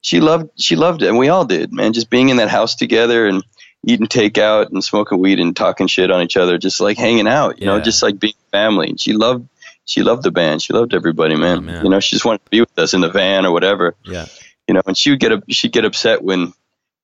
[0.00, 1.92] she loved she loved it, and we all did, man.
[1.92, 3.42] Just being in that house together and
[3.88, 7.60] eating takeout and smoking weed and talking shit on each other, just like hanging out,
[7.60, 8.88] you know, just like being family.
[8.90, 9.48] And she loved
[9.84, 10.62] she loved the band.
[10.62, 11.58] She loved everybody, man.
[11.58, 11.84] Oh, man.
[11.84, 13.94] You know, she just wanted to be with us in the van or whatever.
[14.04, 14.26] Yeah.
[14.66, 16.52] You know, and she would get up she'd get upset when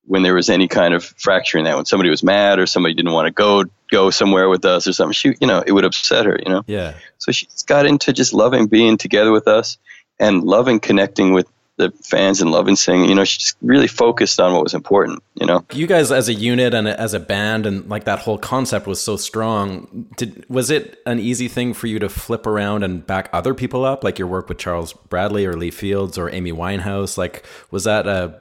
[0.06, 2.94] when there was any kind of fracture in that, when somebody was mad or somebody
[2.94, 5.12] didn't want to go go somewhere with us or something.
[5.12, 6.62] She you know, it would upset her, you know.
[6.66, 6.94] Yeah.
[7.18, 9.78] So she just got into just loving being together with us
[10.18, 11.46] and loving connecting with
[11.80, 13.08] the fans and loving singing.
[13.08, 15.64] You know, she just really focused on what was important, you know.
[15.72, 19.00] You guys as a unit and as a band and like that whole concept was
[19.00, 20.08] so strong.
[20.16, 23.84] Did was it an easy thing for you to flip around and back other people
[23.84, 27.16] up like your work with Charles Bradley or Lee Fields or Amy Winehouse?
[27.16, 28.40] Like was that a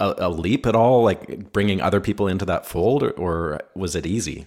[0.00, 3.94] a, a leap at all like bringing other people into that fold or, or was
[3.94, 4.46] it easy?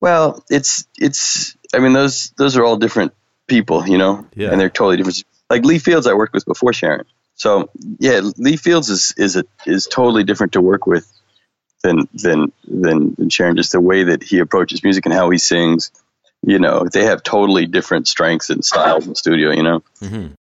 [0.00, 3.14] Well, it's it's I mean those those are all different
[3.46, 4.26] people, you know.
[4.34, 4.50] Yeah.
[4.50, 5.24] And they're totally different.
[5.50, 7.06] Like Lee Fields I worked with before Sharon.
[7.36, 11.10] So, yeah, Lee Fields is is a, is totally different to work with
[11.82, 15.38] than than than than Sharon just the way that he approaches music and how he
[15.38, 15.90] sings.
[16.46, 19.82] You know, they have totally different strengths and styles in the studio, you know.
[20.00, 20.34] Mm-hmm.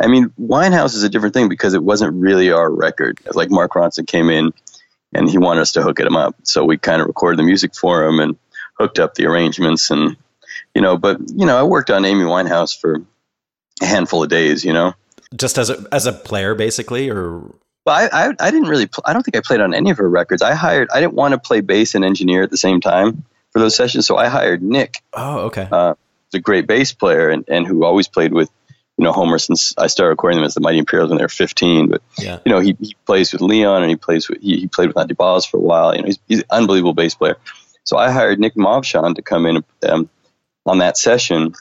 [0.00, 3.18] I mean, Winehouse is a different thing because it wasn't really our record.
[3.32, 4.52] Like Mark Ronson came in
[5.12, 6.36] and he wanted us to hook it him up.
[6.42, 8.36] So we kind of recorded the music for him and
[8.78, 10.16] hooked up the arrangements and,
[10.74, 13.02] you know, but, you know, I worked on Amy Winehouse for
[13.80, 14.94] a handful of days, you know.
[15.34, 17.54] Just as a as a player basically or
[17.84, 19.98] But I, I, I didn't really, pl- I don't think I played on any of
[19.98, 20.42] her records.
[20.42, 23.58] I hired, I didn't want to play bass and engineer at the same time for
[23.60, 24.06] those sessions.
[24.06, 25.68] So I hired Nick, Oh, okay.
[25.70, 25.94] uh,
[26.32, 28.50] a great bass player and, and who always played with,
[28.96, 31.28] you know, Homer since I started recording them as the Mighty Imperials when they were
[31.28, 31.88] 15.
[31.90, 32.38] But yeah.
[32.44, 34.98] you know, he, he plays with Leon and he plays with, he, he played with
[34.98, 35.94] Andy Boz for a while.
[35.94, 37.36] You know, he's, he's an unbelievable bass player.
[37.84, 40.08] So I hired Nick Movshon to come in um,
[40.66, 41.54] on that session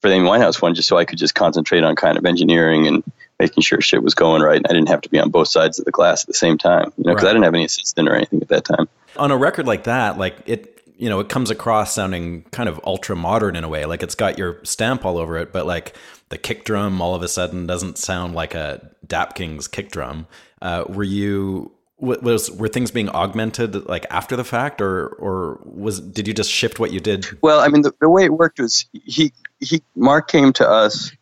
[0.00, 2.86] for the Amy Winehouse one, just so I could just concentrate on kind of engineering
[2.86, 3.02] and
[3.38, 4.56] making sure shit was going right.
[4.56, 6.58] And I didn't have to be on both sides of the glass at the same
[6.58, 7.30] time, you know, because Right.
[7.30, 8.88] I didn't have any assistant or anything at that time.
[9.16, 12.78] on a record like that, like it, you know, it comes across sounding kind of
[12.84, 13.86] ultra modern in a way.
[13.86, 15.94] Like it's got your stamp all over it, but like
[16.28, 20.26] the kick drum all of a sudden doesn't sound like a Dap Kings kick drum.
[20.62, 26.00] Uh, were you was were things being augmented like after the fact, or or was
[26.00, 27.26] did you just shift what you did?
[27.42, 31.12] Well, I mean, the, the way it worked was he he Mark came to us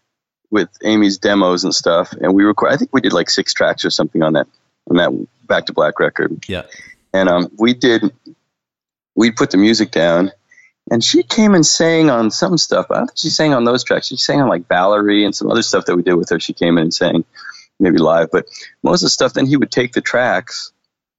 [0.51, 2.73] with Amy's demos and stuff, and we record.
[2.73, 4.47] I think we did like six tracks or something on that
[4.89, 6.65] on that Back to Black record, Yeah,
[7.13, 8.13] and um, we did
[9.15, 10.31] we put the music down,
[10.91, 12.87] and she came and sang on some stuff.
[12.91, 14.07] I don't think she sang on those tracks.
[14.07, 16.39] She sang on like Valerie and some other stuff that we did with her.
[16.39, 17.25] She came in and sang
[17.79, 18.47] maybe live, but
[18.83, 19.35] most of the stuff.
[19.35, 20.73] Then he would take the tracks.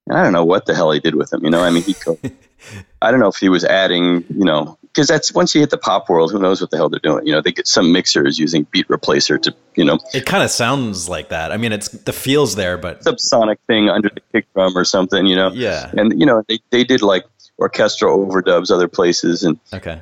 [0.08, 1.44] And I don't know what the hell he did with them.
[1.44, 1.96] You know, I mean, he.
[3.02, 5.78] I don't know if he was adding, you know, because that's once you hit the
[5.78, 7.26] pop world, who knows what the hell they're doing?
[7.26, 10.50] You know, they get some mixers using beat replacer to, you know, it kind of
[10.50, 11.52] sounds like that.
[11.52, 15.26] I mean, it's the feels there, but subsonic thing under the kick drum or something,
[15.26, 15.52] you know.
[15.54, 17.24] yeah, And you know, they they did like
[17.60, 20.02] orchestral overdubs other places, and okay,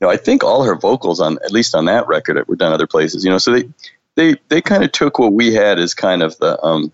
[0.00, 2.72] you know, I think all her vocals on at least on that record were done
[2.72, 3.24] other places.
[3.24, 3.68] You know, so they
[4.20, 6.92] they they kind of took what we had as kind of the um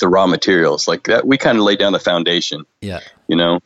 [0.00, 1.26] the raw materials like that.
[1.26, 2.64] We kind of laid down the foundation.
[2.80, 3.60] yeah, you know,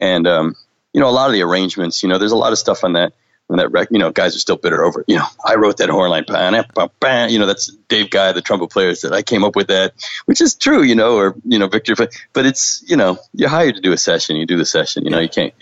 [0.00, 0.54] and um,
[0.94, 2.94] you know, a lot of the arrangements, you know, there's a lot of stuff on
[2.94, 3.12] that
[3.50, 3.92] on that record.
[3.92, 5.00] You know, guys are still bitter over.
[5.00, 5.06] it.
[5.08, 8.32] You know, I wrote that horn line, bah, bah, bah, you know, that's Dave Guy,
[8.32, 9.92] the trumpet player, said I came up with that,
[10.24, 13.50] which is true, you know, or you know, Victor, but, but it's you know, you're
[13.50, 15.52] hired to do a session, you do the session, you know, you can't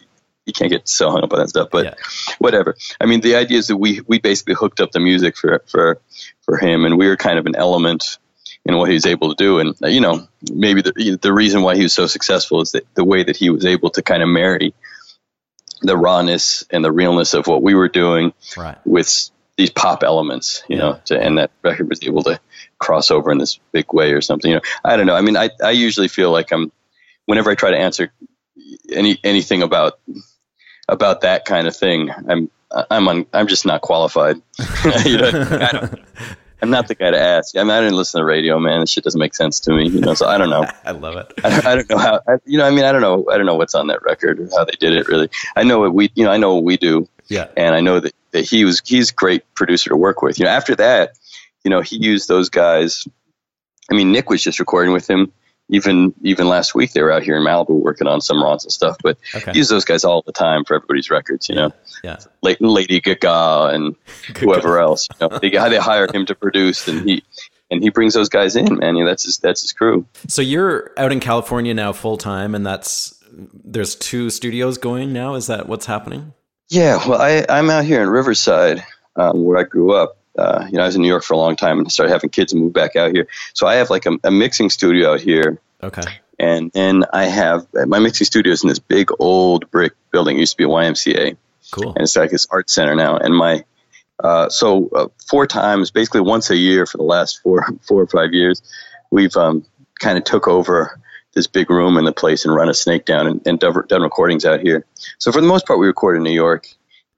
[0.47, 1.94] you can't get so hung up on that stuff, but Yeah.
[2.39, 2.77] whatever.
[3.01, 6.01] I mean, the idea is that we we basically hooked up the music for for
[6.43, 8.18] for him, and we were kind of an element
[8.64, 9.59] in what he was able to do.
[9.59, 12.86] And uh, you know, maybe the the reason why he was so successful is that
[12.94, 14.73] the way that he was able to kind of marry
[15.82, 20.62] the rawness and the realness of what we were doing right, with these pop elements,
[20.68, 20.82] you Yeah.
[20.82, 22.40] know, to, and that record was able to
[22.78, 24.51] cross over in this big way or something.
[24.51, 25.14] You know, I don't know.
[25.14, 26.73] I mean, I, I usually feel like I'm,
[27.27, 28.12] whenever I try to answer
[28.90, 29.98] any anything about
[30.88, 32.50] about that kind of thing, I'm
[32.90, 34.36] I'm on, I'm just not qualified.
[35.04, 36.00] you know, I don't,
[36.62, 37.56] I'm not the guy to ask.
[37.56, 38.80] I mean, I didn't listen to the radio, man.
[38.80, 39.88] This shit doesn't make sense to me.
[39.88, 40.66] You know, so I don't know.
[40.84, 41.32] I love it.
[41.44, 42.20] I, I don't know how.
[42.26, 43.26] I, you know, I mean, I don't know.
[43.30, 45.08] I don't know what's on that record or how they did it.
[45.08, 46.10] Really, I know what we.
[46.14, 48.80] You know, I know what we do Yeah, and I know that, that he was
[48.84, 50.38] he's great producer to work with.
[50.38, 51.12] You know, after that,
[51.64, 53.06] you know, he used those guys.
[53.90, 55.32] I mean, Nick was just recording with him.
[55.68, 58.97] Even even last week, they were out here in Malibu working on some Ronson stuff.
[59.02, 59.51] But Okay.
[59.52, 61.48] he used those guys all the time for everybody's records.
[61.48, 61.72] You know,
[62.05, 63.97] yeah, La- Lady Gaga and
[64.38, 65.09] whoever else.
[65.20, 67.24] You know, they they hired him to produce, and he
[67.70, 68.76] and he brings those guys in.
[68.76, 70.06] Man, you know, that's his that's his crew.
[70.28, 73.12] So you're out in California now full time, and that's
[73.64, 75.34] there's two studios going now.
[75.34, 76.32] Is that what's happening?
[76.68, 78.84] Yeah, well, I, I'm out here in Riverside,
[79.16, 81.38] um, where I grew up, uh, you know, I was in New York for a
[81.38, 83.28] long time and started having kids and moved back out here.
[83.54, 85.60] So I have like a, a mixing studio out here.
[85.82, 86.02] Okay.
[86.38, 90.36] And then I have my mixing studio is in this big old brick building.
[90.36, 91.36] It used to be a YMCA.
[91.70, 91.88] Cool.
[91.90, 93.16] And it's like this art center now.
[93.16, 93.64] And my,
[94.22, 98.06] uh, so uh, four times, basically once a year for the last four, four or
[98.06, 98.62] five years,
[99.10, 99.64] we've um,
[99.98, 101.00] kind of took over
[101.34, 104.44] this big room in the place and run a snake down and, and done, recordings
[104.44, 104.86] out here.
[105.18, 106.66] So for the most part, we record in New York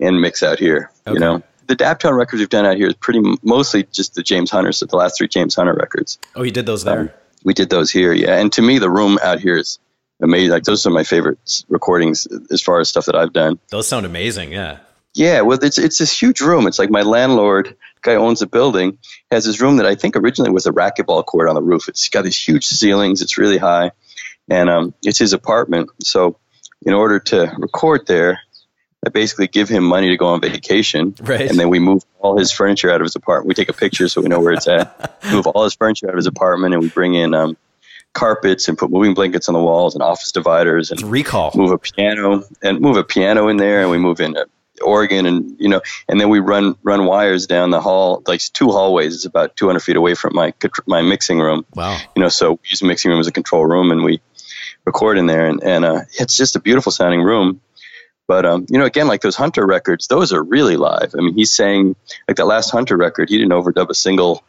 [0.01, 0.91] and mix out here.
[1.07, 1.15] Okay.
[1.15, 4.51] You know, the Daptone records we've done out here is pretty mostly just the James
[4.51, 6.19] Hunter, so the last three James Hunter records.
[6.35, 7.15] Oh, you did those there.
[7.45, 8.39] We did those here, yeah.
[8.39, 9.79] And to me, the room out here is
[10.21, 10.51] amazing.
[10.51, 11.39] Like those are my favorite
[11.69, 13.61] recordings as far as stuff that I've done.
[13.69, 14.53] Those sound amazing.
[14.53, 14.79] Yeah.
[15.15, 16.67] Yeah, well, it's it's this huge room.
[16.67, 18.99] It's like my landlord, guy who owns the building,
[19.31, 21.89] has this room that I think originally was a racquetball court on the roof.
[21.89, 23.21] It's got these huge ceilings.
[23.21, 23.93] It's really high,
[24.49, 25.91] and um, it's his apartment.
[26.03, 26.39] So,
[26.83, 28.41] in order to record there,
[29.07, 31.49] I basically give him money to go on vacation, Right.
[31.49, 33.49] and then we move all his furniture out of his apartment.
[33.49, 35.23] We take a picture so we know where it's at.
[35.33, 37.57] move all his furniture out of his apartment, and we bring in um,
[38.13, 41.53] carpets and put moving blankets on the walls and office dividers and It's recall.
[41.55, 44.45] move a piano and move a piano in there and we move in a
[44.81, 48.71] organ and you know and then we run run wires down the hall like two
[48.71, 50.55] hallways it's about 200 feet away from my
[50.87, 51.99] my mixing room Wow.
[52.17, 54.21] you know so we use the mixing room as a control room and we
[54.85, 57.61] record in there and, and uh, it's just a beautiful sounding room
[58.29, 61.35] but um, you know again like those hunter records those are really live i mean
[61.35, 61.97] he's saying
[62.29, 64.45] like that last hunter record he didn't overdub a single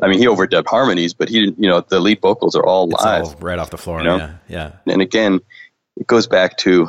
[0.00, 2.88] i mean he overdubbed harmonies but he didn't you know the lead vocals are all
[2.92, 3.98] It's live all right off the floor.
[3.98, 4.16] You know?
[4.18, 4.34] Yeah.
[4.48, 4.72] Yeah.
[4.86, 5.40] and again,
[5.96, 6.88] it goes back to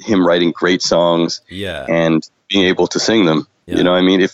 [0.00, 1.86] him writing great songs Yeah.
[1.88, 3.46] and being able to sing them.
[3.66, 3.76] Yeah.
[3.78, 4.32] You know, I mean, if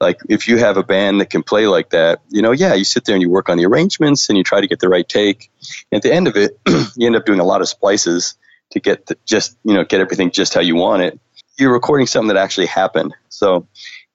[0.00, 2.84] like if you have a band that can play like that, you know, yeah, you
[2.84, 5.08] sit there and you work on the arrangements and you try to get the right
[5.08, 5.50] take.
[5.92, 6.58] At the end of it,
[6.96, 8.34] you end up doing a lot of splices
[8.72, 11.20] to get the, just you know get everything just how you want it.
[11.58, 13.66] You're recording something that actually happened, so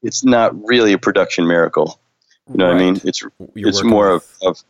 [0.03, 1.99] it's not really a production miracle.
[2.51, 3.01] You know what I mean?
[3.03, 3.23] It's
[3.55, 4.63] You're it's more of, of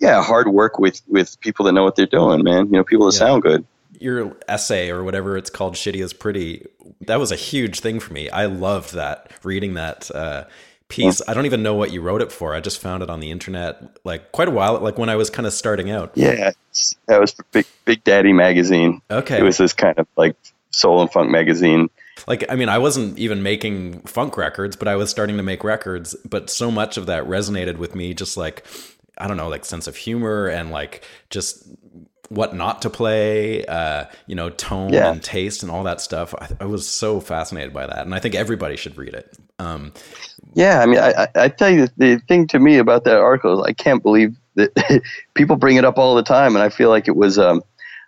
[0.00, 2.66] yeah, hard work with with people that know what they're doing, man.
[2.66, 3.18] You know, people that Yeah.
[3.18, 3.64] sound good.
[3.98, 6.66] your essay or whatever it's called shitty is pretty
[7.02, 10.44] that was a huge thing for me i loved that reading that uh,
[10.90, 11.22] piece.
[11.26, 12.54] I don't even know what you wrote it for.
[12.54, 15.30] I just found it on the internet like quite a while like when i was
[15.30, 16.12] kind of starting out.
[16.14, 16.50] Yeah,
[17.06, 19.00] that was for Big Big Daddy magazine.
[19.10, 19.38] okay.
[19.38, 20.36] It was this kind of like
[20.70, 21.88] soul and funk magazine.
[22.28, 25.64] like i mean i wasn't even making funk records but i was starting to make
[25.64, 28.64] records but so much of that resonated with me just like
[29.18, 31.66] i don't know like sense of humor and like just
[32.28, 35.10] what not to play uh you know tone Yeah.
[35.10, 36.32] and taste and all that stuff.
[36.38, 39.92] I, I was so fascinated by that and i think everybody should read it um
[40.54, 43.66] Yeah, I mean, I, I, tell you, the thing to me about that article is
[43.66, 45.02] I can't believe that
[45.34, 47.38] people bring it up all the time, and I feel like it was.
[47.38, 47.62] Um,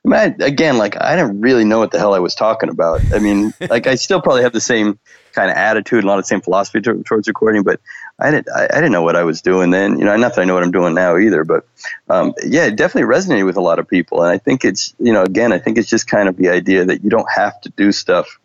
[0.04, 2.68] I mean, I, again, like I didn't really know what the hell I was talking
[2.68, 3.00] about.
[3.14, 4.98] I mean, like I still probably have the same
[5.32, 7.80] kind of attitude and a lot of the same philosophy to, towards recording, but
[8.18, 8.48] I didn't.
[8.50, 9.98] I, I didn't know what I was doing then.
[9.98, 11.66] You know, not that I know what I'm doing now either, but
[12.08, 15.12] um, yeah, it definitely resonated with a lot of people, and I think it's you
[15.12, 17.68] know, again, I think it's just kind of the idea that you don't have to
[17.70, 18.38] do stuff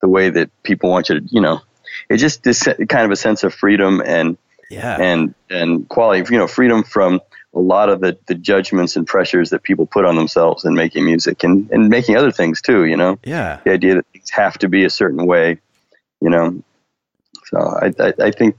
[0.00, 1.26] the way that people want you to.
[1.30, 1.60] You know,
[2.08, 4.36] it just is kind of a sense of freedom and
[4.70, 4.96] yeah.
[5.00, 7.20] and and quality you know freedom from
[7.54, 11.06] a lot of the, the judgments and pressures that people put on themselves in making
[11.06, 13.18] music and, and making other things too you know?
[13.24, 13.60] Yeah.
[13.64, 15.60] The idea that things have to be a certain way
[16.20, 16.62] you know?
[17.44, 18.56] So i i, I think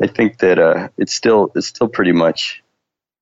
[0.00, 2.62] i think that uh it's still it's still pretty much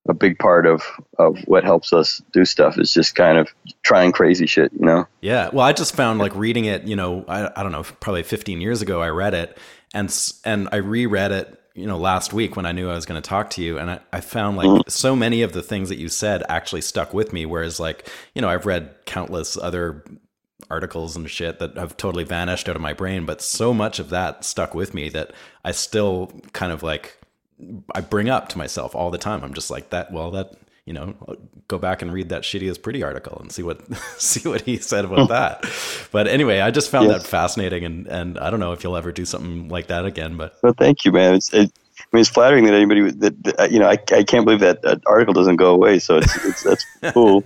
[0.09, 0.83] a big part of
[1.19, 3.49] of what helps us do stuff is just kind of
[3.83, 5.49] trying crazy shit you know Yeah.
[5.55, 8.61] Well, I just found like reading it, you know, I, I don't know, probably 15
[8.61, 9.57] years ago, I read it
[9.95, 10.15] and,
[10.45, 13.27] and I reread it, you know, last week when I knew I was going to
[13.27, 13.79] talk to you.
[13.79, 14.89] And I, I found like mm-hmm.
[14.89, 17.47] so many of the things that you said actually stuck with me.
[17.47, 20.05] Whereas like, you know, I've read countless other
[20.69, 24.11] articles and shit that have totally vanished out of my brain, but so much of
[24.11, 25.33] that stuck with me that
[25.65, 27.19] I still kind of like,
[27.95, 29.43] I bring up to myself all the time.
[29.45, 30.13] I'm just like that.
[30.13, 30.55] Well, that,
[30.87, 31.15] you know,
[31.69, 33.81] go back and read that shitty is pretty article and see what
[34.19, 35.65] see what he said about that.
[36.11, 37.23] But anyway, I just found Yes.
[37.23, 40.37] that fascinating, and and I don't know if you'll ever do something like that again.
[40.37, 41.35] But Well, thank you, man.
[41.35, 41.71] It's, it,
[42.01, 43.89] I mean, it's flattering that anybody would- that, that you know.
[43.89, 46.01] I, I can't believe that, that article doesn't go away.
[46.01, 47.45] So it's, it's that's cool.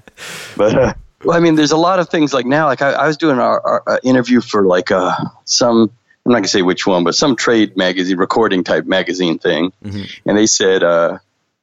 [0.56, 0.94] But uh,
[1.24, 2.66] well, I mean, there's a lot of things like now.
[2.66, 5.14] Like I, I was doing our, our uh, interview for like uh,
[5.44, 5.90] some.
[6.28, 9.72] I'm not gonna say which one, but some trade magazine, recording type magazine thing,
[10.26, 11.18] and they said uh,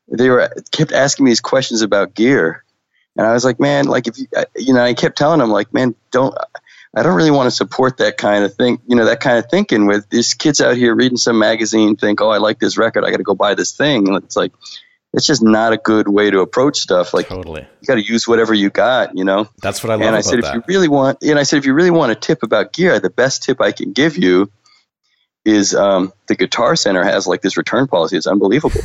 [0.08, 2.64] they were kept asking me these questions about gear,
[3.16, 4.26] and I was like, man, like if you,
[4.56, 6.36] you know, I kept telling them like, man, don't.
[6.98, 9.50] I don't really want to support that kind of thing, you know, that kind of
[9.52, 13.04] thinking with these kids out here reading some magazine, think, oh, I like this record,
[13.04, 14.08] I got to go buy this thing.
[14.08, 14.54] And it's like,
[15.16, 17.14] it's just not a good way to approach stuff.
[17.14, 19.50] Like, totally, you got to use whatever you got, you know?
[19.62, 20.50] that's what I love and I about said, that.
[20.50, 23.00] if you really want, and I said, if you really want a tip about gear,
[23.00, 24.52] the best tip I can give you
[25.46, 28.18] is um, the Guitar Center has like this return policy.
[28.18, 28.82] It's unbelievable.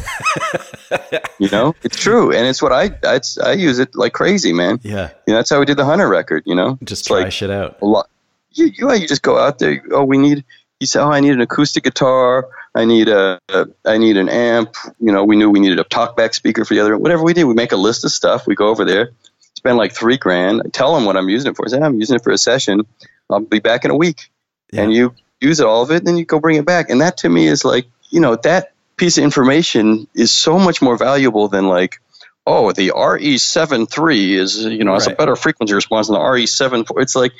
[1.39, 4.79] you know, it's true, and it's what I I, I use it like crazy, man.
[4.83, 5.11] Yeah.
[5.27, 6.43] You know, that's how we did the Hunter record.
[6.45, 7.79] You know, Just It's try like shit out.
[7.81, 8.11] a lot.
[8.53, 9.83] You, you you just go out there.
[9.91, 10.45] Oh, we need.
[10.81, 12.49] You say, oh, I need an acoustic guitar.
[12.75, 14.75] I need a, a I need an amp.
[14.99, 16.97] You know, we knew we needed a talkback speaker for the other.
[16.97, 18.47] Whatever we did, we make a list of stuff.
[18.47, 19.11] We go over there,
[19.55, 20.63] spend like three grand.
[20.65, 21.67] I tell them what I'm using it for.
[21.67, 22.87] I say, I'm using it for a session.
[23.29, 24.31] I'll be back in a week.
[24.73, 24.83] Yeah.
[24.83, 26.91] And you use it all of it, and then you go bring it back.
[26.91, 30.81] And that to me is like, you know, that piece of information is so much
[30.83, 32.01] more valuable than like,
[32.47, 37.03] oh, the RE73 is, you know, has a better frequency response than the RE74.
[37.03, 37.33] It's like,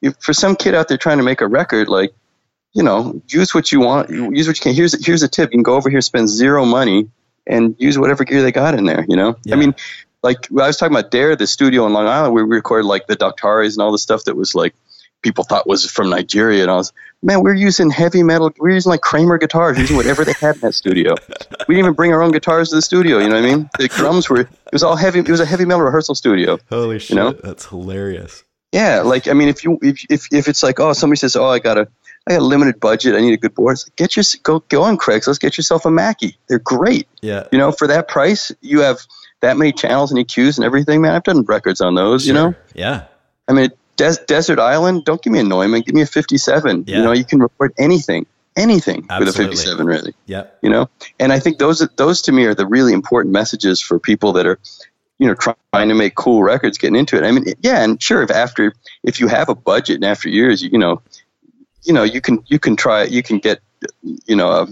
[0.00, 2.14] if, for some kid out there trying to make a record, like,
[2.74, 4.74] you know, use what you want, use what you can.
[4.74, 7.08] Here's here's a tip: you can go over here, spend zero money,
[7.46, 9.06] and use whatever gear they got in there.
[9.08, 9.54] You know, Yeah.
[9.54, 9.74] I mean,
[10.22, 13.06] like I was talking about Dare, the studio in Long Island, where we recorded like
[13.06, 14.74] the Daktaris and all the stuff that was like
[15.22, 16.92] people thought was from Nigeria, and I was,
[17.22, 20.60] man, we're using heavy metal, we're using like Kramer guitars, using whatever they had in
[20.62, 21.14] that studio.
[21.66, 23.18] We didn't even bring our own guitars to the studio.
[23.18, 23.70] You know what I mean?
[23.78, 25.20] The drums were, it was all heavy.
[25.20, 26.58] It was a heavy metal rehearsal studio.
[26.68, 27.32] Holy shit, know?
[27.32, 28.44] that's hilarious.
[28.72, 31.46] Yeah, like I mean, if you if if if it's like, oh, somebody says, oh,
[31.46, 31.88] I got a
[32.26, 33.76] I got a limited budget, I need a good board.
[33.84, 36.38] Like, get your go go on Craigslist, get yourself a Mackie.
[36.48, 37.06] They're great.
[37.20, 37.46] Yeah.
[37.52, 39.00] You know, for that price, you have
[39.40, 41.02] that many channels and EQs and everything.
[41.02, 42.26] Man, I've done records on those.
[42.26, 43.04] You know, Yeah.
[43.46, 45.04] I mean, Des- Desert Island.
[45.04, 45.82] Don't give me a Neumann.
[45.82, 46.84] Give me a 57.
[46.86, 46.96] Yeah.
[46.96, 48.24] You know, you can record anything,
[48.56, 49.86] anything with a 57.
[49.86, 50.44] Really Yeah.
[50.62, 50.88] you know
[51.20, 54.46] and i think those those to me are the really important messages for people that
[54.46, 54.58] are
[55.18, 58.22] you know trying to make cool records getting into it i mean yeah and sure
[58.22, 58.72] if after
[59.02, 61.02] if you have a budget and after years you, you know
[61.84, 63.60] you know you can you can try you can get
[64.26, 64.66] you know a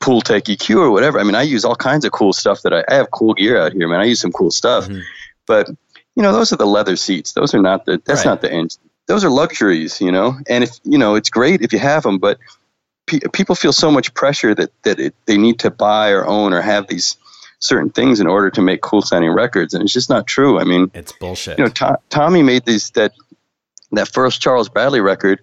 [0.00, 1.18] Pultec eq or whatever.
[1.18, 3.60] I mean i use all kinds of cool stuff that i, I have cool gear
[3.60, 4.00] out here man.
[4.00, 4.86] I use some cool stuff.
[4.88, 5.02] Mhm.
[5.46, 5.68] but
[6.16, 7.32] you know those are the leather seats.
[7.32, 8.32] Those are not the that's Right.
[8.32, 8.80] not the engine.
[9.06, 10.36] Those are luxuries you know?
[10.48, 12.38] And if you know it's great if you have them but
[13.06, 16.52] pe- people feel so much pressure that that it, they need to buy or own
[16.52, 17.16] or have these
[17.60, 20.60] certain things in order to make cool sounding records and it's just not true.
[20.60, 21.58] I mean It's bullshit.
[21.58, 23.12] you know To- tommy made these that
[23.92, 25.40] that first charles bradley record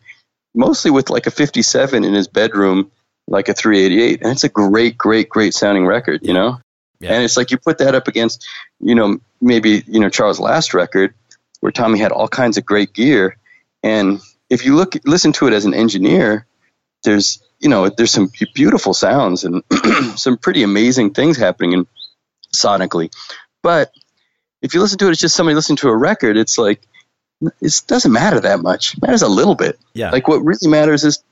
[0.55, 2.91] mostly with like a 57 in his bedroom
[3.27, 6.59] like a 388 and it's a great great great sounding record you know?
[6.99, 7.13] Yeah.
[7.13, 8.45] and it's like you put that up against
[8.79, 11.13] you know maybe you know charles last record
[11.59, 13.37] where tommy had all kinds of great gear.
[13.81, 14.19] And
[14.49, 16.45] if you look listen to it as an engineer
[17.03, 19.63] there's you know there's some beautiful sounds and
[20.15, 21.87] some pretty amazing things happening in
[22.53, 23.11] sonically.
[23.63, 23.91] But
[24.61, 26.81] if you listen to it it's just somebody listening to a record it's like
[27.41, 30.11] it doesn't matter that much it matters a little bit yeah.
[30.11, 31.23] like what really matters is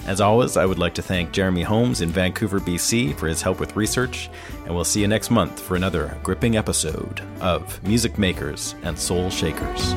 [0.05, 3.59] As always, I would like to thank Jeremy Holmes in Vancouver, BC for his help
[3.59, 4.29] with research,
[4.63, 9.29] and we'll see you next month for another gripping episode of Music Makers and Soul
[9.31, 9.93] Shakers.